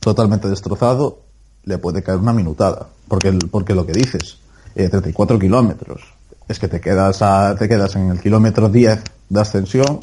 totalmente 0.00 0.48
destrozado, 0.48 1.18
le 1.64 1.78
puede 1.78 2.02
caer 2.02 2.18
una 2.18 2.32
minutada. 2.32 2.86
Porque, 3.08 3.32
porque 3.50 3.74
lo 3.74 3.84
que 3.86 3.92
dices, 3.92 4.38
eh, 4.74 4.88
34 4.88 5.38
kilómetros, 5.38 6.00
es 6.46 6.58
que 6.58 6.68
te 6.68 6.80
quedas, 6.80 7.20
a- 7.22 7.54
te 7.58 7.68
quedas 7.68 7.96
en 7.96 8.10
el 8.10 8.20
kilómetro 8.20 8.68
10 8.68 9.02
de 9.28 9.40
ascensión 9.40 9.98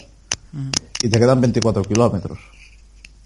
y 1.01 1.09
te 1.09 1.19
quedan 1.19 1.41
24 1.41 1.83
kilómetros 1.83 2.39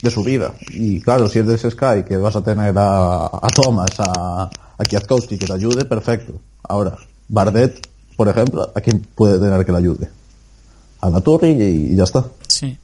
de 0.02 0.12
subida. 0.12 0.54
Y 0.70 1.02
claro, 1.02 1.28
si 1.28 1.40
eres 1.40 1.62
Sky, 1.62 2.04
que 2.08 2.18
vas 2.18 2.36
a 2.36 2.44
tener 2.44 2.74
a, 2.78 3.26
a 3.26 3.48
Thomas, 3.54 3.90
a, 4.00 4.44
a 4.78 4.84
Kwiatkowski 4.88 5.38
que 5.38 5.46
te 5.48 5.54
ayude, 5.54 5.86
perfecto. 5.86 6.34
Ahora, 6.64 6.98
Bardet, 7.28 7.88
por 8.16 8.28
ejemplo, 8.28 8.72
¿a 8.76 8.82
quién 8.82 9.06
puede 9.16 9.40
tener 9.40 9.66
que 9.66 9.72
le 9.72 9.78
ayude? 9.78 10.10
A 11.02 11.10
Naturri 11.10 11.50
y, 11.52 11.94
y 11.94 11.96
ya 11.96 12.04
está. 12.04 12.26
Sí. 12.48 12.78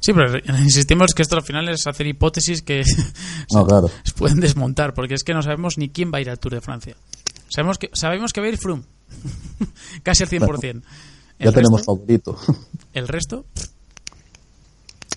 Sí, 0.00 0.12
pero 0.12 0.38
insistimos 0.62 1.12
que 1.12 1.22
esto 1.22 1.34
al 1.36 1.42
final 1.42 1.68
es 1.68 1.86
hacer 1.86 2.06
hipótesis 2.06 2.62
que 2.62 2.82
No, 3.52 3.66
claro. 3.66 3.88
se 4.04 4.12
pueden 4.14 4.38
desmontar, 4.40 4.94
porque 4.94 5.14
es 5.14 5.24
que 5.24 5.34
no 5.34 5.42
sabemos 5.42 5.76
ni 5.76 5.88
quién 5.88 6.12
va 6.12 6.18
a 6.18 6.20
ir 6.20 6.30
al 6.30 6.38
Tour 6.38 6.54
de 6.54 6.60
Francia. 6.60 6.94
Sabemos 7.48 7.78
que, 7.78 7.90
sabemos 7.94 8.32
que 8.32 8.40
va 8.40 8.46
a 8.46 8.50
ir 8.50 8.58
Froome. 8.58 8.84
Casi 10.02 10.22
al 10.22 10.28
100%. 10.30 10.82
Ya 11.40 11.48
El 11.48 11.54
tenemos 11.54 11.80
resto- 11.80 11.84
favorito. 11.96 12.38
el 12.92 13.08
resto 13.08 13.44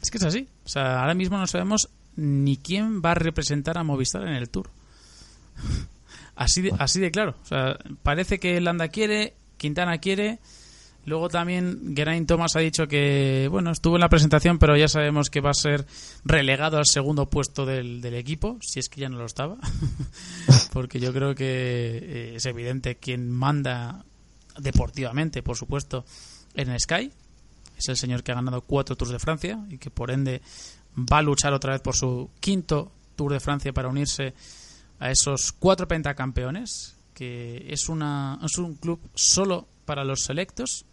es 0.02 0.12
que 0.12 0.18
es 0.18 0.24
así. 0.24 0.48
O 0.66 0.70
sea, 0.70 1.02
ahora 1.02 1.14
mismo 1.14 1.38
no 1.38 1.48
sabemos 1.48 1.90
ni 2.16 2.58
quién 2.58 3.02
va 3.02 3.12
a 3.12 3.16
representar 3.16 3.78
a 3.78 3.84
Movistar 3.84 4.24
en 4.28 4.36
el 4.36 4.50
Tour. 4.50 4.70
Así 6.34 6.62
de, 6.62 6.74
así 6.80 7.00
de 7.00 7.12
claro. 7.12 7.36
O 7.44 7.46
sea, 7.46 7.78
parece 8.02 8.40
que 8.40 8.60
Landa 8.62 8.88
quiere, 8.88 9.36
Quintana 9.58 10.00
quiere. 10.00 10.40
Luego 11.06 11.30
también 11.30 11.94
Geraint 11.96 12.28
Thomas 12.28 12.56
ha 12.56 12.62
dicho 12.62 12.88
que, 12.88 13.48
bueno, 13.52 13.70
estuvo 13.70 13.96
en 13.96 14.02
la 14.02 14.10
presentación, 14.10 14.58
pero 14.58 14.76
ya 14.76 14.88
sabemos 14.88 15.30
que 15.30 15.42
va 15.42 15.52
a 15.52 15.54
ser 15.54 15.86
relegado 16.24 16.78
al 16.78 16.86
segundo 16.86 17.30
puesto 17.30 17.66
del, 17.66 18.02
del 18.02 18.16
equipo, 18.16 18.58
si 18.62 18.80
es 18.80 18.90
que 18.90 19.02
ya 19.02 19.10
no 19.10 19.18
lo 19.18 19.26
estaba. 19.26 19.58
Porque 20.74 21.00
yo 21.00 21.14
creo 21.14 21.36
que 21.36 21.46
eh, 21.46 22.34
es 22.38 22.46
evidente 22.46 22.96
quién 22.96 23.30
manda 23.30 24.06
deportivamente, 24.58 25.44
por 25.44 25.58
supuesto, 25.58 26.06
en 26.56 26.80
Sky. 26.80 27.12
Es 27.82 27.90
el 27.90 27.98
señor 27.98 28.22
que 28.22 28.32
ha 28.32 28.36
ganado 28.36 28.62
cuatro 28.62 28.96
Tours 28.96 29.12
de 29.12 29.18
Francia 29.18 29.60
y 29.70 29.80
que 29.80 29.90
por 29.90 30.12
ende 30.12 30.42
va 30.96 31.18
a 31.18 31.22
luchar 31.24 31.52
otra 31.52 31.74
vez 31.74 31.82
por 31.82 31.96
su 31.96 32.30
quinto 32.40 32.92
Tour 33.16 33.34
de 33.34 33.40
Francia 33.40 33.74
para 33.74 33.88
unirse 33.88 34.36
a 35.00 35.10
esos 35.10 35.52
cuatro 35.52 35.88
pentacampeones, 35.88 36.96
que 37.16 37.66
es, 37.70 37.90
un 37.90 38.78
club 38.80 39.00
solo 39.16 39.68
para 39.86 40.04
los 40.04 40.22
selectos 40.22 40.86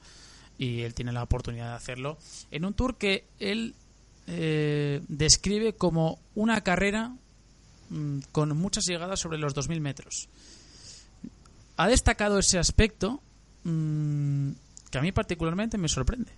y 0.57 0.81
él 0.81 0.95
tiene 0.95 1.13
la 1.13 1.23
oportunidad 1.23 1.71
de 1.71 1.77
hacerlo 1.77 2.17
en 2.51 2.65
un 2.65 2.73
tour 2.73 2.97
que 2.97 3.27
él 3.39 3.75
eh, 4.27 5.03
describe 5.09 5.75
como 5.75 6.19
una 6.35 6.63
carrera 6.63 7.15
mm, 7.91 8.21
con 8.33 8.57
muchas 8.57 8.87
llegadas 8.87 9.21
sobre 9.21 9.37
los 9.37 9.55
2.000 9.55 9.81
metros. 9.81 10.29
Ha 11.77 11.87
destacado 11.87 12.39
ese 12.39 12.59
aspecto 12.59 13.21
mm, 13.65 14.53
que 14.91 14.99
a 14.99 15.03
mí 15.03 15.13
particularmente 15.13 15.77
me 15.77 15.89
sorprende. 15.89 16.33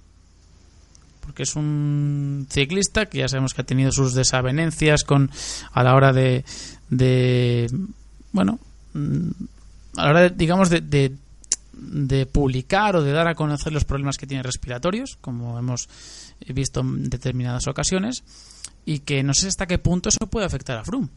Porque 1.21 1.43
es 1.45 1.55
un 1.57 2.47
ciclista 2.51 3.07
que 3.07 3.19
ya 3.19 3.29
sabemos 3.29 3.55
que 3.55 3.61
ha 3.61 3.65
tenido 3.67 3.93
sus 3.93 4.15
desavenencias 4.15 5.05
con 5.05 5.31
a 5.73 5.83
la 5.83 5.95
hora 5.95 6.13
de, 6.13 6.45
de 6.89 7.71
bueno, 8.33 8.59
mm, 8.95 9.31
a 9.97 10.05
la 10.05 10.11
hora 10.11 10.21
de, 10.23 10.31
digamos 10.31 10.71
de, 10.71 10.81
de, 11.73 12.27
publicar 12.27 12.97
o 12.97 13.03
de 13.03 13.13
dar 13.13 13.29
a 13.29 13.35
conocer 13.35 13.73
los 13.73 13.85
problemas 13.85 14.17
que 14.17 14.27
tiene 14.27 14.43
respiratorios, 14.43 15.17
como 15.21 15.59
hemos 15.59 15.89
visto 16.49 16.81
en 16.81 17.09
determinadas 17.11 17.67
ocasiones, 17.69 18.23
y 18.85 19.01
que 19.01 19.23
no 19.23 19.35
sé 19.35 19.49
hasta 19.49 19.67
qué 19.67 19.79
punto 19.79 20.09
eso 20.09 20.27
puede 20.27 20.47
afectar 20.47 20.79
a 20.79 20.85
Froome. 20.85 21.09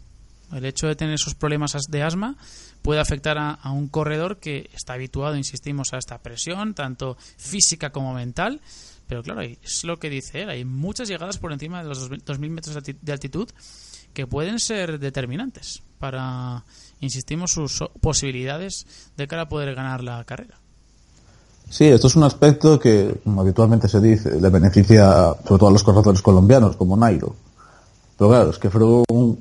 El 0.51 0.65
hecho 0.65 0.85
de 0.87 0.95
tener 0.95 1.15
esos 1.15 1.33
problemas 1.33 1.73
as- 1.75 1.87
de 1.89 2.03
asma 2.03 2.35
puede 2.83 2.99
afectar 2.99 3.37
a 3.39 3.71
un 3.71 3.87
corredor 3.87 4.37
que 4.37 4.69
está 4.73 4.93
habituado, 4.93 5.35
insistimos, 5.35 5.93
a 5.93 5.97
esta 5.97 6.19
presión, 6.19 6.73
tanto 6.75 7.17
física 7.37 7.89
como 7.91 8.13
mental. 8.13 8.61
Pero 9.07 9.21
claro, 9.23 9.41
es 9.41 9.83
lo 9.83 9.99
que 9.99 10.09
dice 10.09 10.41
él. 10.43 10.49
Hay 10.49 10.65
muchas 10.65 11.07
llegadas 11.07 11.37
por 11.37 11.51
encima 11.51 11.83
de 11.83 11.89
los 11.89 12.09
2.000 12.09 12.23
2.000 12.23 12.49
metros 12.49 12.73
de 12.75 12.81
alti- 12.81 12.99
de 13.01 13.11
altitud 13.11 13.49
que 14.13 14.27
pueden 14.27 14.59
ser 14.59 14.99
determinantes 14.99 15.81
para, 15.99 16.63
insistimos, 17.01 17.51
sus 17.51 17.83
posibilidades 18.01 18.85
de 19.17 19.27
cara 19.27 19.43
a 19.43 19.49
poder 19.49 19.73
ganar 19.75 20.03
la 20.03 20.23
carrera. 20.23 20.55
Sí, 21.69 21.85
esto 21.85 22.07
es 22.07 22.15
un 22.15 22.23
aspecto 22.23 22.79
que 22.79 23.15
como 23.23 23.41
habitualmente 23.41 23.87
se 23.87 23.99
dice, 23.99 24.39
le 24.39 24.49
beneficia 24.49 25.33
sobre 25.47 25.59
todo 25.59 25.67
a 25.67 25.71
los 25.71 25.83
corredores 25.83 26.21
colombianos 26.21 26.75
como 26.75 26.95
Nairo. 26.95 27.35
Pero 28.17 28.29
claro, 28.29 28.49
es 28.51 28.59
que 28.59 28.69
Froome 28.69 29.37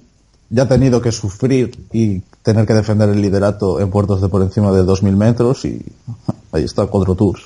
ya 0.49 0.63
ha 0.63 0.69
tenido 0.69 1.03
que 1.03 1.13
sufrir 1.13 1.87
y 1.93 2.21
tener 2.43 2.67
que 2.67 2.73
defender 2.75 3.11
el 3.11 3.21
liderato 3.21 3.81
en 3.81 3.91
puertos 3.91 4.21
de 4.23 4.29
por 4.29 4.41
encima 4.43 4.71
de 4.73 4.83
2.000 4.83 5.15
metros 5.17 5.65
y 5.67 5.85
ahí 6.53 6.65
está 6.65 6.87
cuatro 6.87 7.15
tours. 7.15 7.43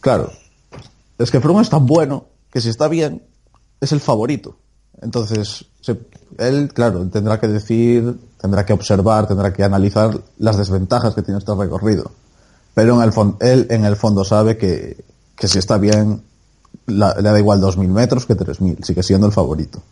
Claro, 0.00 0.32
es 1.22 1.30
que 1.30 1.40
Froome 1.40 1.62
es 1.62 1.70
tan 1.70 1.86
bueno 1.86 2.26
que 2.52 2.60
si 2.60 2.68
está 2.68 2.88
bien 2.88 3.22
es 3.80 3.92
el 3.92 4.00
favorito. 4.00 4.56
Entonces, 5.00 5.64
se- 5.80 5.98
él, 6.38 6.70
claro, 6.72 7.04
tendrá 7.08 7.40
que 7.40 7.48
decir, 7.48 8.16
tendrá 8.40 8.64
que 8.64 8.72
observar, 8.72 9.26
tendrá 9.26 9.52
que 9.52 9.64
analizar 9.64 10.18
las 10.38 10.56
desventajas 10.56 11.14
que 11.14 11.22
tiene 11.22 11.38
este 11.38 11.54
recorrido. 11.54 12.12
Pero 12.74 13.02
en 13.02 13.08
el 13.08 13.34
él 13.40 13.66
en 13.70 13.84
el 13.84 13.96
fondo 13.96 14.24
sabe 14.24 14.56
que, 14.56 15.04
que 15.36 15.48
si 15.48 15.58
está 15.58 15.76
bien, 15.78 16.22
la- 16.86 17.14
le 17.14 17.30
da 17.30 17.38
igual 17.38 17.60
2.000 17.60 17.88
metros 17.88 18.24
que 18.26 18.34
3.000, 18.36 18.82
sigue 18.84 19.02
siendo 19.02 19.26
el 19.26 19.32
favorito. 19.32 19.82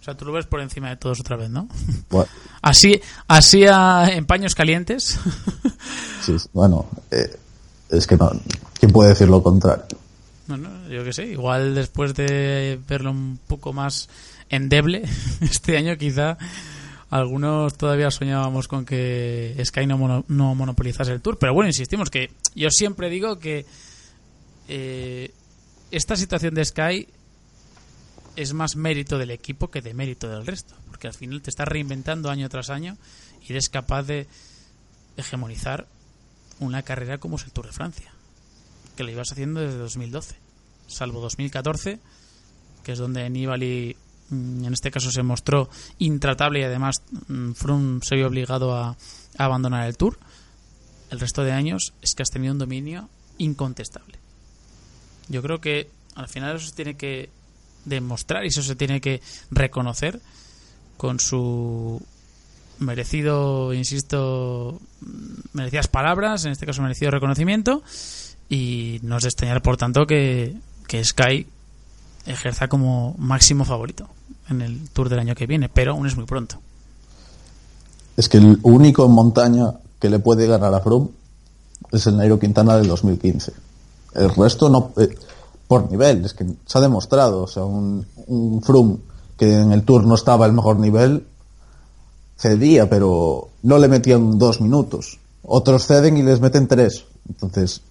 O 0.00 0.02
sea, 0.02 0.16
tú 0.16 0.24
lo 0.24 0.32
ves 0.32 0.46
por 0.46 0.60
encima 0.60 0.88
de 0.88 0.96
todos 0.96 1.20
otra 1.20 1.36
vez, 1.36 1.50
¿no? 1.50 1.68
Bueno, 2.10 2.28
Así, 2.62 3.00
así 3.28 3.64
a- 3.66 4.08
en 4.10 4.26
paños 4.26 4.54
calientes. 4.54 5.18
sí, 6.24 6.36
bueno, 6.52 6.86
eh, 7.10 7.36
es 7.90 8.06
que 8.06 8.16
no, 8.16 8.30
¿quién 8.80 8.90
puede 8.90 9.10
decir 9.10 9.28
lo 9.28 9.42
contrario? 9.42 9.84
No, 10.48 10.56
no, 10.56 10.88
yo 10.88 11.04
qué 11.04 11.12
sé, 11.12 11.26
igual 11.26 11.76
después 11.76 12.14
de 12.14 12.80
verlo 12.88 13.12
un 13.12 13.38
poco 13.46 13.72
más 13.72 14.08
endeble 14.48 15.04
este 15.40 15.76
año, 15.76 15.96
quizá 15.96 16.36
algunos 17.10 17.76
todavía 17.76 18.10
soñábamos 18.10 18.66
con 18.66 18.84
que 18.84 19.60
Sky 19.64 19.86
no 19.86 19.98
monopolizase 20.54 21.12
el 21.12 21.20
tour. 21.20 21.38
Pero 21.38 21.54
bueno, 21.54 21.68
insistimos 21.68 22.08
que 22.08 22.30
yo 22.54 22.70
siempre 22.70 23.10
digo 23.10 23.38
que 23.38 23.66
eh, 24.68 25.32
esta 25.90 26.16
situación 26.16 26.54
de 26.54 26.64
Sky 26.64 27.08
es 28.36 28.54
más 28.54 28.76
mérito 28.76 29.18
del 29.18 29.32
equipo 29.32 29.70
que 29.70 29.82
de 29.82 29.92
mérito 29.92 30.28
del 30.28 30.46
resto, 30.46 30.74
porque 30.88 31.08
al 31.08 31.14
final 31.14 31.42
te 31.42 31.50
estás 31.50 31.66
reinventando 31.66 32.30
año 32.30 32.48
tras 32.48 32.70
año 32.70 32.96
y 33.46 33.52
eres 33.52 33.68
capaz 33.68 34.04
de 34.04 34.28
hegemonizar 35.16 35.86
una 36.60 36.82
carrera 36.82 37.18
como 37.18 37.36
es 37.36 37.44
el 37.44 37.52
Tour 37.52 37.66
de 37.66 37.72
Francia, 37.72 38.12
que 39.00 39.04
lo 39.04 39.12
ibas 39.12 39.32
haciendo 39.32 39.62
desde 39.62 39.78
2012, 39.78 40.36
salvo 40.86 41.22
2014, 41.22 42.00
que 42.84 42.92
es 42.92 42.98
donde 42.98 43.30
Nibali 43.30 43.96
mm, 44.28 44.66
en 44.66 44.72
este 44.74 44.90
caso 44.90 45.10
se 45.10 45.22
mostró 45.22 45.70
intratable 45.98 46.60
y 46.60 46.64
además 46.64 47.02
mm, 47.28 47.52
Froome 47.52 48.00
se 48.02 48.16
vio 48.16 48.26
obligado 48.26 48.76
a, 48.76 48.88
a 48.90 48.96
abandonar 49.42 49.86
el 49.86 49.96
Tour. 49.96 50.18
El 51.08 51.18
resto 51.18 51.44
de 51.44 51.52
años 51.52 51.94
es 52.02 52.14
que 52.14 52.22
has 52.22 52.28
tenido 52.28 52.52
un 52.52 52.58
dominio 52.58 53.08
incontestable. 53.38 54.18
Yo 55.30 55.40
creo 55.40 55.62
que 55.62 55.88
al 56.14 56.28
final 56.28 56.56
eso 56.56 56.66
se 56.66 56.74
tiene 56.74 56.98
que 56.98 57.30
demostrar 57.86 58.44
y 58.44 58.48
eso 58.48 58.62
se 58.62 58.76
tiene 58.76 59.00
que 59.00 59.22
reconocer 59.50 60.20
con 60.98 61.20
su 61.20 62.02
merecido, 62.80 63.72
insisto, 63.72 64.78
merecidas 65.54 65.88
palabras, 65.88 66.44
en 66.44 66.52
este 66.52 66.66
caso 66.66 66.82
merecido 66.82 67.10
reconocimiento, 67.10 67.82
y 68.50 68.98
no 69.04 69.16
es 69.16 69.34
por 69.62 69.76
tanto, 69.76 70.06
que, 70.06 70.56
que 70.88 71.04
Sky 71.04 71.46
ejerza 72.26 72.68
como 72.68 73.14
máximo 73.16 73.64
favorito 73.64 74.08
en 74.48 74.60
el 74.60 74.90
Tour 74.90 75.08
del 75.08 75.20
año 75.20 75.36
que 75.36 75.46
viene, 75.46 75.68
pero 75.68 75.92
aún 75.92 76.06
es 76.06 76.16
muy 76.16 76.26
pronto. 76.26 76.56
Es 78.16 78.28
que 78.28 78.38
el 78.38 78.58
único 78.64 79.06
en 79.06 79.12
montaña 79.12 79.72
que 80.00 80.10
le 80.10 80.18
puede 80.18 80.48
ganar 80.48 80.74
a 80.74 80.80
Froome 80.80 81.10
es 81.92 82.06
el 82.08 82.16
Nairo 82.16 82.40
Quintana 82.40 82.76
del 82.76 82.88
2015. 82.88 83.52
El 84.16 84.34
resto 84.34 84.68
no, 84.68 84.92
eh, 84.98 85.16
por 85.68 85.88
nivel, 85.88 86.24
es 86.24 86.34
que 86.34 86.44
se 86.66 86.78
ha 86.78 86.80
demostrado, 86.80 87.44
o 87.44 87.46
sea, 87.46 87.64
un, 87.64 88.04
un 88.26 88.60
Froome 88.62 88.98
que 89.38 89.60
en 89.60 89.70
el 89.70 89.84
Tour 89.84 90.04
no 90.04 90.16
estaba 90.16 90.44
al 90.44 90.52
mejor 90.52 90.80
nivel, 90.80 91.24
cedía, 92.36 92.90
pero 92.90 93.48
no 93.62 93.78
le 93.78 93.86
metían 93.86 94.38
dos 94.38 94.60
minutos. 94.60 95.20
Otros 95.44 95.86
ceden 95.86 96.16
y 96.16 96.22
les 96.22 96.40
meten 96.40 96.66
tres. 96.66 97.04
Entonces, 97.28 97.82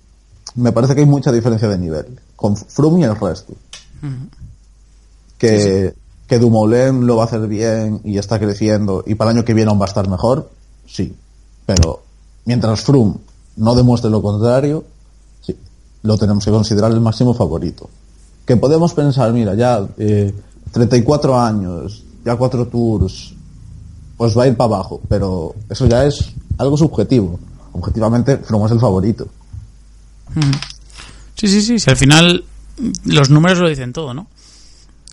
me 0.55 0.71
parece 0.71 0.95
que 0.95 1.01
hay 1.01 1.07
mucha 1.07 1.31
diferencia 1.31 1.67
de 1.67 1.77
nivel 1.77 2.19
con 2.35 2.55
Froome 2.55 3.01
y 3.01 3.03
el 3.03 3.15
resto. 3.15 3.53
Que, 5.37 5.93
que 6.27 6.39
Dumoulin 6.39 7.05
lo 7.05 7.17
va 7.17 7.23
a 7.23 7.25
hacer 7.25 7.47
bien 7.47 8.01
y 8.03 8.17
está 8.17 8.39
creciendo 8.39 9.03
y 9.05 9.15
para 9.15 9.31
el 9.31 9.37
año 9.37 9.45
que 9.45 9.53
viene 9.53 9.69
aún 9.69 9.79
va 9.79 9.85
a 9.85 9.89
estar 9.89 10.07
mejor, 10.07 10.49
sí. 10.85 11.15
Pero 11.65 12.01
mientras 12.45 12.81
Froome 12.81 13.15
no 13.57 13.75
demuestre 13.75 14.09
lo 14.09 14.21
contrario, 14.21 14.83
sí, 15.41 15.55
lo 16.03 16.17
tenemos 16.17 16.45
que 16.45 16.51
considerar 16.51 16.91
el 16.91 17.01
máximo 17.01 17.33
favorito. 17.33 17.89
Que 18.45 18.57
podemos 18.57 18.93
pensar, 18.93 19.31
mira, 19.33 19.53
ya 19.53 19.85
eh, 19.97 20.33
34 20.71 21.39
años, 21.39 22.03
ya 22.25 22.35
cuatro 22.35 22.67
tours, 22.67 23.33
pues 24.17 24.37
va 24.37 24.43
a 24.43 24.47
ir 24.47 24.57
para 24.57 24.75
abajo, 24.75 25.01
pero 25.07 25.55
eso 25.69 25.85
ya 25.87 26.05
es 26.05 26.33
algo 26.57 26.77
subjetivo. 26.77 27.39
Objetivamente, 27.73 28.37
Froome 28.37 28.65
es 28.65 28.71
el 28.71 28.79
favorito. 28.79 29.27
Sí, 31.35 31.47
sí, 31.47 31.77
sí, 31.77 31.89
al 31.89 31.97
final 31.97 32.43
los 33.05 33.29
números 33.29 33.59
lo 33.59 33.69
dicen 33.69 33.93
todo, 33.93 34.13
¿no? 34.13 34.27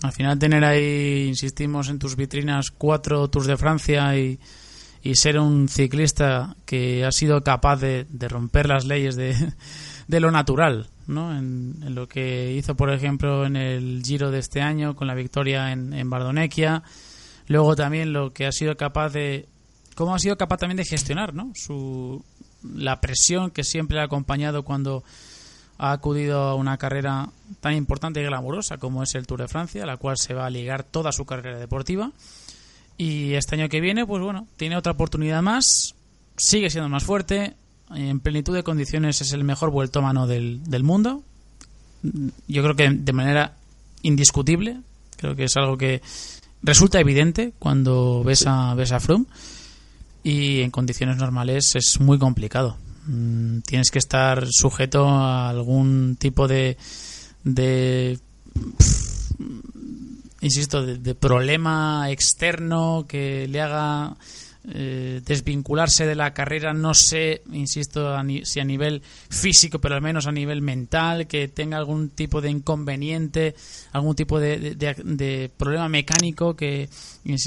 Al 0.03 0.11
final 0.11 0.37
tener 0.37 0.63
ahí, 0.63 1.25
insistimos 1.27 1.89
en 1.89 1.99
tus 1.99 2.15
vitrinas, 2.15 2.69
cuatro 2.71 3.27
Tours 3.29 3.47
de 3.47 3.57
Francia 3.57 4.15
y, 4.17 4.39
y 5.01 5.15
ser 5.15 5.39
un 5.39 5.67
ciclista 5.67 6.55
que 6.65 7.03
ha 7.03 7.11
sido 7.11 7.41
capaz 7.43 7.77
de, 7.77 8.05
de 8.09 8.27
romper 8.27 8.67
las 8.67 8.85
leyes 8.85 9.15
de, 9.15 9.35
de 10.07 10.19
lo 10.19 10.31
natural, 10.31 10.89
¿no? 11.07 11.35
En, 11.35 11.95
lo 11.95 12.07
que 12.07 12.53
hizo, 12.53 12.75
por 12.75 12.91
ejemplo, 12.91 13.45
en 13.45 13.55
el 13.55 14.03
Giro 14.03 14.29
de 14.29 14.39
este 14.39 14.61
año 14.61 14.95
con 14.95 15.07
la 15.07 15.15
victoria 15.15 15.71
en, 15.71 15.93
en 15.93 16.09
Bardonecchia. 16.09 16.83
Luego 17.47 17.75
también 17.75 18.13
lo 18.13 18.33
que 18.33 18.45
ha 18.45 18.51
sido 18.51 18.75
capaz 18.75 19.09
de... 19.09 19.47
cómo 19.95 20.13
ha 20.13 20.19
sido 20.19 20.37
capaz 20.37 20.57
también 20.57 20.77
de 20.77 20.85
gestionar, 20.85 21.33
¿no? 21.33 21.51
Su, 21.55 22.23
la 22.63 23.01
presión 23.01 23.51
que 23.51 23.63
siempre 23.63 23.95
le 23.95 24.01
ha 24.01 24.05
acompañado 24.05 24.63
cuando 24.63 25.03
ha 25.77 25.91
acudido 25.91 26.39
a 26.41 26.55
una 26.55 26.77
carrera 26.77 27.29
tan 27.59 27.73
importante 27.75 28.21
y 28.21 28.23
glamurosa 28.23 28.77
como 28.77 29.03
es 29.03 29.13
el 29.15 29.27
Tour 29.27 29.41
de 29.41 29.47
Francia, 29.47 29.83
a 29.83 29.85
la 29.85 29.97
cual 29.97 30.17
se 30.17 30.33
va 30.33 30.45
a 30.45 30.49
ligar 30.49 30.83
toda 30.83 31.11
su 31.11 31.25
carrera 31.25 31.59
deportiva. 31.59 32.11
Y 32.97 33.33
este 33.33 33.55
año 33.55 33.69
que 33.69 33.79
viene, 33.79 34.05
pues 34.05 34.23
bueno, 34.23 34.47
tiene 34.57 34.75
otra 34.75 34.93
oportunidad 34.93 35.43
más, 35.43 35.95
sigue 36.35 36.69
siendo 36.69 36.89
más 36.89 37.03
fuerte, 37.03 37.55
en 37.93 38.19
plenitud 38.19 38.53
de 38.53 38.63
condiciones 38.63 39.21
es 39.21 39.31
el 39.33 39.43
mejor 39.43 39.69
vuelto 39.69 39.99
a 39.99 40.01
mano 40.01 40.27
del, 40.27 40.63
del 40.63 40.83
mundo. 40.83 41.23
Yo 42.47 42.63
creo 42.63 42.75
que 42.75 42.89
de 42.89 43.13
manera 43.13 43.53
indiscutible, 44.01 44.77
creo 45.15 45.35
que 45.35 45.45
es 45.45 45.55
algo 45.57 45.77
que 45.77 46.01
resulta 46.63 46.99
evidente 46.99 47.53
cuando 47.59 48.23
ves 48.23 48.45
a, 48.47 48.73
ves 48.73 48.91
a 48.91 48.99
Froome 48.99 49.25
y 50.27 50.59
en 50.61 50.71
condiciones 50.71 51.15
normales 51.15 51.73
es 51.77 52.01
muy 52.01 52.19
complicado. 52.19 52.75
Mm, 53.05 53.59
tienes 53.61 53.91
que 53.91 53.99
estar 53.99 54.45
sujeto 54.49 55.07
a 55.07 55.47
algún 55.47 56.17
tipo 56.19 56.49
de, 56.49 56.75
de 57.45 58.19
insisto, 60.41 60.85
de, 60.85 60.97
de, 60.97 61.15
problema 61.15 62.11
externo 62.11 63.05
que 63.07 63.47
le 63.47 63.61
haga 63.61 64.17
eh, 64.69 65.21
desvincularse 65.25 66.05
de 66.05 66.15
la 66.15 66.33
carrera, 66.33 66.73
no 66.73 66.93
sé, 66.93 67.41
insisto, 67.53 68.13
a 68.13 68.21
ni, 68.21 68.43
si 68.43 68.59
a 68.59 68.65
nivel 68.65 69.01
físico, 69.29 69.79
pero 69.79 69.95
al 69.95 70.01
menos 70.01 70.27
a 70.27 70.31
nivel 70.31 70.61
mental, 70.61 71.25
que 71.25 71.47
tenga 71.47 71.77
algún 71.77 72.09
tipo 72.09 72.41
de 72.41 72.49
inconveniente, 72.49 73.55
algún 73.93 74.15
tipo 74.15 74.39
de, 74.39 74.75
de, 74.75 74.93
de 75.03 75.49
problema 75.55 75.87
mecánico 75.87 76.55
que 76.55 76.89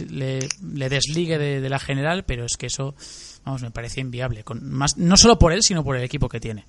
le, 0.09 0.49
le 0.75 0.89
desligue 0.89 1.39
de, 1.39 1.69
la 1.69 1.79
general, 1.79 2.25
pero 2.25 2.47
es 2.47 2.57
que 2.57 2.67
eso 2.67 2.95
vamos, 3.45 3.63
me 3.63 3.71
parece 3.71 4.01
inviable. 4.01 4.43
Con 4.43 4.71
más, 4.73 4.97
no 4.97 5.17
solo 5.19 5.39
por 5.39 5.53
él, 5.53 5.63
sino 5.63 5.85
por 5.85 5.97
el 5.97 6.03
equipo 6.03 6.29
que 6.29 6.41
tiene. 6.41 6.65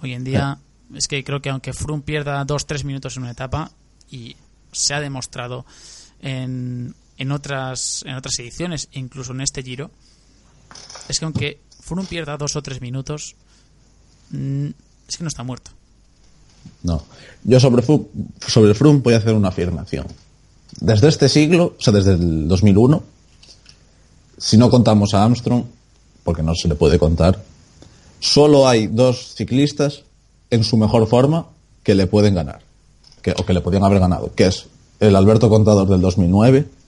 Hoy 0.00 0.14
en 0.14 0.24
día, 0.24 0.58
es 0.94 1.06
que 1.06 1.22
creo 1.22 1.42
que 1.42 1.50
aunque 1.50 1.74
Froome 1.74 2.02
pierda 2.02 2.42
dos, 2.44 2.66
tres 2.66 2.84
minutos 2.84 3.16
en 3.16 3.24
una 3.24 3.32
etapa, 3.32 3.70
y 4.10 4.36
se 4.72 4.94
ha 4.94 5.00
demostrado 5.00 5.66
en, 6.20 6.94
en, 7.22 7.30
otras, 7.30 8.02
en 8.04 8.16
otras 8.16 8.38
ediciones, 8.40 8.88
incluso 8.92 9.32
en 9.32 9.40
este 9.40 9.62
giro, 9.62 9.90
es 11.08 11.18
que 11.18 11.24
aunque 11.24 11.60
Froome 11.80 12.06
pierda 12.06 12.36
dos 12.36 12.56
o 12.56 12.62
tres 12.62 12.80
minutos, 12.80 13.36
mm, 14.30 14.66
es 15.08 15.16
que 15.16 15.24
no 15.24 15.28
está 15.28 15.44
muerto. 15.44 15.70
No. 16.82 17.04
Yo 17.44 17.60
sobre, 17.60 17.84
sobre 18.46 18.74
Froome 18.74 19.00
voy 19.00 19.14
a 19.14 19.18
hacer 19.18 19.34
una 19.34 19.48
afirmación. 19.48 20.06
Desde 20.80 21.08
este 21.08 21.28
siglo, 21.28 21.76
o 21.78 21.82
sea, 21.82 21.92
desde 21.92 22.14
el 22.14 22.48
2001, 22.48 23.02
si 24.38 24.56
no 24.56 24.68
contamos 24.68 25.14
a 25.14 25.24
Armstrong, 25.24 25.64
porque 26.24 26.42
no 26.42 26.54
se 26.54 26.66
le 26.66 26.74
puede 26.74 26.98
contar, 26.98 27.42
solo 28.18 28.68
hay 28.68 28.88
dos 28.88 29.34
ciclistas 29.34 30.02
en 30.50 30.64
su 30.64 30.76
mejor 30.76 31.06
forma 31.06 31.46
que 31.84 31.94
le 31.94 32.06
pueden 32.06 32.34
ganar, 32.34 32.62
que, 33.22 33.32
o 33.32 33.46
que 33.46 33.52
le 33.52 33.60
podían 33.60 33.84
haber 33.84 34.00
ganado, 34.00 34.34
que 34.34 34.46
es 34.46 34.66
el 34.98 35.14
Alberto 35.14 35.48
Contador 35.48 35.88
del 35.88 36.00
2009 36.00 36.81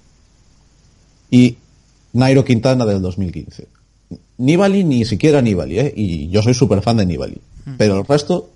y 1.35 1.57
Nairo 2.13 2.45
Quintana 2.45 2.87
del 2.87 3.03
2015. 3.03 3.67
Nibali 4.39 4.85
ni 4.85 5.05
siquiera 5.05 5.43
Nibali, 5.43 5.81
¿eh? 5.81 5.93
y 5.97 6.29
yo 6.29 6.43
soy 6.43 6.55
súper 6.55 6.81
fan 6.81 6.99
de 6.99 7.07
Nibali, 7.07 7.41
mm. 7.65 7.73
pero 7.77 7.99
el 7.99 8.07
resto 8.07 8.51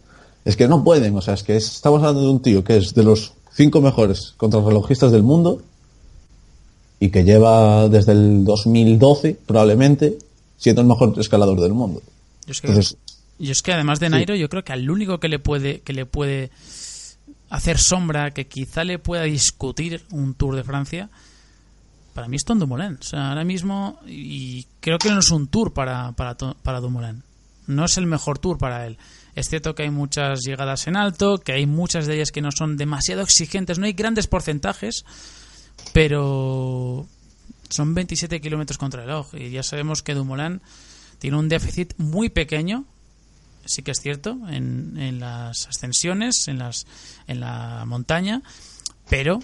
es 0.45 0.57
que 0.57 0.69
no 0.69 0.85
pueden, 0.85 1.17
o 1.17 1.21
sea, 1.21 1.35
es 1.35 1.43
que 1.43 1.57
estamos 1.57 1.99
hablando 1.99 2.23
de 2.23 2.29
un 2.29 2.41
tío 2.41 2.63
que 2.63 2.77
es 2.77 2.95
de 2.95 3.03
los 3.03 3.33
cinco 3.53 3.81
mejores 3.81 4.35
contrarrelojistas 4.37 5.11
del 5.11 5.25
mundo 5.25 5.61
y 7.01 7.11
que 7.11 7.25
lleva 7.25 7.89
desde 7.89 8.13
el 8.13 8.45
2012 8.45 9.37
probablemente 9.45 10.17
siendo 10.57 10.83
el 10.83 10.87
mejor 10.87 11.15
escalador 11.19 11.61
del 11.61 11.73
mundo. 11.73 12.01
Yo 12.47 12.53
es 12.53 12.61
que, 12.61 12.69
Entonces, 12.69 12.97
yo 13.41 13.51
es 13.51 13.63
que 13.63 13.73
además 13.73 13.99
de 13.99 14.09
Nairo, 14.09 14.35
sí. 14.35 14.41
yo 14.41 14.49
creo 14.49 14.63
que 14.63 14.73
al 14.73 14.89
único 14.89 15.19
que 15.19 15.29
le 15.29 15.41
puede 15.41 15.81
que 15.81 15.93
le 15.93 16.07
puede 16.07 16.51
hacer 17.51 17.79
sombra, 17.79 18.31
que 18.31 18.47
quizá 18.47 18.85
le 18.85 19.01
pueda 19.01 19.25
discutir 19.25 20.03
un 20.13 20.35
Tour 20.35 20.55
de 20.55 20.63
Francia, 20.63 21.11
para 22.19 22.27
mí 22.27 22.35
es 22.35 22.45
Tom 22.45 22.59
Dumoulin. 22.59 22.99
O 23.01 23.03
sea, 23.05 23.29
ahora 23.29 23.45
mismo, 23.45 24.01
y 24.05 24.67
creo 24.81 24.99
que 24.99 25.09
no 25.09 25.21
es 25.21 25.31
un 25.31 25.47
Tour 25.47 25.73
para, 25.73 26.11
para, 26.17 26.37
para 26.37 26.81
Dumoulin. 26.81 27.23
No 27.69 27.85
es 27.85 27.97
el 27.97 28.07
mejor 28.07 28.41
Tour 28.41 28.59
para 28.59 28.89
él. 28.89 28.99
Es 29.37 29.49
cierto 29.49 29.77
que 29.77 29.85
hay 29.85 29.91
muchas 29.91 30.41
llegadas 30.41 30.89
en 30.89 30.97
alto, 30.97 31.39
que 31.39 31.53
hay 31.53 31.67
muchas 31.67 32.09
de 32.09 32.17
ellas 32.17 32.33
que 32.33 32.43
no 32.43 32.51
son 32.51 32.77
demasiado 32.77 33.23
exigentes, 33.23 33.79
no 33.79 33.87
hay 33.87 33.93
grandes 33.93 34.27
porcentajes, 34.27 35.05
pero 35.93 37.07
son 37.69 37.95
27 37.95 38.41
kilómetros 38.41 38.79
contra 38.79 39.03
el 39.03 39.07
reloj 39.07 39.35
y 39.35 39.51
ya 39.51 39.63
sabemos 39.63 40.03
que 40.03 40.15
Dumoulin 40.15 40.61
tiene 41.21 41.37
un 41.37 41.49
déficit 41.49 41.95
muy 41.99 42.31
pequeño 42.31 42.85
sí 43.65 43.83
que 43.83 43.93
es 43.93 44.01
cierto 44.01 44.39
en, 44.49 44.97
en 44.99 45.21
las 45.21 45.69
ascensiones 45.69 46.49
en 46.49 46.59
las 46.59 46.87
en 47.27 47.41
la 47.41 47.85
montaña 47.87 48.43
pero 49.09 49.41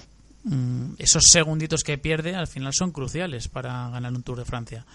esos 0.98 1.24
segunditos 1.24 1.82
que 1.82 1.96
pierde 1.96 2.34
al 2.34 2.46
final 2.46 2.72
son 2.74 2.92
cruciales 2.92 3.48
para 3.48 3.88
ganar 3.88 4.12
un 4.12 4.22
Tour 4.22 4.38
de 4.38 4.44
Francia. 4.44 4.86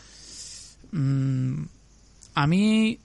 Mmm, 0.91 1.63
a 2.35 2.47
mí 2.47 2.99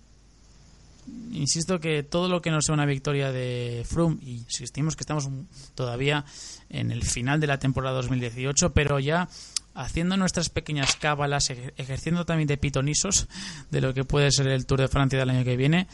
insisto 1.33 1.81
que 1.81 2.03
todo 2.03 2.29
lo 2.29 2.41
que 2.41 2.51
no 2.51 2.61
sea 2.63 2.75
una 2.75 2.87
victoria 2.87 3.33
de 3.33 3.85
Froome, 3.89 4.19
y 4.23 4.33
insistimos 4.37 4.97
que 4.97 5.03
estamos 5.03 5.29
todavía 5.75 6.25
en 6.71 6.91
el 6.91 7.03
final 7.03 7.41
de 7.41 7.47
la 7.47 7.59
temporada 7.59 7.97
2018, 7.97 8.73
pero 8.73 8.99
ya 8.99 9.29
haciendo 9.75 10.17
nuestras 10.17 10.49
pequeñas 10.49 10.97
cábalas, 10.97 11.51
ejerciendo 11.51 12.25
también 12.25 12.47
de 12.47 12.57
pitonisos 12.57 13.27
de 13.71 13.81
lo 13.81 13.93
que 13.93 14.05
puede 14.05 14.31
ser 14.31 14.49
el 14.49 14.67
Tour 14.67 14.81
de 14.81 14.89
Francia 14.89 15.19
del 15.19 15.31
año 15.31 15.45
que 15.45 15.57
viene, 15.57 15.89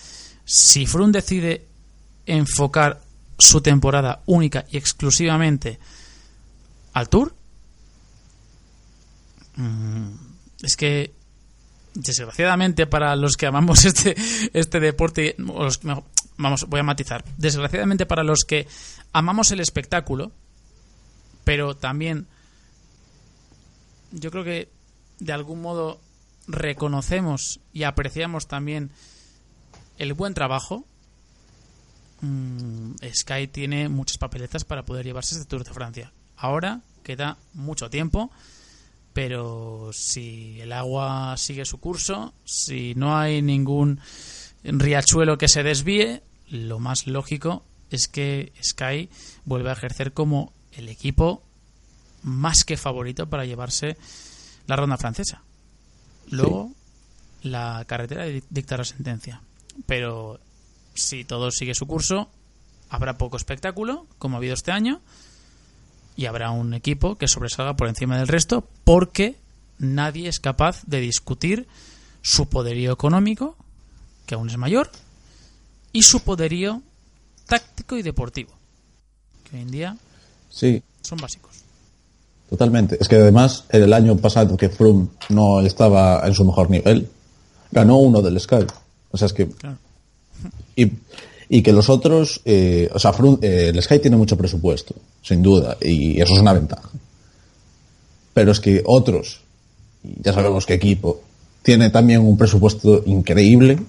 si 0.45 0.87
Froome 0.87 1.13
decide 1.13 1.67
enfocar 2.27 3.01
su 3.39 3.63
temporada 3.63 4.21
única 4.27 4.67
y 4.71 4.77
exclusivamente 4.77 5.79
al 7.01 7.09
Tour, 7.09 7.35
mm, 9.57 10.11
es 10.63 10.77
que 10.77 11.13
desgraciadamente 11.95 12.87
para 12.87 13.17
los 13.17 13.37
que 13.37 13.47
amamos 13.47 13.85
este, 13.85 14.15
este 14.53 14.81
deporte, 14.81 15.35
vamos, 15.39 16.69
voy 16.69 16.81
a 16.81 16.85
matizar, 16.85 17.25
desgraciadamente 17.37 18.07
para 18.07 18.23
los 18.23 18.45
que 18.47 18.67
amamos 19.13 19.51
el 19.51 19.61
espectáculo, 19.61 20.33
pero 21.45 21.75
también 21.77 22.27
yo 24.13 24.31
creo 24.31 24.45
que 24.45 24.69
de 25.19 25.33
algún 25.33 25.63
modo 25.63 26.01
reconocemos 26.47 27.61
y 27.73 27.85
apreciamos 27.85 28.47
también 28.47 28.91
el 29.99 30.15
buen 30.15 30.35
trabajo. 30.35 30.85
Mm, 32.23 32.95
Sky 33.15 33.47
tiene 33.49 33.89
muchas 33.89 34.19
papeletas 34.19 34.65
para 34.65 34.85
poder 34.85 35.05
llevarse 35.05 35.35
este 35.35 35.47
Tour 35.47 35.65
de 35.65 35.73
Francia. 35.73 36.13
Ahora 36.37 36.81
queda 37.03 37.39
mucho 37.55 37.91
tiempo 37.91 38.31
pero 39.13 39.91
si 39.93 40.61
el 40.61 40.73
agua 40.73 41.37
sigue 41.37 41.65
su 41.65 41.79
curso, 41.79 42.33
si 42.45 42.95
no 42.95 43.17
hay 43.17 43.43
ningún 43.43 44.01
riachuelo 44.63 45.39
que 45.39 45.49
se 45.49 45.63
desvíe, 45.63 46.23
lo 46.49 46.79
más 46.79 47.07
lógico 47.07 47.65
es 47.91 48.07
que 48.07 48.53
Sky 48.63 49.11
vuelva 49.45 49.71
a 49.71 49.75
ejercer 49.75 50.13
como 50.13 50.53
el 50.73 50.89
equipo 50.89 51.43
más 52.23 52.65
que 52.65 52.77
favorito 52.77 53.29
para 53.29 53.45
llevarse 53.45 53.97
la 54.67 54.77
ronda 54.77 54.97
francesa. 54.97 55.43
Luego, 56.29 56.73
la 57.43 57.85
carretera 57.87 58.27
dictará 58.51 58.85
sentencia. 58.85 59.43
Pero 59.87 60.39
si 60.95 61.25
todo 61.25 61.51
sigue 61.51 61.75
su 61.75 61.87
curso, 61.87 62.31
habrá 62.89 63.19
poco 63.19 63.37
espectáculo, 63.37 64.07
como 64.19 64.37
ha 64.37 64.39
habido 64.39 64.55
este 64.55 64.71
año, 64.71 65.01
y 66.17 66.27
habrá 66.27 66.51
un 66.51 66.75
equipo 66.75 67.17
que 67.17 67.29
sobresalga 67.29 67.75
por 67.75 67.89
encima 67.89 68.19
del 68.19 68.29
resto 68.29 68.67
porque 68.85 69.37
nadie 69.79 70.29
es 70.29 70.41
capaz 70.41 70.83
de 70.87 71.01
discutir 71.01 71.67
su 72.23 72.47
poderío 72.47 72.93
económico, 72.93 73.57
que 74.27 74.35
aún 74.35 74.51
es 74.51 74.57
mayor, 74.57 74.91
y 75.93 76.03
su 76.03 76.21
poderío 76.21 76.83
táctico 77.47 77.97
y 77.97 78.03
deportivo, 78.03 78.53
que 79.45 79.57
hoy 79.57 79.63
en 79.63 79.71
día 79.71 79.97
sí. 80.51 80.83
son 81.03 81.19
básicos. 81.19 81.51
Totalmente. 82.49 82.99
Es 83.01 83.09
que 83.09 83.17
además, 83.17 83.65
en 83.71 83.85
el 83.85 83.93
año 83.93 84.17
pasado 84.17 84.57
que 84.57 84.69
Froome 84.69 85.09
no 85.29 85.61
estaba 85.61 86.27
en 86.27 86.35
su 86.35 86.45
mejor 86.45 86.69
nivel, 86.69 87.09
ganó 87.71 87.99
uno 87.99 88.21
del 88.21 88.41
Sky. 88.41 88.67
O 89.13 89.17
sea, 89.17 89.27
es 89.27 89.33
que... 89.33 89.49
Y, 90.75 90.91
y 91.53 91.63
que 91.65 91.73
los 91.73 91.91
otros, 91.91 92.41
eh, 92.45 92.89
o 92.95 92.99
sea, 93.01 93.13
eh, 93.43 93.73
el 93.75 93.83
Sky 93.83 93.99
tiene 93.99 94.17
mucho 94.17 94.37
presupuesto, 94.37 94.95
sin 95.21 95.43
duda, 95.43 95.77
y 95.81 96.21
eso 96.21 96.35
es 96.35 96.39
una 96.39 96.53
ventaja. 96.53 96.89
Pero 98.33 98.53
es 98.53 98.61
que 98.61 98.81
otros, 98.87 99.41
ya 100.23 100.33
sabemos 100.33 100.65
qué 100.65 100.75
equipo, 100.75 101.23
tiene 101.61 101.91
también 101.91 102.21
un 102.21 102.39
presupuesto 102.39 103.03
increíble 103.05 103.81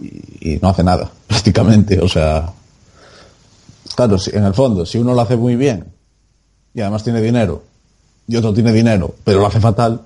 y, 0.00 0.58
no 0.60 0.70
hace 0.70 0.82
nada, 0.82 1.08
prácticamente. 1.28 2.00
O 2.00 2.08
sea, 2.08 2.52
claro, 3.94 4.16
en 4.32 4.44
el 4.44 4.54
fondo, 4.54 4.84
si 4.84 4.98
uno 4.98 5.14
lo 5.14 5.20
hace 5.20 5.36
muy 5.36 5.54
bien 5.54 5.84
y 6.74 6.80
además 6.80 7.04
tiene 7.04 7.22
dinero, 7.22 7.62
y 8.26 8.34
otro 8.34 8.52
tiene 8.52 8.72
dinero, 8.72 9.14
pero 9.22 9.38
lo 9.38 9.46
hace 9.46 9.60
fatal, 9.60 10.00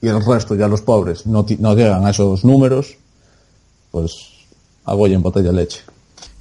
y 0.00 0.06
el 0.06 0.24
resto, 0.24 0.54
ya 0.54 0.68
los 0.68 0.82
pobres, 0.82 1.26
no, 1.26 1.44
no 1.58 1.74
llegan 1.74 2.06
a 2.06 2.10
esos 2.10 2.44
números, 2.44 2.94
pues 3.90 4.37
y 4.96 5.14
en 5.14 5.22
botella 5.22 5.48
de 5.48 5.56
leche. 5.56 5.82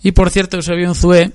Y 0.04 0.12
por 0.12 0.30
cierto, 0.30 0.58
Eusebio 0.58 0.88
Unzué, 0.89 1.32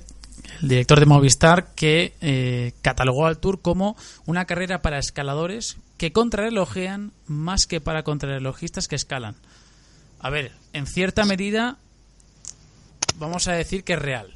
el 0.61 0.69
director 0.69 0.99
de 0.99 1.05
Movistar, 1.05 1.73
que 1.75 2.13
eh, 2.21 2.73
catalogó 2.81 3.25
al 3.25 3.37
Tour 3.37 3.61
como 3.61 3.95
una 4.25 4.45
carrera 4.45 4.81
para 4.81 4.99
escaladores 4.99 5.77
que 5.97 6.11
contrarrelojean 6.11 7.11
más 7.27 7.67
que 7.67 7.81
para 7.81 8.03
contrarrelojistas 8.03 8.87
que 8.87 8.95
escalan. 8.95 9.35
A 10.19 10.29
ver, 10.29 10.51
en 10.71 10.87
cierta 10.87 11.25
medida 11.25 11.77
vamos 13.19 13.47
a 13.47 13.53
decir 13.53 13.83
que 13.83 13.93
es 13.93 13.99
real, 13.99 14.33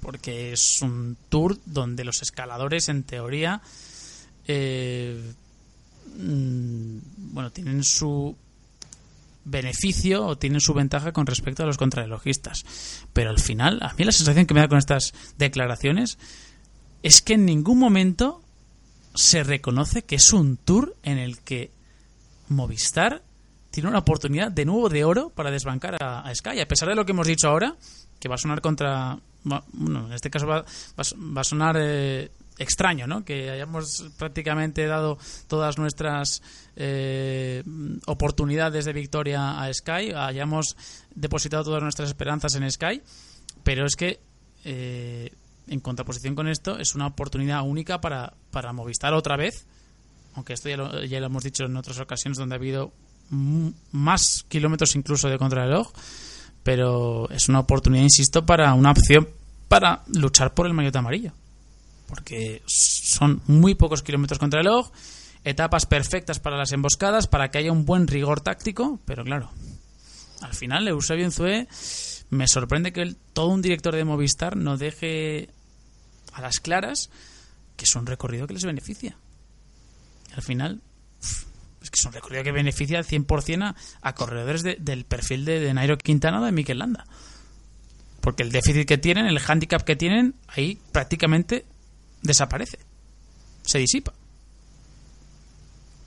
porque 0.00 0.52
es 0.52 0.82
un 0.82 1.16
tour 1.28 1.58
donde 1.64 2.04
los 2.04 2.22
escaladores, 2.22 2.88
en 2.88 3.04
teoría, 3.04 3.62
eh, 4.46 5.32
mm, 6.18 6.98
bueno, 7.32 7.50
tienen 7.50 7.84
su 7.84 8.36
beneficio 9.44 10.24
o 10.24 10.38
tienen 10.38 10.60
su 10.60 10.74
ventaja 10.74 11.12
con 11.12 11.26
respecto 11.26 11.62
a 11.62 11.66
los 11.66 11.78
contrarrelojistas. 11.78 12.64
Pero 13.12 13.30
al 13.30 13.40
final, 13.40 13.78
a 13.82 13.94
mí 13.94 14.04
la 14.04 14.12
sensación 14.12 14.46
que 14.46 14.54
me 14.54 14.60
da 14.60 14.68
con 14.68 14.78
estas 14.78 15.12
declaraciones 15.38 16.18
es 17.02 17.22
que 17.22 17.34
en 17.34 17.46
ningún 17.46 17.78
momento 17.78 18.40
se 19.14 19.42
reconoce 19.42 20.02
que 20.02 20.16
es 20.16 20.32
un 20.32 20.56
tour 20.56 20.96
en 21.02 21.18
el 21.18 21.38
que 21.40 21.70
Movistar 22.48 23.22
tiene 23.70 23.88
una 23.88 24.00
oportunidad 24.00 24.50
de 24.52 24.64
nuevo 24.64 24.88
de 24.88 25.04
oro 25.04 25.30
para 25.30 25.50
desbancar 25.50 25.96
a, 26.00 26.32
Sky. 26.34 26.60
A 26.60 26.68
pesar 26.68 26.88
de 26.88 26.94
lo 26.94 27.04
que 27.04 27.12
hemos 27.12 27.26
dicho 27.26 27.48
ahora, 27.48 27.74
que 28.20 28.28
va 28.28 28.34
a 28.36 28.38
sonar 28.38 28.60
contra. 28.60 29.18
Bueno, 29.42 30.06
en 30.06 30.12
este 30.12 30.30
caso 30.30 30.46
va, 30.46 30.64
a 30.96 31.44
sonar 31.44 31.76
eh, 31.80 32.30
extraño, 32.58 33.06
¿no? 33.06 33.24
Que 33.24 33.50
hayamos 33.50 34.10
prácticamente 34.18 34.86
dado 34.86 35.18
todas 35.48 35.78
nuestras 35.78 36.42
eh, 36.76 37.62
oportunidades 38.06 38.84
de 38.84 38.92
victoria 38.92 39.60
a 39.62 39.72
Sky, 39.72 40.12
hayamos 40.14 40.76
depositado 41.14 41.64
todas 41.64 41.82
nuestras 41.82 42.08
esperanzas 42.08 42.54
en 42.54 42.70
Sky, 42.70 43.02
pero 43.62 43.86
es 43.86 43.96
que 43.96 44.20
eh, 44.64 45.32
en 45.68 45.80
contraposición 45.80 46.34
con 46.34 46.48
esto 46.48 46.78
es 46.78 46.94
una 46.94 47.06
oportunidad 47.06 47.62
única 47.62 48.00
para, 48.00 48.34
para 48.50 48.72
Movistar 48.72 49.14
otra 49.14 49.36
vez, 49.36 49.66
aunque 50.34 50.52
esto 50.54 50.68
ya 50.68 50.76
lo, 50.76 51.04
ya 51.04 51.20
lo 51.20 51.26
hemos 51.26 51.44
dicho 51.44 51.64
en 51.64 51.76
otras 51.76 51.98
ocasiones 52.00 52.38
donde 52.38 52.54
ha 52.54 52.58
habido 52.58 52.92
más 53.30 54.44
kilómetros 54.48 54.94
incluso 54.94 55.28
de 55.28 55.38
contrarreloj, 55.38 55.90
pero 56.62 57.28
es 57.30 57.48
una 57.48 57.60
oportunidad, 57.60 58.02
insisto, 58.02 58.44
para 58.44 58.74
una 58.74 58.90
opción 58.90 59.28
para 59.68 60.02
luchar 60.14 60.52
por 60.52 60.66
el 60.66 60.74
maillot 60.74 60.94
amarillo 60.96 61.32
porque 62.12 62.60
son 62.66 63.40
muy 63.46 63.74
pocos 63.74 64.02
kilómetros 64.02 64.38
contra 64.38 64.60
el 64.60 64.66
reloj, 64.66 64.90
etapas 65.44 65.86
perfectas 65.86 66.40
para 66.40 66.58
las 66.58 66.72
emboscadas, 66.72 67.26
para 67.26 67.50
que 67.50 67.56
haya 67.56 67.72
un 67.72 67.86
buen 67.86 68.06
rigor 68.06 68.42
táctico, 68.42 69.00
pero 69.06 69.24
claro, 69.24 69.50
al 70.42 70.52
final 70.52 70.86
Eusebio 70.86 71.24
Enzue 71.24 71.68
me 72.28 72.48
sorprende 72.48 72.92
que 72.92 73.16
todo 73.32 73.46
un 73.46 73.62
director 73.62 73.96
de 73.96 74.04
Movistar 74.04 74.58
no 74.58 74.76
deje 74.76 75.48
a 76.34 76.42
las 76.42 76.60
claras 76.60 77.08
que 77.78 77.86
es 77.86 77.96
un 77.96 78.04
recorrido 78.04 78.46
que 78.46 78.52
les 78.52 78.66
beneficia. 78.66 79.16
Al 80.36 80.42
final, 80.42 80.82
es 81.80 81.90
que 81.90 81.98
es 81.98 82.04
un 82.04 82.12
recorrido 82.12 82.44
que 82.44 82.52
beneficia 82.52 82.98
al 82.98 83.06
100% 83.06 83.74
a, 84.02 84.14
corredores 84.14 84.62
del 84.62 85.06
perfil 85.06 85.46
de, 85.46 85.60
de, 85.60 85.72
Nairo 85.72 85.96
Quintana 85.96 86.42
o 86.42 86.44
de 86.44 86.52
Mikel 86.52 86.78
Landa. 86.78 87.06
Porque 88.20 88.42
el 88.42 88.52
déficit 88.52 88.86
que 88.86 88.98
tienen, 88.98 89.24
el 89.24 89.40
handicap 89.48 89.82
que 89.82 89.96
tienen, 89.96 90.34
ahí 90.48 90.78
prácticamente 90.92 91.64
desaparece, 92.22 92.78
se 93.64 93.78
disipa. 93.78 94.12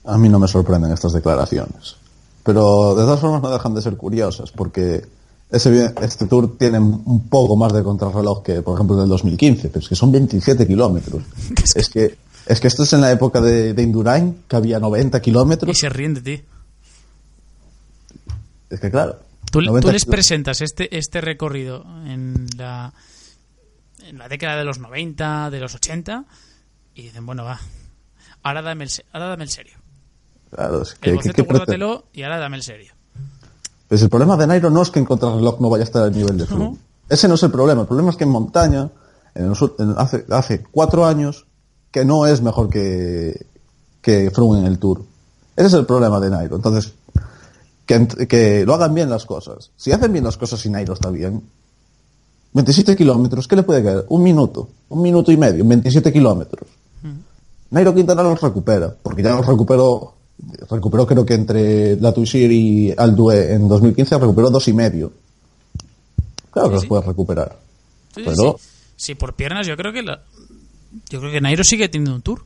A 0.04 0.18
mí 0.18 0.28
no 0.28 0.38
me 0.38 0.48
sorprenden 0.48 0.92
estas 0.92 1.12
declaraciones. 1.12 1.96
Pero 2.42 2.94
de 2.94 3.02
todas 3.02 3.20
formas 3.20 3.42
no 3.42 3.50
dejan 3.50 3.74
de 3.74 3.82
ser 3.82 3.96
curiosas, 3.96 4.52
porque 4.52 5.04
ese, 5.50 5.92
este 6.00 6.26
tour 6.26 6.56
tiene 6.56 6.78
un 6.78 7.28
poco 7.28 7.56
más 7.56 7.72
de 7.72 7.82
contrarreloj 7.82 8.42
que, 8.42 8.62
por 8.62 8.74
ejemplo, 8.74 8.96
del 8.96 9.08
2015, 9.08 9.68
pero 9.68 9.80
es 9.80 9.88
que 9.88 9.96
son 9.96 10.12
27 10.12 10.66
kilómetros. 10.66 11.22
es 11.74 11.88
que 11.88 12.16
es 12.46 12.60
que 12.60 12.68
esto 12.68 12.84
es 12.84 12.92
en 12.92 13.00
la 13.00 13.10
época 13.10 13.40
de, 13.40 13.74
de 13.74 13.82
Indurain, 13.82 14.44
que 14.46 14.56
había 14.56 14.78
90 14.78 15.20
kilómetros. 15.20 15.76
Y 15.76 15.80
se 15.80 15.88
ríen 15.88 16.14
de 16.14 16.20
ti. 16.20 16.44
Es 18.70 18.80
que 18.80 18.90
claro. 18.90 19.16
Tú, 19.50 19.60
tú 19.80 19.90
les 19.90 20.04
presentas 20.04 20.60
este, 20.60 20.96
este 20.96 21.20
recorrido 21.20 21.84
en 22.06 22.46
la, 22.56 22.92
en 24.08 24.18
la 24.18 24.28
década 24.28 24.56
de 24.56 24.64
los 24.64 24.78
90, 24.78 25.50
de 25.50 25.60
los 25.60 25.74
80, 25.74 26.24
y 26.94 27.02
dicen, 27.02 27.26
bueno, 27.26 27.44
va, 27.44 27.60
ahora 28.42 28.62
dame 28.62 28.84
el, 28.84 28.90
ahora 29.12 29.28
dame 29.28 29.44
el 29.44 29.50
serio. 29.50 29.76
Claro, 30.50 30.82
es 30.82 30.94
que, 30.94 31.10
el 31.10 31.16
boceto, 31.16 32.06
y 32.12 32.22
ahora 32.22 32.38
dame 32.38 32.56
el 32.56 32.62
serio. 32.62 32.92
Pues 33.88 34.02
el 34.02 34.08
problema 34.08 34.36
de 34.36 34.46
Nairo 34.46 34.70
no 34.70 34.82
es 34.82 34.90
que 34.90 34.98
en 34.98 35.04
contrarreloj 35.04 35.60
no 35.60 35.70
vaya 35.70 35.82
a 35.82 35.86
estar 35.86 36.02
al 36.02 36.12
nivel 36.12 36.38
de 36.38 36.46
Froome. 36.46 36.78
Ese 37.08 37.28
no 37.28 37.34
es 37.34 37.42
el 37.42 37.50
problema. 37.50 37.82
El 37.82 37.86
problema 37.86 38.10
es 38.10 38.16
que 38.16 38.24
en 38.24 38.30
montaña, 38.30 38.90
en 39.34 39.52
hace, 39.96 40.24
hace 40.30 40.64
cuatro 40.70 41.06
años, 41.06 41.46
que 41.90 42.04
no 42.04 42.26
es 42.26 42.42
mejor 42.42 42.68
que, 42.68 43.46
que 44.00 44.30
Froome 44.30 44.60
en 44.60 44.66
el 44.66 44.78
Tour. 44.78 45.04
Ese 45.54 45.68
es 45.68 45.74
el 45.74 45.86
problema 45.86 46.18
de 46.18 46.30
Nairo. 46.30 46.56
Entonces, 46.56 46.94
que, 47.86 48.06
que 48.28 48.66
lo 48.66 48.74
hagan 48.74 48.94
bien 48.94 49.08
las 49.08 49.24
cosas. 49.24 49.70
Si 49.76 49.92
hacen 49.92 50.12
bien 50.12 50.24
las 50.24 50.36
cosas 50.36 50.64
y 50.66 50.70
Nairo 50.70 50.94
está 50.94 51.10
bien, 51.10 51.48
27 52.56 52.96
kilómetros, 52.96 53.46
¿qué 53.46 53.54
le 53.56 53.62
puede 53.62 53.82
quedar? 53.82 54.04
Un 54.08 54.22
minuto, 54.22 54.68
un 54.88 55.02
minuto 55.02 55.30
y 55.30 55.36
medio, 55.36 55.64
27 55.64 56.12
kilómetros. 56.12 56.68
Nairo 57.70 57.94
Quintana 57.94 58.22
los 58.22 58.40
recupera, 58.40 58.94
porque 59.02 59.22
ya 59.22 59.34
los 59.36 59.44
recuperó, 59.46 60.14
recuperó 60.70 61.06
creo 61.06 61.26
que 61.26 61.34
entre 61.34 61.96
la 62.00 62.12
Tuisir 62.14 62.50
y 62.50 62.94
Aldue 62.96 63.52
en 63.52 63.68
2015 63.68 64.18
recuperó 64.18 64.50
dos 64.50 64.66
y 64.68 64.72
medio. 64.72 65.12
Claro 66.50 66.68
que 66.68 66.74
los 66.74 66.82
sí. 66.82 66.88
puedes 66.88 67.04
recuperar. 67.04 67.58
Sí, 68.14 68.22
Pero- 68.24 68.56
sí. 68.58 68.68
Sí, 68.98 69.14
por 69.14 69.34
piernas 69.34 69.66
yo 69.66 69.76
creo 69.76 69.92
que 69.92 70.02
la- 70.02 70.22
yo 71.10 71.20
creo 71.20 71.30
que 71.30 71.40
Nairo 71.42 71.62
sigue 71.64 71.88
teniendo 71.90 72.14
un 72.14 72.22
tour. 72.22 72.40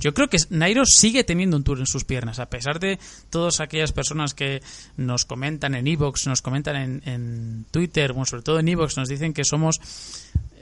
Yo 0.00 0.14
creo 0.14 0.28
que 0.28 0.38
Nairo 0.48 0.84
sigue 0.86 1.24
teniendo 1.24 1.56
un 1.56 1.64
tour 1.64 1.78
en 1.78 1.86
sus 1.86 2.04
piernas, 2.04 2.38
a 2.38 2.46
pesar 2.46 2.80
de 2.80 2.98
todas 3.28 3.60
aquellas 3.60 3.92
personas 3.92 4.34
que 4.34 4.62
nos 4.96 5.26
comentan 5.26 5.74
en 5.74 5.86
Evox, 5.86 6.26
nos 6.26 6.42
comentan 6.42 7.00
en, 7.04 7.66
Twitter, 7.70 8.12
bueno, 8.12 8.24
sobre 8.24 8.42
todo 8.42 8.58
en 8.58 8.68
Evox, 8.68 8.96
nos 8.96 9.08
dicen 9.08 9.34
que 9.34 9.44
somos 9.44 9.80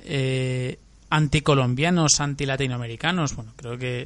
eh, 0.04 0.78
anticolombianos, 1.08 2.20
antilatinoamericanos. 2.20 3.36
Bueno, 3.36 3.52
creo 3.56 3.78
que 3.78 4.04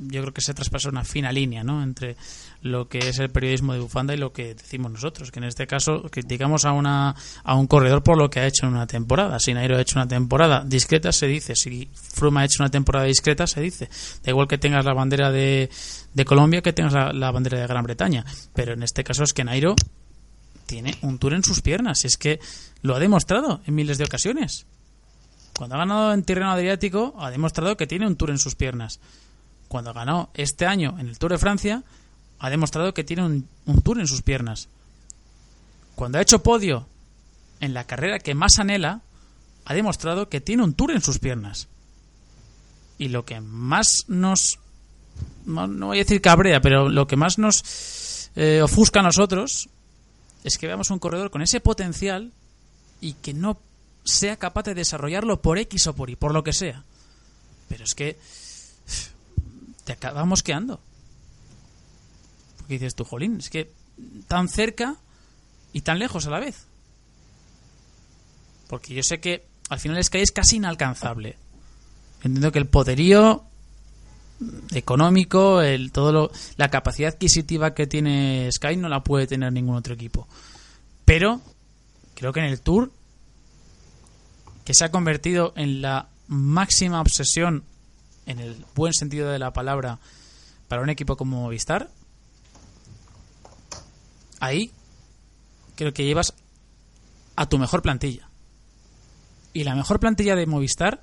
yo 0.00 0.20
creo 0.22 0.32
que 0.32 0.40
se 0.40 0.54
traspasa 0.54 0.88
una 0.88 1.04
fina 1.04 1.32
línea, 1.32 1.64
¿no? 1.64 1.82
Entre 1.82 2.16
lo 2.62 2.88
que 2.88 2.98
es 2.98 3.18
el 3.18 3.30
periodismo 3.30 3.72
de 3.72 3.80
bufanda 3.80 4.14
y 4.14 4.16
lo 4.16 4.32
que 4.32 4.54
decimos 4.54 4.90
nosotros, 4.90 5.30
que 5.30 5.38
en 5.38 5.44
este 5.44 5.66
caso 5.66 6.02
criticamos 6.10 6.64
a 6.64 6.72
una 6.72 7.14
a 7.44 7.54
un 7.54 7.66
corredor 7.66 8.02
por 8.02 8.18
lo 8.18 8.30
que 8.30 8.40
ha 8.40 8.46
hecho 8.46 8.66
en 8.66 8.72
una 8.72 8.86
temporada. 8.86 9.38
Si 9.38 9.54
Nairo 9.54 9.76
ha 9.76 9.80
hecho 9.80 9.98
una 9.98 10.08
temporada 10.08 10.64
discreta 10.64 11.12
se 11.12 11.26
dice, 11.26 11.54
si 11.54 11.88
Froome 11.94 12.40
ha 12.40 12.44
hecho 12.44 12.62
una 12.62 12.70
temporada 12.70 13.06
discreta 13.06 13.46
se 13.46 13.60
dice. 13.60 13.88
Da 14.22 14.30
igual 14.30 14.48
que 14.48 14.58
tengas 14.58 14.84
la 14.84 14.94
bandera 14.94 15.30
de, 15.30 15.70
de 16.14 16.24
Colombia 16.24 16.62
que 16.62 16.72
tengas 16.72 16.92
la, 17.14 17.30
bandera 17.30 17.60
de 17.60 17.66
Gran 17.66 17.84
Bretaña, 17.84 18.24
pero 18.54 18.72
en 18.72 18.82
este 18.82 19.04
caso 19.04 19.22
es 19.24 19.32
que 19.32 19.44
Nairo 19.44 19.74
tiene 20.66 20.96
un 21.02 21.18
tour 21.18 21.32
en 21.32 21.42
sus 21.42 21.62
piernas, 21.62 22.04
es 22.04 22.16
que 22.16 22.40
lo 22.82 22.94
ha 22.94 22.98
demostrado 22.98 23.62
en 23.66 23.74
miles 23.74 23.98
de 23.98 24.04
ocasiones. 24.04 24.66
Cuando 25.56 25.74
ha 25.74 25.78
ganado 25.78 26.12
en 26.12 26.22
Tirreno 26.22 26.52
Adriático, 26.52 27.14
ha 27.18 27.30
demostrado 27.30 27.76
que 27.76 27.86
tiene 27.86 28.06
un 28.06 28.16
tour 28.16 28.30
en 28.30 28.38
sus 28.38 28.54
piernas. 28.54 29.00
Cuando 29.68 29.92
ganó 29.92 30.30
este 30.34 30.66
año 30.66 30.96
en 30.98 31.08
el 31.08 31.18
Tour 31.18 31.32
de 31.32 31.38
Francia, 31.38 31.84
ha 32.38 32.50
demostrado 32.50 32.94
que 32.94 33.04
tiene 33.04 33.24
un, 33.24 33.82
tour 33.82 33.98
en 34.00 34.06
sus 34.06 34.22
piernas. 34.22 34.68
Cuando 35.94 36.18
ha 36.18 36.22
hecho 36.22 36.42
podio 36.42 36.86
en 37.60 37.74
la 37.74 37.84
carrera 37.84 38.18
que 38.18 38.34
más 38.34 38.58
anhela, 38.58 39.02
ha 39.64 39.74
demostrado 39.74 40.28
que 40.28 40.40
tiene 40.40 40.62
un 40.62 40.74
tour 40.74 40.92
en 40.92 41.02
sus 41.02 41.18
piernas. 41.18 41.68
Y 42.96 43.08
lo 43.08 43.24
que 43.24 43.40
más 43.40 44.04
nos. 44.08 44.58
No, 45.44 45.66
no 45.66 45.86
voy 45.86 45.98
a 45.98 46.04
decir 46.04 46.20
cabrea, 46.20 46.60
pero 46.60 46.88
lo 46.88 47.06
que 47.06 47.16
más 47.16 47.38
nos 47.38 48.30
eh, 48.36 48.62
ofusca 48.62 49.00
a 49.00 49.02
nosotros 49.02 49.68
es 50.44 50.58
que 50.58 50.66
veamos 50.66 50.90
un 50.90 50.98
corredor 50.98 51.30
con 51.30 51.42
ese 51.42 51.60
potencial 51.60 52.32
y 53.00 53.14
que 53.14 53.34
no 53.34 53.60
sea 54.04 54.36
capaz 54.36 54.62
de 54.62 54.74
desarrollarlo 54.74 55.42
por 55.42 55.58
X 55.58 55.88
o 55.88 55.94
por 55.94 56.10
Y, 56.10 56.16
por 56.16 56.32
lo 56.32 56.44
que 56.44 56.52
sea. 56.52 56.84
Pero 57.68 57.84
es 57.84 57.94
que 57.94 58.18
te 59.88 59.94
acabamos 59.94 60.42
quedando. 60.42 60.80
Porque 62.58 62.74
dices 62.74 62.94
tú, 62.94 63.04
jolín, 63.04 63.38
es 63.38 63.48
que 63.48 63.72
tan 64.26 64.50
cerca 64.50 64.96
y 65.72 65.80
tan 65.80 65.98
lejos 65.98 66.26
a 66.26 66.30
la 66.30 66.40
vez. 66.40 66.66
Porque 68.68 68.92
yo 68.92 69.02
sé 69.02 69.18
que 69.18 69.46
al 69.70 69.80
final 69.80 70.04
Sky 70.04 70.18
es 70.18 70.30
casi 70.30 70.56
inalcanzable. 70.56 71.38
Entiendo 72.22 72.52
que 72.52 72.58
el 72.58 72.66
poderío 72.66 73.44
económico, 74.74 75.62
el 75.62 75.90
todo 75.90 76.12
lo, 76.12 76.30
la 76.58 76.68
capacidad 76.68 77.14
adquisitiva 77.14 77.72
que 77.72 77.86
tiene 77.86 78.50
Sky 78.52 78.76
no 78.76 78.90
la 78.90 79.02
puede 79.02 79.26
tener 79.26 79.54
ningún 79.54 79.76
otro 79.76 79.94
equipo. 79.94 80.28
Pero 81.06 81.40
creo 82.14 82.34
que 82.34 82.40
en 82.40 82.46
el 82.46 82.60
Tour 82.60 82.92
que 84.66 84.74
se 84.74 84.84
ha 84.84 84.90
convertido 84.90 85.54
en 85.56 85.80
la 85.80 86.10
máxima 86.26 87.00
obsesión 87.00 87.64
en 88.28 88.38
el 88.38 88.64
buen 88.74 88.92
sentido 88.92 89.30
de 89.30 89.38
la 89.38 89.52
palabra 89.52 89.98
para 90.68 90.82
un 90.82 90.90
equipo 90.90 91.16
como 91.16 91.42
Movistar, 91.42 91.88
ahí 94.38 94.70
creo 95.74 95.92
que 95.92 96.04
llevas 96.04 96.34
a 97.34 97.48
tu 97.48 97.58
mejor 97.58 97.82
plantilla. 97.82 98.28
Y 99.54 99.64
la 99.64 99.74
mejor 99.74 99.98
plantilla 99.98 100.36
de 100.36 100.46
Movistar 100.46 101.02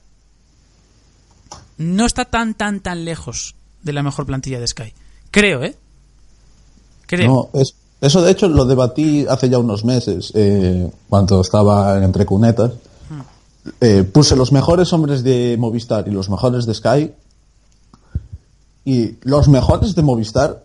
no 1.78 2.06
está 2.06 2.26
tan, 2.26 2.54
tan, 2.54 2.80
tan 2.80 3.04
lejos 3.04 3.56
de 3.82 3.94
la 3.94 4.04
mejor 4.04 4.26
plantilla 4.26 4.60
de 4.60 4.68
Sky. 4.68 4.94
Creo, 5.32 5.64
¿eh? 5.64 5.76
Creo. 7.08 7.28
No, 7.28 7.60
es, 7.60 7.76
eso 8.02 8.22
de 8.22 8.32
hecho 8.32 8.48
lo 8.48 8.66
debatí 8.66 9.26
hace 9.28 9.50
ya 9.50 9.58
unos 9.58 9.84
meses, 9.84 10.32
eh, 10.36 10.90
cuando 11.10 11.42
estaba 11.42 12.04
entre 12.04 12.26
cunetas. 12.26 12.72
Eh, 13.82 14.04
puse 14.04 14.36
los 14.36 14.52
mejores 14.52 14.94
hombres 14.94 15.24
de 15.24 15.58
Movistar 15.58 16.08
y 16.08 16.12
los 16.12 16.30
mejores 16.30 16.66
de 16.66 16.74
Sky. 16.74 17.12
Y 18.86 19.16
los 19.22 19.48
mejores 19.48 19.96
de 19.96 20.04
Movistar 20.04 20.64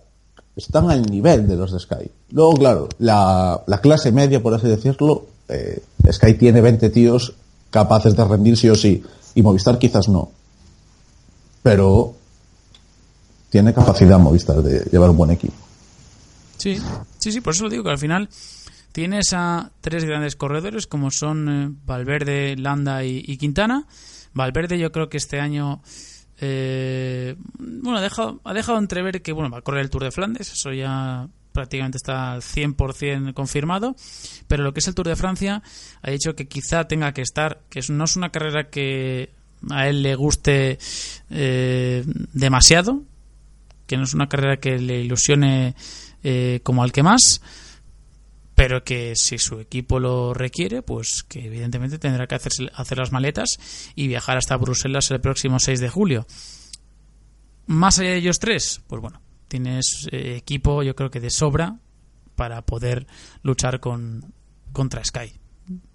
están 0.57 0.91
al 0.91 1.03
nivel 1.03 1.49
de 1.49 1.57
los 1.57 1.73
de 1.73 1.81
Sky. 1.81 2.11
Luego, 2.31 2.55
claro, 2.55 2.89
la, 2.99 3.63
la 3.67 3.81
clase 3.81 4.13
media, 4.13 4.43
por 4.43 4.55
así 4.55 4.67
decirlo, 4.69 5.27
eh, 5.49 5.83
Sky 6.13 6.35
tiene 6.35 6.61
20 6.61 6.91
tíos 6.91 7.33
capaces 7.71 8.15
de 8.15 8.25
rendir 8.25 8.57
sí 8.57 8.69
o 8.69 8.75
sí. 8.75 9.03
Y 9.35 9.43
Movistar 9.43 9.79
quizás 9.79 10.09
no. 10.09 10.31
Pero 11.63 12.15
tiene 13.49 13.73
capacidad 13.73 14.19
Movistar 14.19 14.63
de 14.63 14.89
llevar 14.91 15.11
un 15.11 15.17
buen 15.17 15.31
equipo. 15.31 15.55
Sí, 16.59 16.79
sí, 17.19 17.33
sí, 17.33 17.41
por 17.41 17.55
eso 17.55 17.65
lo 17.65 17.71
digo 17.71 17.85
que 17.85 17.91
al 17.91 17.99
final 17.99 18.29
tienes 18.93 19.33
a 19.33 19.71
tres 19.81 20.05
grandes 20.05 20.37
corredores 20.37 20.87
como 20.87 21.11
son 21.11 21.49
eh, 21.49 21.77
Valverde, 21.85 22.57
Landa 22.57 23.05
y, 23.05 23.37
Quintana. 23.37 23.87
Valverde 24.33 24.79
yo 24.79 24.93
creo 24.93 25.09
que 25.09 25.17
este 25.17 25.41
año 25.41 25.83
eh, 26.41 27.37
bueno, 27.59 27.99
ha 27.99 28.03
dejado, 28.03 28.41
ha 28.45 28.55
dejado 28.55 28.79
entrever 28.79 29.23
que 29.23 29.33
bueno, 29.33 29.51
va 29.51 29.59
a 29.59 29.63
correr 29.63 29.83
el 29.83 29.91
Tour 29.91 30.05
de 30.05 30.11
Flandes, 30.11 30.53
eso 30.53 30.73
ya 30.73 31.29
prácticamente 31.53 31.97
está 31.97 32.33
al 32.33 32.43
100% 32.43 33.35
confirmado, 33.35 33.97
pero 34.47 34.63
lo 34.63 34.73
que 34.73 34.81
es 34.81 34.89
el 34.89 34.95
Tour 34.95 35.09
de 35.09 35.17
Francia 35.17 35.63
ha 36.03 36.11
dicho 36.11 36.35
que 36.35 36.49
quizá 36.49 36.85
tenga 36.85 37.13
que 37.13 37.23
estar, 37.23 37.61
que 37.69 37.81
no 37.91 38.05
es 38.05 38.17
una 38.17 38.31
carrera 38.31 38.71
que 38.71 39.31
a 39.69 39.89
él 39.89 40.03
le 40.03 40.15
guste 40.15 40.79
eh, 41.31 42.05
demasiado, 42.33 43.03
que 43.87 43.97
no 43.97 44.05
es 44.05 44.15
una 44.15 44.29
carrera 44.29 44.59
que 44.59 44.79
le 44.79 45.01
ilusione 45.01 45.75
eh, 46.23 46.61
como 46.63 46.83
al 46.83 46.93
que 46.93 47.03
más, 47.03 47.43
pero 48.61 48.85
que 48.85 49.17
si 49.17 49.39
su 49.39 49.59
equipo 49.59 49.99
lo 49.99 50.35
requiere, 50.35 50.83
pues 50.83 51.23
que 51.27 51.47
evidentemente 51.47 51.99
tendrá 51.99 52.27
que 52.27 52.35
hacerse- 52.35 52.71
hacer 52.75 52.99
las 52.99 53.11
maletas 53.11 53.59
y 53.95 54.07
viajar 54.07 54.37
hasta 54.37 54.55
Bruselas 54.59 55.11
el 55.11 55.19
próximo 55.23 55.59
6 55.59 55.81
de 55.81 55.89
julio. 55.89 56.27
Más 57.65 57.99
allá 57.99 58.11
de 58.11 58.17
ellos 58.19 58.39
tres, 58.39 58.83
pues 58.87 59.01
bueno, 59.01 59.23
tienes 59.49 60.07
eh, 60.13 60.37
equipo 60.37 60.83
yo 60.83 60.95
creo 60.95 61.11
que 61.11 61.21
de 61.21 61.31
sobra 61.31 61.79
para 62.37 62.61
poder 62.61 63.07
luchar 63.43 63.81
con 63.81 64.35
contra 64.75 65.03
Sky. 65.07 65.33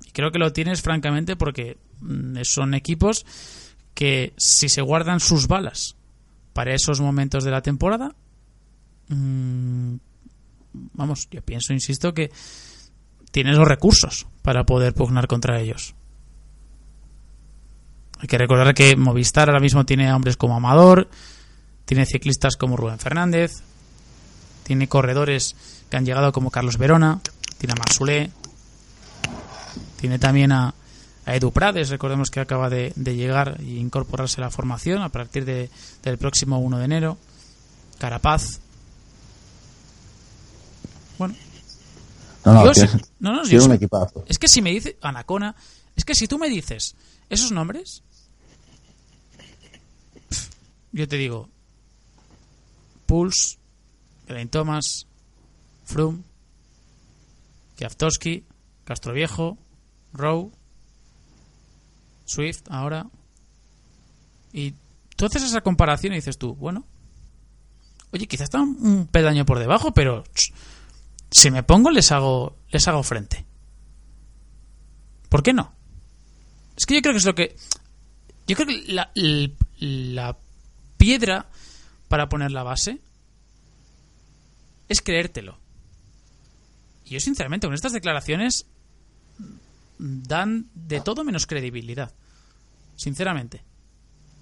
Y 0.07 0.09
creo 0.11 0.31
que 0.31 0.39
lo 0.39 0.51
tienes 0.51 0.81
francamente 0.81 1.35
porque 1.35 1.77
mm, 2.01 2.37
son 2.41 2.73
equipos 2.73 3.27
que 3.93 4.33
si 4.37 4.69
se 4.69 4.81
guardan 4.81 5.19
sus 5.19 5.47
balas 5.47 5.97
para 6.53 6.73
esos 6.73 6.99
momentos 6.99 7.43
de 7.43 7.51
la 7.51 7.61
temporada, 7.61 8.15
mm, 9.09 9.97
vamos, 10.93 11.27
yo 11.31 11.41
pienso, 11.41 11.73
insisto, 11.73 12.13
que 12.13 12.31
tienes 13.31 13.57
los 13.57 13.67
recursos 13.67 14.27
para 14.41 14.63
poder 14.65 14.93
pugnar 14.93 15.27
contra 15.27 15.59
ellos. 15.59 15.95
Hay 18.19 18.27
que 18.27 18.37
recordar 18.37 18.73
que 18.73 18.95
Movistar 18.95 19.49
ahora 19.49 19.59
mismo 19.59 19.85
tiene 19.85 20.11
hombres 20.13 20.37
como 20.37 20.55
Amador, 20.55 21.09
tiene 21.85 22.05
ciclistas 22.05 22.55
como 22.55 22.77
Rubén 22.77 22.97
Fernández, 22.99 23.61
tiene 24.63 24.87
corredores 24.87 25.55
que 25.89 25.97
han 25.97 26.05
llegado 26.05 26.31
como 26.31 26.49
Carlos 26.49 26.77
Verona, 26.77 27.19
tiene 27.57 27.73
a 27.73 27.75
Marsulé, 27.75 28.31
tiene 29.99 30.17
también 30.17 30.51
a, 30.51 30.73
Edu 31.27 31.51
Prades, 31.51 31.89
recordemos 31.89 32.29
que 32.29 32.39
acaba 32.39 32.69
de, 32.69 32.93
de 32.95 33.15
llegar 33.15 33.57
e 33.59 33.63
incorporarse 33.63 34.39
a 34.39 34.45
la 34.45 34.51
formación 34.51 35.01
a 35.01 35.09
partir 35.09 35.43
de- 35.43 35.71
del 36.03 36.19
próximo 36.19 36.59
1 36.59 36.77
de 36.77 36.85
enero, 36.85 37.17
Carapaz. 37.97 38.59
Bueno, 41.17 41.35
No, 42.45 43.33
no, 43.33 43.43
yo 43.45 43.65
un 43.65 43.71
equipazo. 43.73 44.23
es 44.27 44.37
que 44.37 44.47
si 44.47 44.61
me 44.61 44.71
dice 44.71 44.97
Anacona, 45.01 45.55
es 45.95 46.05
que 46.05 46.15
si 46.15 46.27
tú 46.27 46.37
me 46.37 46.49
dices 46.49 46.95
esos 47.29 47.51
nombres, 47.51 48.03
yo 50.91 51.07
te 51.07 51.17
digo 51.17 51.49
Pulse, 53.05 53.57
Geraint 54.27 54.51
Thomas, 54.51 55.07
Froome, 55.85 56.23
Kwiatkowski, 57.77 58.43
Castroviejo, 58.83 59.57
Rowe, 60.13 60.51
Swift 62.25 62.63
ahora. 62.69 63.07
Y 64.51 64.73
tú 65.15 65.25
haces 65.25 65.43
esa 65.43 65.61
comparación 65.61 66.13
y 66.13 66.17
dices 66.17 66.37
tú, 66.37 66.55
bueno, 66.55 66.85
oye, 68.11 68.27
quizás 68.27 68.45
está 68.45 68.61
un, 68.61 69.07
peldaño 69.11 69.45
por 69.45 69.59
debajo, 69.59 69.93
pero 69.93 70.23
si 71.35 71.51
me 71.51 71.63
pongo 71.63 71.91
les 71.91 72.13
hago 72.13 72.55
les 72.71 72.87
hago 72.87 73.03
frente. 73.03 73.45
¿Por 75.27 75.43
qué 75.43 75.51
no? 75.51 75.73
Es 76.77 76.85
que 76.85 76.95
yo 76.95 77.01
creo 77.01 77.13
que 77.13 77.17
es 77.17 77.25
lo 77.25 77.35
que 77.35 77.55
yo 78.47 78.55
creo 78.55 78.67
que 78.67 78.93
la, 78.93 79.11
la 79.79 80.37
piedra 80.95 81.49
para 82.07 82.29
poner 82.29 82.51
la 82.51 82.63
base 82.63 83.01
es 84.87 85.01
creértelo. 85.01 85.59
Y 87.03 87.09
yo 87.09 87.19
sinceramente 87.19 87.67
con 87.67 87.73
estas 87.73 87.91
declaraciones 87.91 88.65
dan 89.99 90.69
de 90.73 91.01
todo 91.01 91.25
menos 91.25 91.47
credibilidad. 91.47 92.13
Sinceramente. 92.95 93.61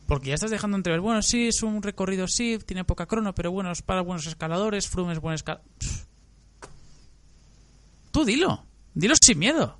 Porque 0.05 0.29
ya 0.29 0.35
estás 0.35 0.51
dejando 0.51 0.77
entrever, 0.77 1.01
bueno, 1.01 1.23
sí, 1.23 1.47
es 1.47 1.63
un 1.63 1.81
recorrido, 1.81 2.27
sí, 2.27 2.59
tiene 2.63 2.83
poca 2.83 3.07
crono, 3.07 3.33
pero 3.33 3.51
bueno, 3.51 3.71
es 3.71 3.81
para 3.81 4.01
buenos 4.01 4.27
escaladores, 4.27 4.87
Froome 4.87 5.13
es 5.13 5.19
buen. 5.19 5.37
Tú 8.13 8.23
dilo, 8.25 8.63
dilo 8.93 9.15
sin 9.19 9.39
miedo. 9.39 9.79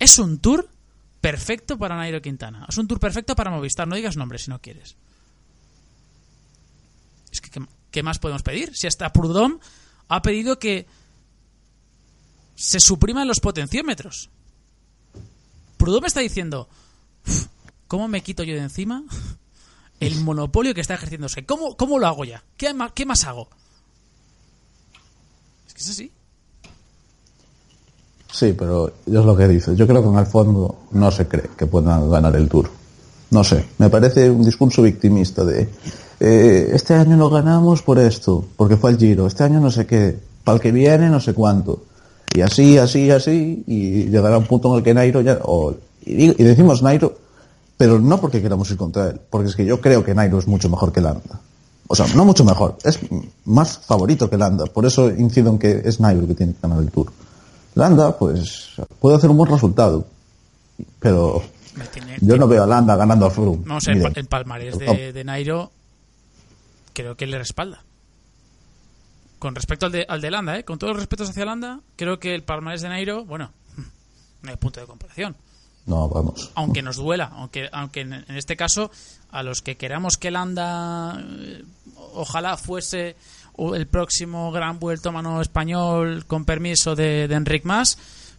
Es 0.00 0.18
un 0.18 0.40
tour 0.40 0.68
perfecto 1.20 1.78
para 1.78 1.96
Nairo 1.96 2.20
Quintana. 2.20 2.66
Es 2.68 2.76
un 2.76 2.88
tour 2.88 2.98
perfecto 2.98 3.36
para 3.36 3.52
Movistar. 3.52 3.86
No 3.86 3.94
digas 3.94 4.16
nombres 4.16 4.42
si 4.42 4.50
no 4.50 4.60
quieres. 4.60 4.96
Es 7.30 7.40
que, 7.40 7.62
¿qué, 7.92 8.02
más 8.02 8.18
podemos 8.18 8.42
pedir? 8.42 8.76
Si 8.76 8.88
hasta 8.88 9.12
Prudhomme 9.12 9.60
ha 10.08 10.20
pedido 10.22 10.58
que 10.58 10.88
se 12.56 12.80
supriman 12.80 13.28
los 13.28 13.38
potenciómetros. 13.38 14.28
Prudhomme 15.76 16.08
está 16.08 16.18
diciendo, 16.18 16.68
¿cómo 17.86 18.08
me 18.08 18.24
quito 18.24 18.42
yo 18.42 18.56
de 18.56 18.62
encima 18.62 19.04
el 20.00 20.20
monopolio 20.22 20.74
que 20.74 20.80
está 20.80 20.94
ejerciéndose? 20.94 21.46
¿Cómo, 21.46 21.76
cómo 21.76 22.00
lo 22.00 22.08
hago 22.08 22.24
ya? 22.24 22.42
¿Qué, 22.56 22.74
¿Qué 22.96 23.06
más 23.06 23.22
hago? 23.22 23.48
Es 25.68 25.74
que 25.74 25.80
es 25.80 25.90
así. 25.90 26.12
Sí, 28.38 28.54
pero 28.56 28.92
yo 29.04 29.18
es 29.18 29.26
lo 29.26 29.36
que 29.36 29.48
dice. 29.48 29.74
Yo 29.74 29.84
creo 29.88 30.00
que 30.00 30.08
en 30.10 30.18
el 30.18 30.26
fondo 30.26 30.76
no 30.92 31.10
se 31.10 31.26
cree 31.26 31.50
que 31.56 31.66
puedan 31.66 32.08
ganar 32.08 32.36
el 32.36 32.48
Tour. 32.48 32.70
No 33.32 33.42
sé, 33.42 33.64
me 33.78 33.90
parece 33.90 34.30
un 34.30 34.44
discurso 34.44 34.80
victimista 34.80 35.44
de 35.44 35.68
eh, 36.20 36.70
este 36.72 36.94
año 36.94 37.16
no 37.16 37.30
ganamos 37.30 37.82
por 37.82 37.98
esto, 37.98 38.44
porque 38.56 38.76
fue 38.76 38.92
el 38.92 38.96
Giro, 38.96 39.26
este 39.26 39.42
año 39.42 39.58
no 39.58 39.72
sé 39.72 39.86
qué, 39.86 40.16
para 40.44 40.54
el 40.54 40.62
que 40.62 40.70
viene 40.70 41.10
no 41.10 41.18
sé 41.18 41.34
cuánto. 41.34 41.82
Y 42.32 42.40
así, 42.42 42.78
así, 42.78 43.10
así, 43.10 43.64
y 43.66 44.04
llegará 44.04 44.38
un 44.38 44.46
punto 44.46 44.70
en 44.70 44.78
el 44.78 44.84
que 44.84 44.94
Nairo 44.94 45.20
ya... 45.20 45.40
y, 46.06 46.28
decimos 46.40 46.80
Nairo, 46.80 47.18
pero 47.76 47.98
no 47.98 48.20
porque 48.20 48.40
queramos 48.40 48.70
ir 48.70 48.76
contra 48.76 49.08
él, 49.08 49.20
porque 49.30 49.48
es 49.48 49.56
que 49.56 49.64
yo 49.64 49.80
creo 49.80 50.04
que 50.04 50.14
Nairo 50.14 50.38
es 50.38 50.46
mucho 50.46 50.68
mejor 50.68 50.92
que 50.92 51.00
Landa. 51.00 51.40
O 51.88 51.96
sea, 51.96 52.06
no 52.14 52.24
mucho 52.24 52.44
mejor, 52.44 52.78
es 52.84 53.00
más 53.46 53.78
favorito 53.78 54.30
que 54.30 54.36
Landa, 54.36 54.66
por 54.66 54.86
eso 54.86 55.10
incido 55.10 55.50
en 55.50 55.58
que 55.58 55.82
es 55.84 55.98
Nairo 55.98 56.24
que 56.28 56.34
tiene 56.34 56.52
que 56.52 56.60
ganar 56.62 56.78
el 56.78 56.92
Tour. 56.92 57.10
Landa, 57.78 58.16
pues, 58.18 58.70
puede 59.00 59.16
hacer 59.16 59.30
un 59.30 59.36
buen 59.36 59.50
resultado, 59.50 60.06
pero 60.98 61.42
yo 62.20 62.36
no 62.36 62.48
veo 62.48 62.64
a 62.64 62.66
Landa 62.66 62.96
ganando 62.96 63.26
a 63.26 63.30
Froome. 63.30 63.64
No 63.64 63.80
sé, 63.80 63.92
el, 63.92 64.26
palmarés 64.26 64.78
de, 64.78 65.12
de 65.12 65.24
Nairo 65.24 65.70
creo 66.92 67.16
que 67.16 67.26
le 67.26 67.38
respalda 67.38 67.82
con 69.38 69.54
respecto 69.54 69.86
al 69.86 69.92
de, 69.92 70.04
al 70.08 70.20
de 70.20 70.30
Landa, 70.30 70.58
¿eh? 70.58 70.64
con 70.64 70.78
todos 70.78 70.92
los 70.92 71.00
respetos 71.00 71.30
hacia 71.30 71.44
Landa, 71.44 71.80
creo 71.96 72.18
que 72.18 72.34
el 72.34 72.42
palmarés 72.42 72.82
de 72.82 72.88
Nairo, 72.88 73.24
bueno, 73.24 73.52
no 74.42 74.50
hay 74.50 74.56
punto 74.56 74.80
de 74.80 74.86
comparación. 74.86 75.36
No, 75.86 76.08
vamos. 76.08 76.50
Aunque 76.54 76.82
nos 76.82 76.96
duela, 76.96 77.30
aunque, 77.34 77.68
aunque 77.72 78.00
en, 78.00 78.24
este 78.28 78.56
caso, 78.56 78.90
a 79.30 79.42
los 79.42 79.62
que 79.62 79.76
queramos 79.76 80.18
que 80.18 80.30
Landa 80.30 81.18
eh, 81.18 81.64
ojalá 82.14 82.58
fuese 82.58 83.16
el 83.74 83.86
próximo 83.86 84.52
gran 84.52 84.78
vuelto 84.78 85.12
mano 85.12 85.40
español 85.40 86.24
con 86.26 86.44
permiso 86.44 86.94
de, 86.94 87.28
de 87.28 87.34
Enric 87.34 87.64
Mas, 87.64 87.98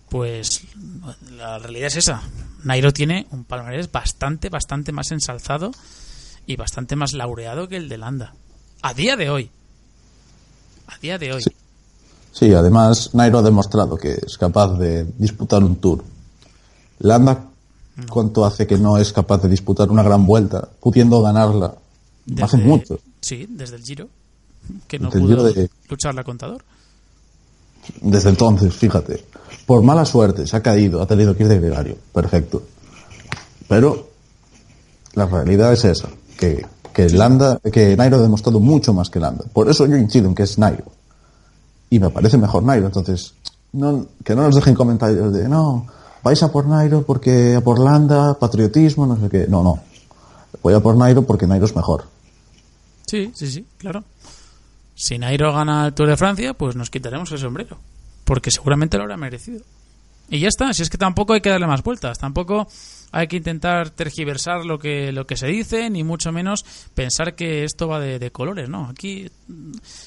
pues 0.09 0.63
la 1.31 1.59
realidad 1.59 1.87
es 1.87 1.97
esa. 1.97 2.21
Nairo 2.63 2.91
tiene 2.91 3.27
un 3.31 3.43
palmarés 3.45 3.91
bastante, 3.91 4.49
bastante 4.49 4.91
más 4.91 5.11
ensalzado 5.11 5.71
y 6.45 6.55
bastante 6.55 6.95
más 6.95 7.13
laureado 7.13 7.67
que 7.67 7.77
el 7.77 7.89
de 7.89 7.97
Landa. 7.97 8.33
A 8.81 8.93
día 8.93 9.15
de 9.15 9.29
hoy 9.29 9.51
a 10.89 10.97
día 10.99 11.17
de 11.17 11.33
hoy. 11.33 11.43
Sí. 12.31 12.53
además 12.53 13.11
Nairo 13.13 13.39
ha 13.39 13.43
demostrado 13.43 13.95
que 13.95 14.19
es 14.25 14.37
capaz 14.37 14.77
de 14.77 15.05
disputar 15.17 15.63
un 15.63 15.75
tour. 15.77 16.03
Landa, 16.99 17.45
mm. 17.95 18.07
¿cuánto 18.09 18.45
hace 18.45 18.67
que 18.67 18.77
no 18.77 18.97
es 18.97 19.13
capaz 19.13 19.41
de 19.41 19.49
disputar 19.49 19.89
una 19.89 20.03
gran 20.03 20.25
vuelta, 20.25 20.67
pudiendo 20.79 21.21
ganarla? 21.21 21.75
hace 22.41 22.57
mucho. 22.57 22.99
Sí, 23.21 23.47
desde 23.49 23.77
el 23.77 23.83
Giro, 23.83 24.07
que 24.87 24.99
no 24.99 25.09
pudo 25.09 25.43
de... 25.43 25.69
luchar 25.89 26.15
la 26.15 26.23
contador. 26.23 26.63
Desde 28.01 28.29
entonces, 28.29 28.75
fíjate, 28.75 29.25
por 29.65 29.81
mala 29.83 30.05
suerte 30.05 30.45
se 30.45 30.55
ha 30.55 30.61
caído, 30.61 31.01
ha 31.01 31.07
tenido 31.07 31.35
que 31.35 31.43
ir 31.43 31.49
de 31.49 31.59
gregario, 31.59 31.97
perfecto. 32.13 32.63
Pero 33.67 34.09
la 35.13 35.25
realidad 35.25 35.73
es 35.73 35.85
esa, 35.85 36.09
que 36.37 36.65
que 36.93 37.09
Landa, 37.09 37.59
que 37.71 37.95
Nairo 37.95 38.17
ha 38.17 38.21
demostrado 38.21 38.59
mucho 38.59 38.93
más 38.93 39.09
que 39.09 39.19
Landa. 39.19 39.45
Por 39.53 39.69
eso 39.69 39.85
yo 39.85 39.95
incido 39.95 40.27
en 40.27 40.35
que 40.35 40.43
es 40.43 40.57
Nairo. 40.57 40.85
Y 41.89 41.99
me 41.99 42.09
parece 42.09 42.37
mejor 42.37 42.63
Nairo. 42.63 42.87
Entonces, 42.87 43.33
no, 43.73 44.05
que 44.23 44.35
no 44.35 44.43
nos 44.43 44.55
dejen 44.55 44.75
comentarios 44.75 45.33
de 45.33 45.47
no, 45.47 45.87
vais 46.23 46.41
a 46.43 46.51
por 46.51 46.67
Nairo 46.67 47.03
porque 47.03 47.55
a 47.55 47.61
por 47.61 47.79
Landa, 47.79 48.33
patriotismo, 48.37 49.05
no 49.05 49.17
sé 49.17 49.29
qué. 49.29 49.47
No, 49.47 49.63
no. 49.63 49.79
Voy 50.61 50.73
a 50.73 50.79
por 50.79 50.97
Nairo 50.97 51.23
porque 51.23 51.47
Nairo 51.47 51.65
es 51.65 51.75
mejor. 51.75 52.03
Sí, 53.05 53.31
sí, 53.33 53.49
sí, 53.49 53.65
claro. 53.77 54.03
Si 54.99 55.17
Nairo 55.17 55.53
gana 55.53 55.87
el 55.87 55.93
Tour 55.93 56.09
de 56.09 56.17
Francia, 56.17 56.53
pues 56.53 56.75
nos 56.75 56.89
quitaremos 56.89 57.31
el 57.31 57.37
sombrero. 57.37 57.79
Porque 58.25 58.51
seguramente 58.51 58.97
lo 58.97 59.03
habrá 59.03 59.15
merecido. 59.15 59.63
Y 60.29 60.39
ya 60.39 60.49
está, 60.49 60.73
si 60.73 60.81
es 60.83 60.89
que 60.89 60.97
tampoco 60.97 61.31
hay 61.31 61.39
que 61.39 61.49
darle 61.49 61.67
más 61.67 61.83
vueltas, 61.83 62.19
tampoco 62.19 62.67
hay 63.13 63.27
que 63.29 63.37
intentar 63.37 63.91
tergiversar 63.91 64.65
lo 64.65 64.77
que, 64.77 65.13
lo 65.13 65.25
que 65.25 65.37
se 65.37 65.47
dice, 65.47 65.89
ni 65.89 66.03
mucho 66.03 66.33
menos 66.33 66.65
pensar 66.95 67.35
que 67.35 67.63
esto 67.63 67.87
va 67.87 68.01
de, 68.01 68.31
colores, 68.31 68.67
¿no? 68.67 68.89
Aquí, 68.89 69.31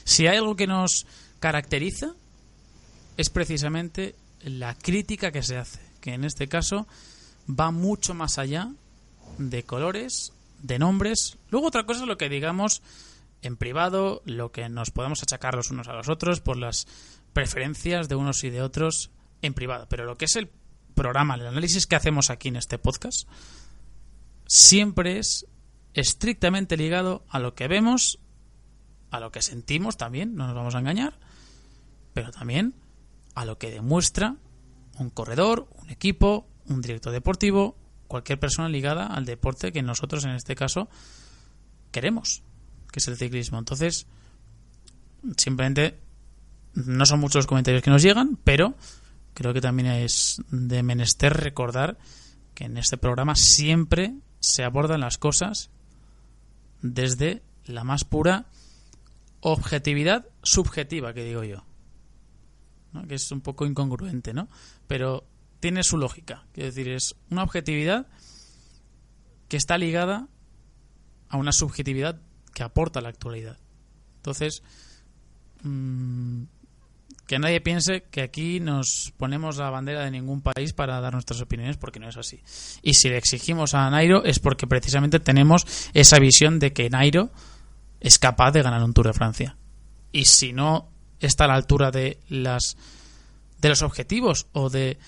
si 0.05 0.27
hay 0.27 0.37
algo 0.37 0.57
que 0.57 0.67
nos 0.67 1.07
caracteriza, 1.41 2.09
es 3.17 3.31
precisamente 3.31 4.15
la 4.45 4.75
crítica 4.75 5.33
que 5.33 5.43
se 5.43 5.57
hace, 5.57 5.81
que 6.03 6.13
en 6.13 6.25
este 6.25 6.49
caso 6.49 6.87
va 7.49 7.71
mucho 7.71 8.13
más 8.13 8.37
allá 8.37 8.71
de 9.39 9.63
colores, 9.63 10.35
de 10.63 10.79
nombres. 10.79 11.39
Luego 11.49 11.69
otra 11.69 11.87
cosa 11.87 12.03
es 12.03 12.07
lo 12.07 12.19
que 12.19 12.29
digamos 12.29 12.83
en 13.43 13.57
privado, 13.57 14.23
lo 14.25 14.53
que 14.53 14.69
nos 14.69 14.91
podemos 14.91 15.23
achacar 15.23 15.55
los 15.55 15.71
unos 15.71 15.89
a 15.89 15.93
los 15.93 16.09
otros 16.09 16.41
por 16.41 16.57
las 16.57 16.87
preferencias 17.33 18.09
de 18.09 18.15
unos 18.15 18.45
y 18.45 18.51
de 18.51 18.63
otros 18.63 19.11
en 19.43 19.55
privado. 19.55 19.87
Pero 19.89 20.05
lo 20.05 20.17
que 20.17 20.27
es 20.27 20.37
el 20.37 20.51
programa, 20.95 21.35
el 21.35 21.47
análisis 21.47 21.87
que 21.87 21.97
hacemos 21.97 22.31
aquí 22.31 22.49
en 22.49 22.57
este 22.57 22.79
podcast, 22.79 23.29
siempre 24.47 25.19
es 25.19 25.47
estrictamente 25.95 26.77
ligado 26.77 27.25
a 27.29 27.39
lo 27.39 27.55
que 27.55 27.69
vemos, 27.69 28.19
a 29.11 29.21
lo 29.21 29.31
que 29.33 29.43
sentimos 29.43 29.97
también, 29.97 30.35
no 30.35 30.47
nos 30.47 30.55
vamos 30.55 30.75
a 30.75 30.79
engañar, 30.79 31.19
pero 32.15 32.31
también 32.31 32.75
a 33.35 33.45
lo 33.45 33.59
que 33.59 33.71
demuestra 33.71 34.37
un 34.99 35.11
corredor, 35.11 35.69
un 35.83 35.91
equipo, 35.91 36.47
un 36.67 36.81
director 36.81 37.13
deportivo, 37.13 37.77
cualquier 38.09 38.39
persona 38.39 38.69
ligada 38.69 39.07
al 39.07 39.25
deporte 39.25 39.73
que 39.73 39.83
nosotros 39.83 40.25
en 40.25 40.33
este 40.33 40.55
caso 40.55 40.89
queremos, 41.91 42.43
que 42.93 43.01
es 43.01 43.09
el 43.09 43.17
ciclismo. 43.17 43.59
Entonces, 43.59 44.07
simplemente 45.37 45.99
no 46.75 47.05
son 47.07 47.19
muchos 47.19 47.37
los 47.37 47.47
comentarios 47.47 47.83
que 47.83 47.91
nos 47.91 48.03
llegan, 48.03 48.39
pero 48.45 48.75
creo 49.35 49.53
que 49.53 49.61
también 49.61 49.89
es 49.89 50.41
de 50.51 50.83
menester 50.83 51.33
recordar 51.33 51.99
que 52.55 52.65
en 52.65 52.77
este 52.77 52.99
programa 52.99 53.35
siempre 53.35 54.15
se 54.39 54.63
abordan 54.63 55.01
las 55.01 55.19
cosas 55.19 55.71
desde 56.83 57.43
la 57.65 57.83
más 57.83 58.05
pura 58.05 58.47
objetividad 59.41 60.27
subjetiva, 60.43 61.15
que 61.15 61.25
digo 61.25 61.43
yo. 61.45 61.65
Que 63.09 63.15
es 63.15 63.33
un 63.33 63.41
poco 63.41 63.65
incongruente, 63.65 64.35
¿no? 64.35 64.49
Pero 64.87 65.25
tiene 65.61 65.83
su 65.83 65.97
lógica. 65.97 66.45
Quiero 66.53 66.69
decir, 66.69 66.89
es 66.89 67.17
una 67.31 67.43
objetividad 67.43 68.07
que 69.49 69.57
está 69.57 69.79
ligada 69.79 70.29
a 71.29 71.37
una 71.39 71.53
subjetividad 71.53 72.21
que 72.55 72.63
aporta 72.63 73.01
la 73.01 73.09
actualidad. 73.09 73.59
Entonces, 74.17 74.63
mmm, 75.63 76.45
que 77.27 77.39
nadie 77.39 77.61
piense 77.61 78.03
que 78.11 78.23
aquí 78.23 78.61
nos 78.61 79.13
ponemos 79.17 79.57
la 79.57 79.71
bandera 79.71 80.05
de 80.05 80.11
ningún 80.11 80.43
país 80.43 80.73
para 80.73 81.01
dar 81.01 81.13
nuestras 81.15 81.41
opiniones, 81.41 81.77
porque 81.77 82.01
no 82.01 82.09
es 82.09 82.17
así. 82.17 82.43
Y 82.83 82.95
si 82.95 83.09
le 83.09 83.17
exigimos 83.17 83.75
a 83.75 83.89
Nairo 83.91 84.25
es 84.25 84.39
porque 84.39 84.67
precisamente 84.67 85.21
tenemos 85.21 85.67
esa 85.95 86.19
visión 86.19 86.59
de 86.59 86.73
que 86.73 86.91
Nairo 86.91 87.31
es 88.01 88.19
capaz 88.19 88.53
de 88.53 88.63
ganar 88.63 88.83
un 88.83 88.93
Tour 88.93 89.07
de 89.07 89.13
Francia. 89.13 89.57
Y 90.11 90.27
si 90.27 90.53
no 90.53 90.91
está 91.21 91.45
a 91.45 91.49
la 91.49 91.55
altura 91.55 91.91
de 91.91 92.19
las 92.29 92.77
de 93.61 93.69
los 93.69 93.83
objetivos 93.83 94.49
o 94.53 94.69
de 94.69 94.99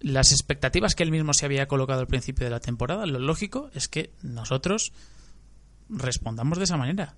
las 0.00 0.32
expectativas 0.32 0.94
que 0.94 1.02
él 1.02 1.10
mismo 1.10 1.34
se 1.34 1.44
había 1.44 1.68
colocado 1.68 2.00
al 2.00 2.06
principio 2.06 2.46
de 2.46 2.50
la 2.50 2.60
temporada, 2.60 3.04
lo 3.04 3.18
lógico 3.18 3.70
es 3.74 3.88
que 3.88 4.12
nosotros 4.22 4.92
respondamos 5.90 6.58
de 6.58 6.64
esa 6.64 6.76
manera. 6.76 7.16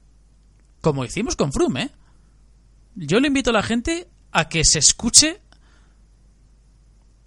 Como 0.81 1.05
hicimos 1.05 1.37
con 1.37 1.53
Froome, 1.53 1.83
¿eh? 1.83 1.91
Yo 2.95 3.20
le 3.20 3.29
invito 3.29 3.51
a 3.51 3.55
la 3.55 3.62
gente 3.62 4.09
a 4.33 4.49
que 4.49 4.64
se 4.64 4.79
escuche 4.79 5.41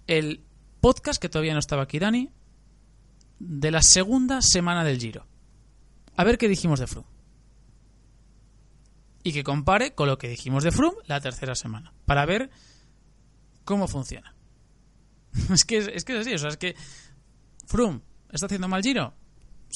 el 0.06 0.44
podcast 0.80 1.20
que 1.20 1.28
todavía 1.28 1.54
no 1.54 1.58
estaba 1.58 1.82
aquí, 1.82 1.98
Dani, 1.98 2.30
de 3.38 3.70
la 3.70 3.82
segunda 3.82 4.42
semana 4.42 4.84
del 4.84 5.00
Giro. 5.00 5.26
A 6.16 6.24
ver 6.24 6.38
qué 6.38 6.48
dijimos 6.48 6.80
de 6.80 6.86
Froome. 6.86 7.08
Y 9.22 9.32
que 9.32 9.42
compare 9.42 9.94
con 9.94 10.08
lo 10.08 10.18
que 10.18 10.28
dijimos 10.28 10.62
de 10.62 10.70
Froome 10.70 10.98
la 11.06 11.20
tercera 11.20 11.54
semana. 11.54 11.92
Para 12.04 12.24
ver 12.26 12.50
cómo 13.64 13.88
funciona. 13.88 14.34
es, 15.52 15.64
que, 15.64 15.78
es 15.78 16.04
que 16.04 16.14
es 16.14 16.20
así. 16.20 16.34
O 16.34 16.38
sea, 16.38 16.50
es 16.50 16.56
que 16.56 16.76
Froome 17.66 18.02
está 18.30 18.46
haciendo 18.46 18.68
mal 18.68 18.82
Giro. 18.82 19.14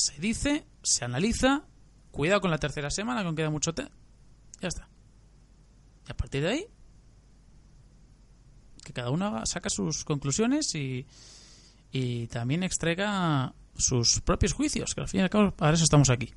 Se 0.05 0.20
dice, 0.20 0.66
se 0.82 1.05
analiza. 1.05 1.64
Cuidado 2.11 2.40
con 2.40 2.51
la 2.51 2.59
tercera 2.59 2.90
semana, 2.90 3.22
que 3.28 3.34
queda 3.34 3.51
mucho. 3.51 3.72
Ya 3.74 4.68
está. 4.68 4.88
Y 6.07 6.11
a 6.11 6.16
partir 6.16 6.42
de 6.42 6.48
ahí, 6.48 6.66
que 8.84 8.92
cada 8.92 9.11
uno 9.11 9.44
saca 9.46 9.70
sus 9.70 10.05
conclusiones 10.05 10.74
y, 10.74 11.07
y 11.92 12.26
también 12.28 12.62
extraiga 12.62 13.55
sus 13.76 14.20
propios 14.20 14.53
juicios, 14.53 14.94
que 14.94 15.01
al 15.01 15.09
fin 15.09 15.20
y 15.20 15.22
al 15.22 15.30
cabo 15.30 15.51
para 15.53 15.74
eso 15.74 15.84
estamos 15.84 16.11
aquí. 16.11 16.32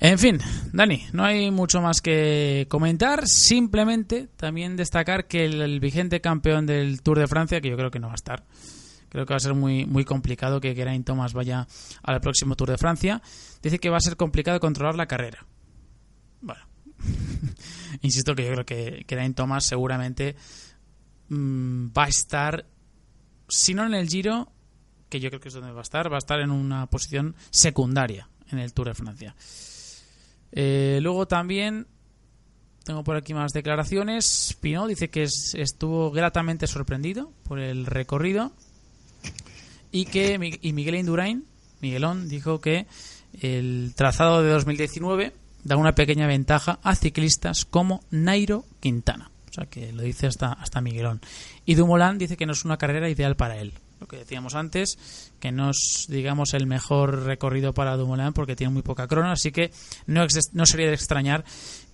En 0.00 0.18
fin, 0.18 0.40
Dani, 0.72 1.06
no 1.12 1.24
hay 1.24 1.52
mucho 1.52 1.80
más 1.80 2.00
que 2.00 2.66
comentar, 2.68 3.28
simplemente 3.28 4.28
también 4.36 4.76
destacar 4.76 5.28
que 5.28 5.44
el, 5.44 5.78
vigente 5.78 6.20
campeón 6.20 6.66
del 6.66 7.02
Tour 7.02 7.20
de 7.20 7.28
Francia, 7.28 7.60
que 7.60 7.70
yo 7.70 7.76
creo 7.76 7.92
que 7.92 8.00
no 8.00 8.08
va 8.08 8.14
a 8.14 8.16
estar, 8.16 8.42
creo 9.12 9.26
que 9.26 9.34
va 9.34 9.36
a 9.36 9.40
ser 9.40 9.52
muy, 9.52 9.84
muy 9.84 10.06
complicado 10.06 10.58
que 10.58 10.74
Geraint 10.74 11.04
Thomas 11.04 11.34
vaya 11.34 11.68
al 12.02 12.20
próximo 12.22 12.56
Tour 12.56 12.70
de 12.70 12.78
Francia, 12.78 13.20
dice 13.62 13.78
que 13.78 13.90
va 13.90 13.98
a 13.98 14.00
ser 14.00 14.16
complicado 14.16 14.58
controlar 14.58 14.94
la 14.94 15.04
carrera. 15.04 15.44
Bueno, 16.40 16.62
insisto 18.00 18.34
que 18.34 18.46
yo 18.46 18.52
creo 18.52 18.64
que 18.64 19.04
Geraint 19.06 19.36
Thomas 19.36 19.66
seguramente 19.66 20.34
mm, 21.28 21.88
va 21.88 22.04
a 22.04 22.08
estar, 22.08 22.64
si 23.48 23.74
no 23.74 23.84
en 23.84 23.92
el 23.92 24.08
Giro, 24.08 24.50
que 25.10 25.20
yo 25.20 25.28
creo 25.28 25.40
que 25.40 25.48
es 25.48 25.54
donde 25.54 25.72
va 25.72 25.80
a 25.80 25.82
estar, 25.82 26.10
va 26.10 26.16
a 26.16 26.18
estar 26.18 26.40
en 26.40 26.50
una 26.50 26.86
posición 26.86 27.36
secundaria 27.50 28.30
en 28.50 28.60
el 28.60 28.72
Tour 28.72 28.88
de 28.88 28.94
Francia. 28.94 29.36
Eh, 30.52 31.00
luego 31.02 31.28
también 31.28 31.86
tengo 32.82 33.04
por 33.04 33.16
aquí 33.16 33.34
más 33.34 33.52
declaraciones. 33.52 34.56
Pino 34.58 34.86
dice 34.86 35.10
que 35.10 35.24
estuvo 35.24 36.10
gratamente 36.12 36.66
sorprendido 36.66 37.30
por 37.42 37.58
el 37.58 37.84
recorrido 37.84 38.52
y 39.92 40.06
que 40.06 40.58
y 40.60 40.72
Miguel 40.72 40.96
Indurain, 40.96 41.44
Miguelón, 41.80 42.28
dijo 42.28 42.60
que 42.60 42.86
el 43.40 43.92
trazado 43.94 44.42
de 44.42 44.50
2019 44.50 45.32
da 45.64 45.76
una 45.76 45.94
pequeña 45.94 46.26
ventaja 46.26 46.80
a 46.82 46.96
ciclistas 46.96 47.64
como 47.64 48.02
Nairo 48.10 48.64
Quintana. 48.80 49.30
O 49.50 49.52
sea 49.52 49.66
que 49.66 49.92
lo 49.92 50.02
dice 50.02 50.26
hasta, 50.26 50.52
hasta 50.52 50.80
Miguelón. 50.80 51.20
Y 51.66 51.74
Dumoulin 51.74 52.18
dice 52.18 52.36
que 52.36 52.46
no 52.46 52.52
es 52.52 52.64
una 52.64 52.78
carrera 52.78 53.10
ideal 53.10 53.36
para 53.36 53.58
él 53.58 53.74
lo 54.02 54.08
que 54.08 54.16
decíamos 54.16 54.56
antes, 54.56 54.98
que 55.38 55.52
no 55.52 55.70
es, 55.70 56.06
digamos, 56.08 56.54
el 56.54 56.66
mejor 56.66 57.22
recorrido 57.22 57.72
para 57.72 57.96
Dumoulin 57.96 58.32
porque 58.32 58.56
tiene 58.56 58.72
muy 58.72 58.82
poca 58.82 59.06
crono, 59.06 59.30
así 59.30 59.52
que 59.52 59.70
no, 60.06 60.26
no 60.52 60.66
sería 60.66 60.88
de 60.88 60.94
extrañar 60.94 61.44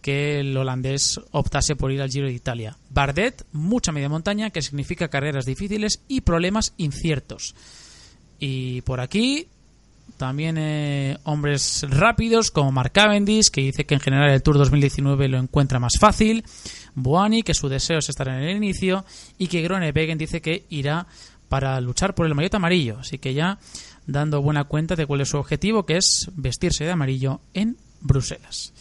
que 0.01 0.41
el 0.41 0.57
holandés 0.57 1.21
optase 1.33 1.77
por 1.77 1.93
ir 1.93 2.01
al 2.01 2.09
Giro 2.09 2.27
de 2.27 2.33
Italia. 2.33 2.79
Bardet, 2.89 3.45
mucha 3.53 3.93
media 3.93 4.09
montaña, 4.09 4.49
que 4.49 4.63
significa 4.63 5.09
carreras 5.09 5.45
difíciles 5.45 6.01
y 6.09 6.23
problemas 6.23 6.73
inciertos. 6.79 7.55
Y 8.39 8.83
por 8.83 9.01
aquí 9.01 9.49
también 10.17 10.57
eh, 10.59 11.19
hombres 11.25 11.87
rápidos 11.89 12.51
como 12.51 12.73
Mark 12.73 12.93
Cavendish, 12.93 13.51
que 13.51 13.61
dice 13.61 13.87
que 13.87 13.95
en 13.95 14.01
general 14.01 14.31
el 14.31 14.43
Tour 14.43 14.59
2019 14.59 15.29
lo 15.29 15.39
encuentra 15.39 15.79
más 15.79 15.95
fácil. 15.99 16.45
Boani, 16.95 17.43
que 17.43 17.55
su 17.55 17.69
deseo 17.69 17.99
es 17.99 18.09
estar 18.09 18.29
en 18.29 18.43
el 18.43 18.57
inicio. 18.57 19.05
Y 19.39 19.47
que 19.47 19.63
Groenewegen 19.63 20.19
dice 20.19 20.41
que 20.41 20.65
irá 20.71 21.07
para 21.49 21.81
luchar 21.81 22.15
por 22.15 22.27
el 22.27 22.35
maillot 22.35 22.55
amarillo. 22.55 22.99
Así 22.99 23.19
que 23.19 23.33
ya 23.33 23.59
dando 24.07 24.43
buena 24.43 24.65
cuenta 24.65 24.97
de 24.97 25.07
cuál 25.07 25.21
es 25.21 25.29
su 25.29 25.39
objetivo, 25.39 25.87
que 25.87 25.99
es 25.99 26.31
vestirse 26.35 26.85
de 26.85 26.91
amarillo 26.91 27.41
en 27.55 27.77
Bruselas. 28.01 28.73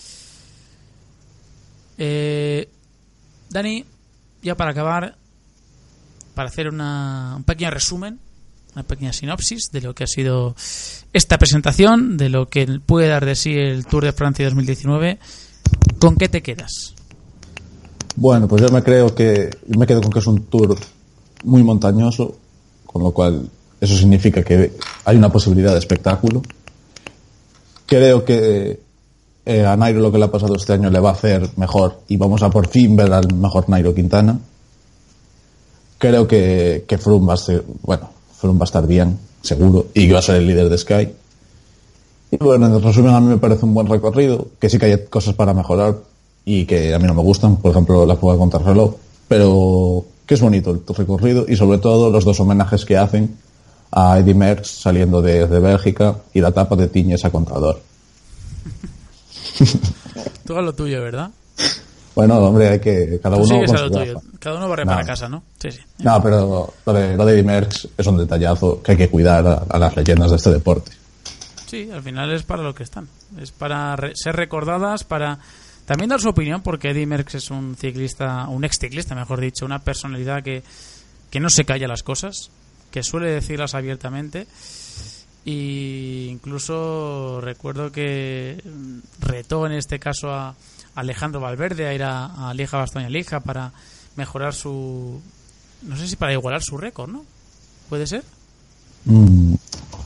Eh, 2.00 2.70
Dani, 3.50 3.86
ya 4.42 4.56
para 4.56 4.72
acabar, 4.72 5.16
para 6.34 6.50
hacer 6.50 6.68
una, 6.68 7.36
un 7.38 7.44
pequeño 7.44 7.72
resumen, 7.72 8.20
una 8.78 8.84
pequeña 8.84 9.12
sinopsis 9.12 9.72
de 9.72 9.82
lo 9.82 9.96
que 9.96 10.04
ha 10.04 10.08
sido 10.08 10.56
esta 11.12 11.40
presentación, 11.40 12.16
de 12.16 12.30
lo 12.30 12.48
que 12.48 12.68
puede 12.86 13.08
dar 13.08 13.26
de 13.26 13.36
sí 13.36 13.56
el 13.58 13.88
Tour 13.88 14.06
de 14.06 14.12
Francia 14.12 14.46
2019, 14.46 15.18
¿con 15.98 16.16
qué 16.16 16.30
te 16.30 16.44
quedas? 16.44 16.94
Bueno, 18.16 18.48
pues 18.48 18.62
yo 18.62 18.70
me 18.70 18.84
creo 18.84 19.16
que 19.16 19.50
me 19.76 19.88
quedo 19.88 20.02
con 20.02 20.12
que 20.12 20.20
es 20.20 20.28
un 20.28 20.44
tour 20.44 20.78
muy 21.44 21.64
montañoso, 21.64 22.38
con 22.86 23.02
lo 23.02 23.10
cual 23.12 23.50
eso 23.82 23.98
significa 23.98 24.44
que 24.44 24.74
hay 25.06 25.18
una 25.18 25.32
posibilidad 25.32 25.72
de 25.74 25.80
espectáculo. 25.80 26.44
Creo 27.88 28.24
que 28.24 28.80
eh, 29.44 29.66
a 29.66 29.76
Nairo 29.76 30.02
lo 30.02 30.12
que 30.12 30.20
le 30.20 30.26
ha 30.26 30.32
pasado 30.32 30.56
este 30.56 30.74
año 30.74 30.92
le 30.92 31.00
va 31.00 31.10
a 31.10 31.14
hacer 31.14 31.50
mejor 31.56 32.02
y 32.10 32.18
vamos 32.18 32.44
a 32.44 32.52
por 32.52 32.68
fin 32.68 32.96
ver 32.96 33.12
al 33.12 33.34
mejor 33.34 33.70
Nairo 33.70 33.96
Quintana. 33.96 34.40
Creo 35.98 36.28
que, 36.28 36.86
que 36.88 37.00
Froome 37.00 37.26
va 37.26 37.34
a 37.34 37.38
ser, 37.38 37.64
bueno, 37.82 38.17
Froome 38.38 38.60
va 38.60 38.64
a 38.64 38.66
estar 38.66 38.86
bien, 38.88 39.18
seguro, 39.42 39.88
y 39.94 40.08
que 40.08 40.14
va 40.14 40.20
a 40.20 40.22
ser 40.22 40.36
el 40.36 40.48
líder 40.48 40.70
de 40.70 40.78
Sky. 40.78 41.10
Y 42.32 42.38
bueno, 42.38 42.68
en 42.68 42.82
resumen, 42.82 43.14
a 43.14 43.20
mí 43.20 43.28
me 43.28 43.38
parece 43.38 43.66
un 43.66 43.74
buen 43.74 43.88
recorrido, 43.88 44.48
que 44.60 44.70
sí 44.70 44.78
que 44.78 44.86
hay 44.86 45.06
cosas 45.10 45.34
para 45.34 45.54
mejorar 45.54 45.96
y 46.46 46.66
que 46.66 46.94
a 46.94 47.00
mí 47.00 47.08
no 47.08 47.14
me 47.14 47.22
gustan, 47.22 47.58
por 47.58 47.72
ejemplo, 47.72 48.06
la 48.06 48.16
fuga 48.16 48.38
contra 48.38 48.60
reloj, 48.60 48.96
pero 49.28 50.06
que 50.26 50.34
es 50.36 50.42
bonito 50.42 50.72
el 50.72 50.96
recorrido 50.96 51.46
y 51.48 51.56
sobre 51.56 51.78
todo 51.78 52.10
los 52.10 52.26
dos 52.26 52.40
homenajes 52.40 52.86
que 52.86 52.98
hacen 52.98 53.38
a 53.92 54.20
Eddie 54.20 54.34
Merckx 54.34 54.68
saliendo 54.82 55.22
de, 55.22 55.46
Bélgica 55.46 56.18
y 56.34 56.42
la 56.42 56.52
tapa 56.52 56.76
de 56.76 56.88
Tiñes 56.88 57.24
a 57.26 57.30
Contador. 57.30 57.82
Tú 60.46 60.58
a 60.58 60.62
lo 60.62 60.74
tuyo, 60.74 61.02
¿verdad? 61.02 61.32
Bueno, 62.18 62.40
hombre, 62.40 62.68
hay 62.68 62.80
que. 62.80 63.20
Cada 63.22 63.38
uno. 63.38 63.62
Cada 64.40 64.58
uno 64.58 64.68
va 64.68 64.76
para 64.78 65.06
casa, 65.06 65.30
¿no? 65.30 65.44
Sí, 65.60 65.70
sí. 65.70 65.82
No, 66.00 66.20
pero 66.20 66.74
lo 66.84 66.94
de, 66.94 67.16
lo 67.16 67.24
de 67.24 67.44
Merckx 67.44 67.90
es 67.96 68.08
un 68.08 68.18
detallazo 68.18 68.82
que 68.82 68.94
hay 68.94 68.98
que 68.98 69.08
cuidar 69.08 69.46
a, 69.70 69.78
las 69.78 69.96
leyendas 69.96 70.32
de 70.32 70.38
este 70.38 70.50
deporte. 70.50 70.94
Sí, 71.68 71.92
al 71.92 72.02
final 72.02 72.34
es 72.34 72.42
para 72.42 72.64
lo 72.64 72.74
que 72.74 72.82
están. 72.82 73.08
Es 73.40 73.52
para 73.52 73.96
ser 74.16 74.36
recordadas, 74.36 75.04
para 75.04 75.38
también 75.86 76.10
dar 76.10 76.20
su 76.20 76.30
opinión, 76.30 76.64
porque 76.64 76.90
Eddie 76.90 77.06
Merckx 77.06 77.36
es 77.36 77.52
un 77.52 77.76
ciclista, 77.76 78.48
un 78.48 78.66
ex 78.66 78.80
ciclista, 78.80 79.14
mejor 79.14 79.40
dicho, 79.40 79.64
una 79.64 79.78
personalidad 79.78 80.42
que, 80.42 80.64
que 81.30 81.40
no 81.40 81.52
se 81.52 81.66
calla 81.66 81.88
las 81.88 82.02
cosas, 82.02 82.50
que 82.90 83.04
suele 83.04 83.30
decirlas 83.30 83.76
abiertamente. 83.76 84.48
Y 85.46 86.30
incluso 86.32 87.42
recuerdo 87.42 87.92
que 87.92 88.60
retó 89.20 89.68
en 89.68 89.74
este 89.74 90.00
caso 90.00 90.32
a 90.32 90.56
Alejandro 90.98 91.40
Valverde 91.40 91.88
a 91.88 91.94
ir 91.94 92.04
a, 92.04 92.50
a 92.50 92.54
Lieja 92.54 92.78
Bastoña 92.78 93.10
Lieja 93.10 93.40
para 93.40 93.72
mejorar 94.16 94.54
su. 94.54 95.22
No 95.84 95.96
sé 95.96 96.08
si 96.08 96.16
para 96.16 96.34
igualar 96.34 96.64
su 96.64 96.78
récord, 96.78 97.10
¿no? 97.10 97.24
¿Puede 97.88 98.08
ser? 98.08 98.24
Mm, 99.06 99.54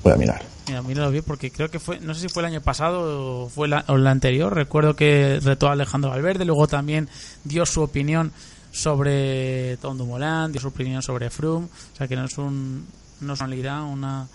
voy 0.04 0.14
a 0.14 0.18
mirar. 0.18 0.44
Mira, 0.68 0.82
míralo 0.82 1.10
bien 1.10 1.24
porque 1.26 1.50
creo 1.50 1.72
que 1.72 1.80
fue, 1.80 2.00
no 2.02 2.14
sé 2.14 2.22
si 2.22 2.30
fue 2.30 2.44
el 2.44 2.48
año 2.48 2.62
pasado 2.62 3.46
o 3.46 3.50
fue 3.50 3.68
la, 3.68 3.86
o 3.88 3.98
la 3.98 4.12
anterior. 4.12 4.54
Recuerdo 4.54 4.96
que 4.96 5.40
retó 5.42 5.70
a 5.70 5.72
Alejandro 5.72 6.12
Valverde, 6.12 6.46
luego 6.46 6.68
también 6.68 7.08
dio 7.44 7.66
su 7.66 7.82
opinión 7.82 8.32
sobre 8.72 9.78
Tom 9.78 9.98
Dumoulin, 9.98 10.52
dio 10.52 10.62
su 10.62 10.68
opinión 10.68 11.02
sobre 11.02 11.30
Froome. 11.30 11.68
O 11.68 11.98
sea 11.98 12.08
que 12.08 12.16
no 12.16 12.26
es, 12.26 12.38
un, 12.38 12.86
no 13.22 13.34
es 13.34 13.42
una 13.42 14.28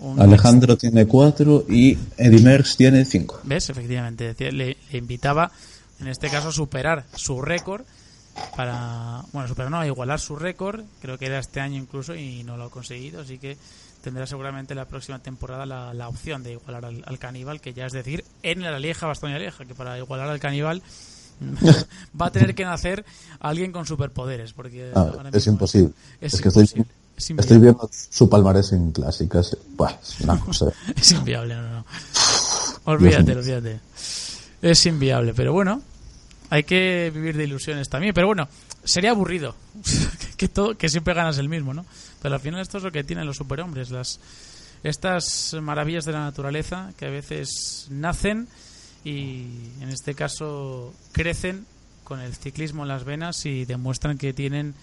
una. 0.00 0.24
Alejandro 0.24 0.76
tiene 0.76 1.06
cuatro 1.06 1.64
y 1.68 1.96
Eddie 2.16 2.42
Merckx 2.42 2.76
tiene 2.76 3.04
cinco. 3.04 3.40
¿Ves? 3.44 3.70
Efectivamente. 3.70 4.34
Le, 4.38 4.76
le 4.90 4.98
invitaba, 4.98 5.50
en 6.02 6.08
este 6.08 6.28
caso, 6.28 6.52
superar 6.52 7.04
su 7.14 7.40
récord 7.40 7.84
para. 8.56 9.22
Bueno, 9.32 9.48
superar, 9.48 9.70
no, 9.70 9.84
igualar 9.84 10.20
su 10.20 10.36
récord. 10.36 10.84
Creo 11.00 11.16
que 11.16 11.26
era 11.26 11.38
este 11.38 11.60
año 11.60 11.78
incluso 11.78 12.14
y 12.14 12.42
no 12.42 12.56
lo 12.56 12.64
ha 12.64 12.70
conseguido. 12.70 13.22
Así 13.22 13.38
que 13.38 13.56
tendrá 14.02 14.26
seguramente 14.26 14.74
la 14.74 14.86
próxima 14.86 15.20
temporada 15.20 15.64
la, 15.64 16.08
opción 16.08 16.42
de 16.42 16.52
igualar 16.52 16.84
al, 16.84 17.18
caníbal, 17.18 17.60
que 17.60 17.72
ya 17.72 17.86
es 17.86 17.92
decir, 17.92 18.24
en 18.42 18.62
la 18.62 18.78
Lieja, 18.78 19.06
Bastoña 19.06 19.38
Lieja, 19.38 19.64
que 19.64 19.74
para 19.74 19.96
igualar 19.96 20.28
al 20.28 20.40
caníbal 20.40 20.82
va 22.20 22.26
a 22.26 22.32
tener 22.32 22.54
que 22.54 22.64
nacer 22.64 23.04
alguien 23.38 23.72
con 23.72 23.86
superpoderes. 23.86 24.52
porque 24.52 24.90
ah, 24.94 25.12
Es 25.32 25.46
imposible. 25.46 25.92
Es, 26.20 26.40
que 26.40 26.48
estoy, 26.48 27.58
viendo 27.58 27.88
su 27.92 28.28
palmarés 28.28 28.72
en 28.72 28.90
clásicas. 28.90 29.56
es 30.02 30.20
una 30.20 30.40
cosa. 30.44 30.66
es 30.96 31.12
inviable, 31.12 31.54
no, 31.54 31.70
no. 31.70 31.86
Olvídate, 32.84 33.36
olvídate. 33.36 33.80
Es 34.60 34.86
inviable, 34.86 35.32
pero 35.34 35.52
bueno, 35.52 35.80
hay 36.52 36.64
que 36.64 37.10
vivir 37.14 37.34
de 37.34 37.44
ilusiones 37.44 37.88
también. 37.88 38.12
Pero 38.12 38.26
bueno, 38.26 38.46
sería 38.84 39.12
aburrido 39.12 39.56
que, 40.36 40.48
todo, 40.48 40.76
que 40.76 40.90
siempre 40.90 41.14
ganas 41.14 41.38
el 41.38 41.48
mismo, 41.48 41.72
¿no? 41.72 41.86
Pero 42.20 42.34
al 42.34 42.42
final 42.42 42.60
esto 42.60 42.76
es 42.76 42.84
lo 42.84 42.92
que 42.92 43.04
tienen 43.04 43.26
los 43.26 43.38
superhombres, 43.38 43.90
las 43.90 44.20
estas 44.82 45.56
maravillas 45.62 46.04
de 46.04 46.12
la 46.12 46.20
naturaleza 46.20 46.92
que 46.98 47.06
a 47.06 47.10
veces 47.10 47.86
nacen 47.88 48.48
y 49.02 49.46
en 49.80 49.88
este 49.88 50.14
caso 50.14 50.92
crecen 51.12 51.64
con 52.04 52.20
el 52.20 52.34
ciclismo 52.34 52.82
en 52.82 52.88
las 52.88 53.04
venas 53.04 53.46
y 53.46 53.64
demuestran 53.64 54.18
que 54.18 54.34
tienen 54.34 54.74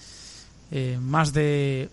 eh, 0.71 0.97
más 0.99 1.33
de 1.33 1.89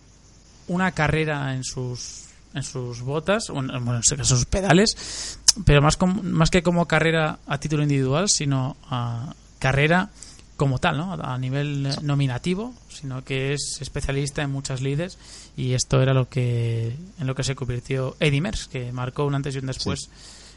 una 0.69 0.93
carrera 0.93 1.55
en 1.55 1.65
sus 1.65 2.23
en 2.55 2.63
sus 2.63 3.03
botas, 3.03 3.51
o 3.51 3.59
en, 3.59 3.67
bueno, 3.85 3.97
en 3.97 4.25
sus 4.25 4.47
pedales, 4.47 5.39
pero 5.67 5.83
más, 5.83 5.99
más 6.23 6.49
que 6.49 6.63
como 6.63 6.89
carrera 6.89 7.41
a 7.47 7.59
título 7.59 7.83
individual, 7.83 8.31
sino 8.31 8.79
a 8.89 9.35
carrera 9.59 10.11
como 10.57 10.79
tal, 10.79 10.97
¿no? 10.97 11.13
A 11.13 11.39
nivel 11.39 11.89
nominativo, 12.03 12.73
sino 12.89 13.23
que 13.23 13.53
es 13.53 13.79
especialista 13.81 14.43
en 14.43 14.51
muchas 14.51 14.81
lides 14.81 15.19
y 15.57 15.75
esto 15.75 16.01
era 16.01 16.15
lo 16.15 16.29
que 16.29 16.97
en 17.21 17.27
lo 17.27 17.35
que 17.35 17.45
se 17.45 17.55
convirtió 17.55 18.17
Eddie 18.21 18.41
Merckx, 18.41 18.69
que 18.69 18.93
marcó 18.93 19.27
un 19.27 19.35
antes 19.35 19.55
y 19.55 19.59
un 19.59 19.67
después 19.67 20.09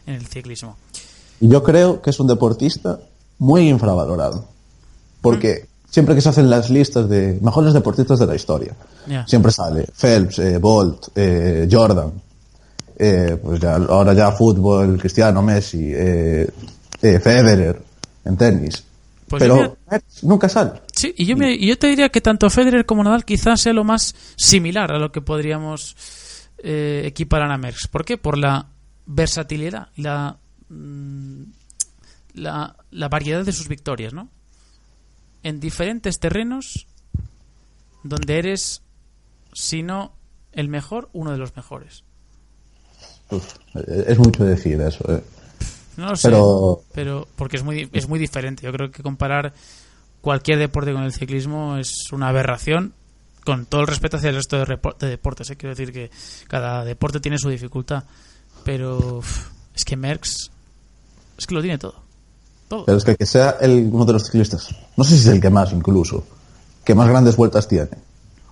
en 0.05 0.15
el 0.15 0.25
ciclismo. 0.25 0.77
Yo 1.41 1.63
creo 1.63 2.01
que 2.01 2.09
es 2.09 2.19
un 2.19 2.27
deportista 2.27 2.99
muy 3.39 3.69
infravalorado, 3.69 4.45
porque 5.21 5.63
mm. 5.63 5.91
siempre 5.91 6.15
que 6.15 6.21
se 6.21 6.29
hacen 6.29 6.49
las 6.49 6.69
listas 6.69 7.09
de 7.09 7.37
mejores 7.41 7.73
deportistas 7.73 8.19
de 8.19 8.27
la 8.27 8.35
historia, 8.35 8.73
siempre 9.25 9.51
sale 9.51 9.85
Phelps, 9.95 10.39
eh, 10.39 10.57
Bolt, 10.59 11.09
eh, 11.15 11.67
Jordan, 11.69 12.11
eh, 12.97 13.37
pues 13.41 13.59
ya, 13.59 13.75
ahora 13.75 14.13
ya 14.13 14.31
fútbol, 14.31 14.97
Cristiano, 14.97 15.41
Messi, 15.41 15.91
Federer 16.99 17.81
en 18.25 18.37
tenis 18.37 18.83
pues 19.29 19.43
pero 19.43 19.77
nunca 20.23 20.49
sale. 20.49 20.81
Sí, 20.93 21.13
y 21.15 21.25
yo, 21.25 21.35
yo 21.37 21.77
te 21.77 21.87
diría 21.87 22.09
que 22.09 22.19
tanto 22.19 22.49
Federer 22.49 22.85
como 22.85 23.03
Nadal 23.03 23.23
quizás 23.23 23.61
sea 23.61 23.73
lo 23.73 23.83
más 23.83 24.15
similar 24.35 24.91
a 24.91 24.99
lo 24.99 25.11
que 25.11 25.21
podríamos 25.21 25.95
eh, 26.57 27.03
equiparar 27.05 27.51
a 27.51 27.57
Merckx. 27.57 27.87
¿Por 27.87 28.03
qué? 28.03 28.17
Por 28.17 28.37
la 28.37 28.67
versatilidad, 29.05 29.89
la, 29.95 30.37
mm, 30.69 31.43
la, 32.33 32.75
la 32.91 33.07
variedad 33.07 33.45
de 33.45 33.53
sus 33.53 33.67
victorias, 33.67 34.13
¿no? 34.13 34.29
En 35.43 35.59
diferentes 35.59 36.19
terrenos 36.19 36.87
donde 38.03 38.39
eres, 38.39 38.81
si 39.53 39.83
no 39.83 40.13
el 40.51 40.67
mejor, 40.67 41.09
uno 41.13 41.31
de 41.31 41.37
los 41.37 41.55
mejores. 41.55 42.03
es 43.87 44.17
mucho 44.17 44.43
decir 44.43 44.81
eso. 44.81 45.05
Eh. 45.13 45.23
No 45.99 46.09
lo 46.09 46.15
sé, 46.15 46.29
pero... 46.29 46.81
pero 46.93 47.27
porque 47.35 47.57
es 47.57 47.63
muy, 47.63 47.89
es 47.93 48.07
muy 48.07 48.19
diferente. 48.19 48.63
Yo 48.63 48.71
creo 48.71 48.91
que 48.91 49.03
comparar 49.03 49.53
cualquier 50.21 50.59
deporte 50.59 50.93
con 50.93 51.03
el 51.03 51.13
ciclismo 51.13 51.77
es 51.77 52.11
una 52.11 52.29
aberración 52.29 52.93
con 53.45 53.65
todo 53.65 53.81
el 53.81 53.87
respeto 53.87 54.17
hacia 54.17 54.29
el 54.29 54.35
resto 54.35 54.57
de, 54.57 55.07
deportes. 55.07 55.49
¿eh? 55.49 55.55
Quiero 55.55 55.75
decir 55.75 55.93
que 55.93 56.11
cada 56.47 56.83
deporte 56.83 57.19
tiene 57.19 57.37
su 57.37 57.49
dificultad, 57.49 58.03
pero 58.63 59.21
es 59.75 59.85
que 59.85 59.95
Merckx 59.95 60.51
es 61.37 61.47
que 61.47 61.55
lo 61.55 61.61
tiene 61.61 61.77
todo. 61.77 61.95
Pero 62.85 62.97
es 62.97 63.03
que 63.03 63.15
que 63.15 63.25
sea 63.25 63.57
el, 63.61 63.89
uno 63.91 64.05
de 64.05 64.13
los 64.13 64.25
ciclistas, 64.25 64.69
no 64.95 65.03
sé 65.03 65.15
si 65.15 65.21
es 65.21 65.27
el 65.27 65.41
que 65.41 65.49
más 65.49 65.73
incluso, 65.73 66.23
que 66.83 66.93
más 66.93 67.07
grandes 67.07 67.35
vueltas 67.35 67.67
tiene, 67.67 67.89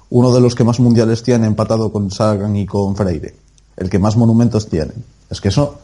uno 0.10 0.34
de 0.34 0.42
los 0.42 0.56
que 0.56 0.64
más 0.64 0.80
mundiales 0.80 1.22
tiene 1.22 1.46
empatado 1.46 1.92
con 1.92 2.10
Sagan 2.10 2.56
y 2.56 2.66
con 2.66 2.96
Freire, 2.96 3.36
el 3.76 3.90
que 3.90 4.00
más 4.00 4.18
monumentos 4.18 4.68
tiene. 4.68 4.94
Es 5.30 5.40
que 5.40 5.50
eso, 5.50 5.82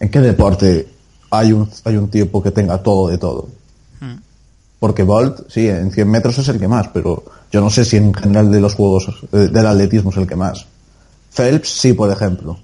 ¿en 0.00 0.10
qué 0.10 0.20
deporte 0.20 0.93
hay 1.36 1.52
un, 1.52 1.68
hay 1.84 1.96
un 1.96 2.08
tipo 2.08 2.42
que 2.42 2.50
tenga 2.50 2.82
todo 2.82 3.08
de 3.08 3.18
todo. 3.18 3.48
Hmm. 4.00 4.16
Porque 4.78 5.02
Bolt, 5.02 5.48
sí, 5.48 5.68
en 5.68 5.90
100 5.90 6.10
metros 6.10 6.38
es 6.38 6.48
el 6.48 6.58
que 6.58 6.68
más, 6.68 6.88
pero 6.88 7.24
yo 7.50 7.60
no 7.60 7.70
sé 7.70 7.84
si 7.84 7.96
en 7.96 8.12
general 8.12 8.50
de 8.50 8.60
los 8.60 8.74
juegos 8.74 9.08
del 9.30 9.66
atletismo 9.66 10.10
es 10.10 10.16
el 10.16 10.26
que 10.26 10.36
más. 10.36 10.66
Phelps, 11.32 11.68
sí, 11.68 11.92
por 11.92 12.10
ejemplo. 12.10 12.58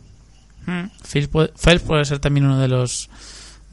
Hmm. 0.66 0.86
Phelps, 1.02 1.82
puede, 1.84 2.04
ser 2.04 2.18
también 2.18 2.46
uno 2.46 2.58
de 2.58 2.68
los 2.68 3.08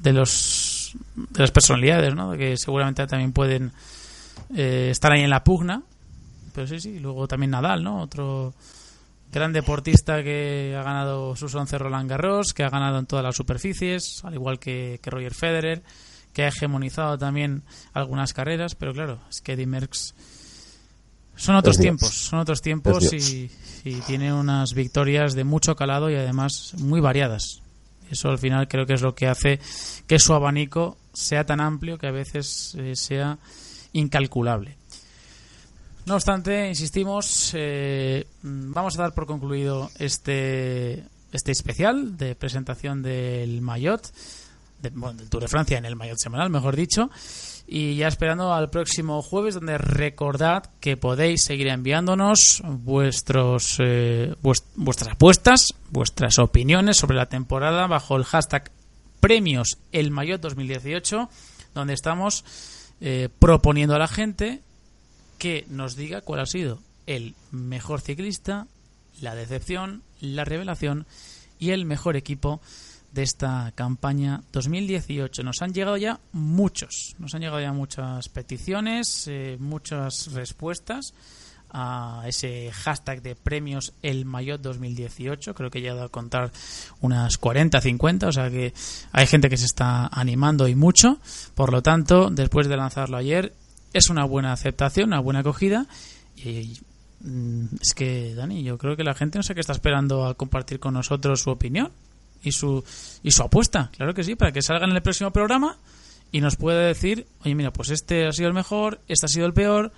de 0.02 0.14
los 0.14 0.96
de 1.16 1.40
las 1.40 1.52
personalidades, 1.52 2.16
¿no? 2.16 2.32
Que 2.38 2.58
seguramente 2.58 3.06
también 3.08 3.32
pueden 3.32 3.72
eh, 4.56 4.90
estar 4.92 5.12
ahí 5.12 5.22
en 5.22 5.30
la 5.30 5.44
pugna. 5.44 5.82
Pero 6.54 6.68
sí, 6.68 6.80
sí. 6.80 7.00
Luego 7.00 7.28
también 7.28 7.52
Nadal, 7.52 7.84
¿no? 7.84 8.02
Otro 8.02 8.54
gran 9.38 9.54
deportista 9.54 10.24
que 10.24 10.76
ha 10.76 10.82
ganado 10.82 11.36
sus 11.36 11.54
11 11.54 11.78
Roland 11.78 12.10
Garros, 12.10 12.54
que 12.54 12.64
ha 12.64 12.70
ganado 12.70 12.98
en 12.98 13.06
todas 13.06 13.24
las 13.24 13.36
superficies, 13.36 14.22
al 14.24 14.34
igual 14.34 14.58
que, 14.58 15.00
Roger 15.04 15.36
Federer, 15.36 15.84
que 16.34 16.44
ha 16.44 16.48
hegemonizado 16.48 17.20
también 17.20 17.62
algunas 17.94 18.34
carreras, 18.34 18.74
pero 18.74 18.94
claro, 18.94 19.20
es 19.30 19.42
que 19.42 19.54
Eddie 19.54 19.68
Merckx 19.68 20.16
son 21.36 21.56
otros 21.56 21.78
tiempos, 21.78 22.10
son 22.10 22.40
otros 22.40 22.64
tiempos 22.64 23.14
y, 23.14 23.52
tiene 24.08 24.34
unas 24.34 24.74
victorias 24.74 25.36
de 25.36 25.44
mucho 25.44 25.76
calado 25.76 26.10
y 26.10 26.16
además 26.16 26.74
muy 26.80 27.00
variadas. 27.00 27.62
Eso 28.10 28.30
al 28.30 28.40
final 28.40 28.68
creo 28.68 28.88
que 28.88 28.94
es 28.94 29.02
lo 29.02 29.14
que 29.14 29.28
hace 29.28 29.60
que 30.08 30.18
su 30.18 30.34
abanico 30.34 30.98
sea 31.14 31.46
tan 31.46 31.62
amplio 31.62 32.00
que 32.00 32.08
a 32.08 32.12
veces 32.12 32.76
eh, 32.78 32.96
sea 32.96 33.38
incalculable. 33.94 34.78
No 36.08 36.16
obstante, 36.16 36.70
insistimos, 36.70 37.52
eh, 37.54 38.26
vamos 38.42 38.98
a 38.98 39.02
dar 39.02 39.14
por 39.14 39.26
concluido 39.26 39.92
este, 40.00 41.04
este 41.34 41.52
especial 41.52 42.16
de 42.16 42.34
presentación 42.34 43.04
del 43.04 43.62
Mayotte, 43.62 44.08
del 44.82 44.94
Tour 45.30 45.42
de 45.42 45.50
Francia 45.50 45.78
en 45.78 45.84
el 45.84 45.98
Mayotte 45.98 46.22
semanal, 46.22 46.50
mejor 46.50 46.78
dicho. 46.78 47.10
Y 47.68 47.98
ya 47.98 48.08
esperando 48.08 48.54
al 48.54 48.70
próximo 48.70 49.22
jueves, 49.22 49.56
donde 49.56 49.78
recordad 49.78 50.70
que 50.80 50.96
podéis 50.96 51.44
seguir 51.44 51.68
enviándonos 51.68 52.64
vuestros 52.64 53.76
eh, 53.80 54.34
vuestras 54.42 55.12
apuestas, 55.12 55.74
vuestras 55.90 56.40
opiniones 56.40 56.96
sobre 56.96 57.18
la 57.18 57.26
temporada 57.26 57.86
bajo 57.86 58.16
el 58.16 58.24
hashtag 58.24 58.72
premios 59.20 59.78
el 59.92 60.12
Mayotte 60.12 60.44
2018, 60.44 61.30
donde 61.76 61.94
estamos 61.94 62.46
eh, 63.02 63.28
proponiendo 63.40 63.94
a 63.94 64.00
la 64.00 64.08
gente 64.08 64.62
que 65.38 65.66
nos 65.70 65.96
diga 65.96 66.22
cuál 66.22 66.42
ha 66.42 66.46
sido 66.46 66.80
el 67.06 67.36
mejor 67.52 68.02
ciclista, 68.02 68.68
la 69.22 69.36
decepción, 69.36 70.04
la 70.20 70.46
revelación 70.46 71.06
y 71.60 71.72
el 71.72 71.86
mejor 71.86 72.18
equipo 72.18 72.62
de 73.14 73.24
esta 73.24 73.72
campaña 73.76 74.44
2018. 74.52 75.44
Nos 75.44 75.62
han 75.62 75.74
llegado 75.74 75.98
ya 75.98 76.20
muchos, 76.34 77.16
nos 77.20 77.34
han 77.34 77.42
llegado 77.42 77.62
ya 77.62 77.74
muchas 77.74 78.30
peticiones, 78.30 79.28
eh, 79.28 79.58
muchas 79.60 80.34
respuestas 80.34 81.14
a 81.70 82.24
ese 82.26 82.72
hashtag 82.72 83.22
de 83.22 83.36
premios 83.36 83.94
El 84.02 84.26
Mayor 84.26 84.62
2018. 84.62 85.54
Creo 85.54 85.70
que 85.70 85.80
he 85.80 85.82
llegado 85.82 86.04
a 86.04 86.10
contar 86.10 86.52
unas 87.02 87.38
40, 87.38 87.82
50, 87.82 88.28
o 88.28 88.32
sea 88.32 88.50
que 88.50 88.74
hay 89.12 89.28
gente 89.28 89.50
que 89.50 89.58
se 89.58 89.66
está 89.66 90.08
animando 90.08 90.68
y 90.68 90.76
mucho. 90.76 91.20
Por 91.56 91.72
lo 91.72 91.82
tanto, 91.82 92.30
después 92.30 92.68
de 92.68 92.78
lanzarlo 92.78 93.18
ayer, 93.18 93.54
es 93.98 94.10
una 94.10 94.26
buena 94.26 94.54
aceptación, 94.54 95.10
una 95.10 95.20
buena 95.20 95.40
acogida. 95.40 95.86
Y 96.36 96.78
mm, 97.22 97.66
es 97.82 97.94
que, 97.94 98.36
Dani, 98.36 98.64
yo 98.64 98.78
creo 98.78 98.96
que 98.96 99.04
la 99.04 99.14
gente 99.14 99.40
no 99.40 99.44
sé 99.44 99.54
qué 99.54 99.62
está 99.62 99.74
esperando 99.74 100.26
a 100.26 100.36
compartir 100.36 100.80
con 100.80 100.94
nosotros 100.94 101.42
su 101.42 101.50
opinión 101.50 101.92
y 102.44 102.52
su, 102.52 102.84
y 103.24 103.32
su 103.32 103.44
apuesta. 103.44 103.92
Claro 103.96 104.14
que 104.14 104.24
sí, 104.24 104.36
para 104.36 104.52
que 104.52 104.62
salga 104.62 104.86
en 104.86 104.96
el 104.96 105.02
próximo 105.02 105.32
programa 105.32 105.78
y 106.32 106.42
nos 106.42 106.56
pueda 106.56 106.82
decir, 106.82 107.28
oye, 107.44 107.56
mira, 107.56 107.72
pues 107.72 107.90
este 107.90 108.28
ha 108.28 108.32
sido 108.32 108.48
el 108.48 108.54
mejor, 108.54 109.02
este 109.08 109.26
ha 109.26 109.30
sido 109.30 109.46
el 109.46 109.54
peor, 109.54 109.92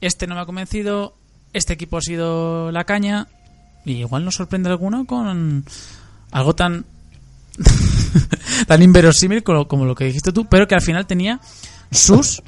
este 0.00 0.26
no 0.26 0.34
me 0.34 0.40
ha 0.40 0.46
convencido, 0.46 1.14
este 1.52 1.72
equipo 1.74 1.98
ha 1.98 2.02
sido 2.02 2.70
la 2.72 2.84
caña. 2.84 3.28
Y 3.84 3.92
igual 3.92 4.24
nos 4.24 4.34
sorprende 4.34 4.68
alguno 4.68 5.06
con 5.06 5.64
algo 6.32 6.54
tan 6.54 6.84
tan 8.66 8.82
inverosímil 8.82 9.42
como, 9.42 9.66
como, 9.66 9.84
lo 9.84 9.94
que 9.94 10.04
dijiste 10.04 10.32
tú, 10.32 10.46
pero 10.46 10.68
que 10.68 10.74
al 10.74 10.82
final 10.82 11.06
tenía 11.06 11.40
sus 11.90 12.42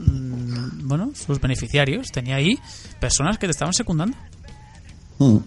Mm, 0.00 0.88
bueno, 0.88 1.12
sus 1.14 1.40
beneficiarios. 1.40 2.08
Tenía 2.12 2.36
ahí 2.36 2.58
personas 2.98 3.38
que 3.38 3.46
te 3.46 3.52
estaban 3.52 3.74
secundando. 3.74 4.16
Hmm. 5.18 5.38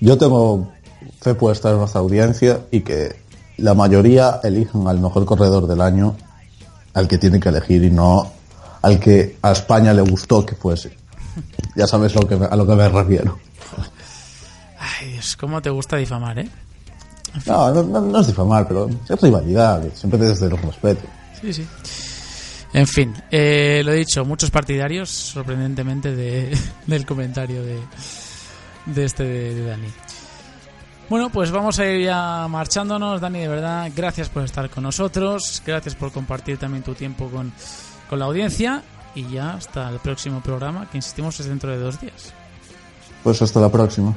Yo 0.00 0.16
tengo 0.18 0.72
fe 1.20 1.34
puesta 1.34 1.70
en 1.70 1.78
nuestra 1.78 2.00
audiencia 2.00 2.62
y 2.70 2.80
que 2.80 3.20
la 3.58 3.74
mayoría 3.74 4.40
elijan 4.42 4.88
al 4.88 4.98
mejor 4.98 5.24
corredor 5.24 5.66
del 5.66 5.80
año, 5.80 6.16
al 6.94 7.06
que 7.06 7.18
tiene 7.18 7.38
que 7.38 7.50
elegir 7.50 7.84
y 7.84 7.90
no 7.90 8.32
al 8.82 8.98
que 8.98 9.38
a 9.42 9.52
España 9.52 9.92
le 9.92 10.02
gustó 10.02 10.44
que 10.44 10.56
fuese. 10.56 10.96
Ya 11.74 11.86
sabes 11.86 12.14
lo 12.14 12.28
que 12.28 12.34
a 12.34 12.54
lo 12.54 12.66
que 12.66 12.74
me 12.74 12.86
refiero. 12.86 13.38
Ay, 14.78 15.14
es 15.14 15.36
como 15.36 15.62
te 15.62 15.70
gusta 15.70 15.96
difamar, 15.96 16.38
¿eh? 16.38 16.50
No, 17.46 17.82
no, 17.82 18.20
es 18.20 18.26
difamar, 18.26 18.68
pero 18.68 18.90
es 19.08 19.20
rivalidad, 19.22 19.82
siempre 19.94 20.18
desde 20.20 20.46
el 20.46 20.58
respeto. 20.58 21.00
Sí, 21.40 21.54
sí. 21.54 21.66
En 22.74 22.86
fin, 22.86 23.14
eh, 23.30 23.82
lo 23.84 23.92
he 23.92 23.96
dicho, 23.96 24.24
muchos 24.24 24.50
partidarios, 24.50 25.10
sorprendentemente, 25.10 26.14
de, 26.16 26.56
del 26.86 27.04
comentario 27.04 27.62
de, 27.62 27.78
de 28.86 29.04
este 29.04 29.24
de, 29.24 29.64
Dani. 29.64 29.88
Bueno, 31.10 31.28
pues 31.28 31.50
vamos 31.50 31.78
a 31.78 31.86
ir 31.86 32.06
ya 32.06 32.46
marchándonos. 32.48 33.20
Dani, 33.20 33.40
de 33.40 33.48
verdad, 33.48 33.90
gracias 33.94 34.30
por 34.30 34.44
estar 34.44 34.70
con 34.70 34.84
nosotros. 34.84 35.62
Gracias 35.66 35.94
por 35.94 36.10
compartir 36.10 36.56
también 36.56 36.82
tu 36.82 36.94
tiempo 36.94 37.28
con, 37.28 37.52
con 38.08 38.18
la 38.18 38.24
audiencia. 38.24 38.82
Y 39.14 39.28
ya 39.28 39.50
hasta 39.50 39.90
el 39.90 39.98
próximo 39.98 40.40
programa, 40.40 40.88
que 40.90 40.96
insistimos 40.96 41.38
es 41.40 41.46
dentro 41.46 41.70
de 41.70 41.76
dos 41.76 42.00
días. 42.00 42.32
Pues 43.22 43.42
hasta 43.42 43.60
la 43.60 43.68
próxima. 43.68 44.16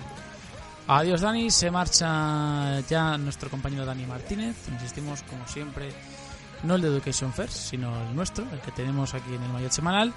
Adiós, 0.88 1.20
Dani. 1.20 1.52
Se 1.52 1.70
marcha 1.70 2.80
ya 2.88 3.18
nuestro 3.18 3.50
compañero 3.50 3.86
Dani 3.86 4.06
Martínez. 4.06 4.56
Insistimos, 4.72 5.22
como 5.24 5.46
siempre 5.48 5.90
no 6.64 6.76
el 6.76 6.82
de 6.82 6.88
Education 6.90 7.34
First, 7.34 7.54
sino 7.70 7.96
el 8.08 8.16
nuestro, 8.16 8.46
el 8.52 8.60
que 8.60 8.72
tenemos 8.72 9.14
aquí 9.14 9.34
en 9.34 9.44
el 9.44 9.50
Mayotte 9.50 9.74
Semanal. 9.74 10.14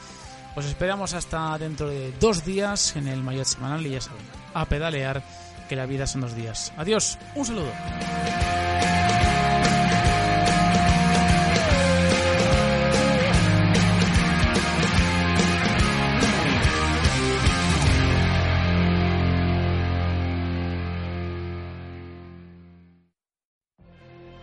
Os 0.56 0.64
esperamos 0.64 1.14
hasta 1.14 1.56
dentro 1.58 1.88
de 1.88 2.12
dos 2.18 2.44
días 2.44 2.96
en 2.96 3.08
el 3.08 3.22
Mayotte 3.22 3.48
Semanal 3.48 3.86
y 3.86 3.90
ya 3.90 4.00
saben, 4.00 4.22
a 4.54 4.64
pedalear, 4.64 5.22
que 5.68 5.76
la 5.76 5.86
vida 5.86 6.06
son 6.06 6.22
dos 6.22 6.34
días. 6.34 6.72
Adiós, 6.76 7.18
un 7.34 7.44
saludo. 7.44 7.72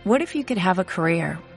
What 0.04 0.22
if 0.22 0.36
you 0.36 0.44
could 0.44 0.58
have 0.58 0.78
a 0.78 0.84
career 0.84 1.40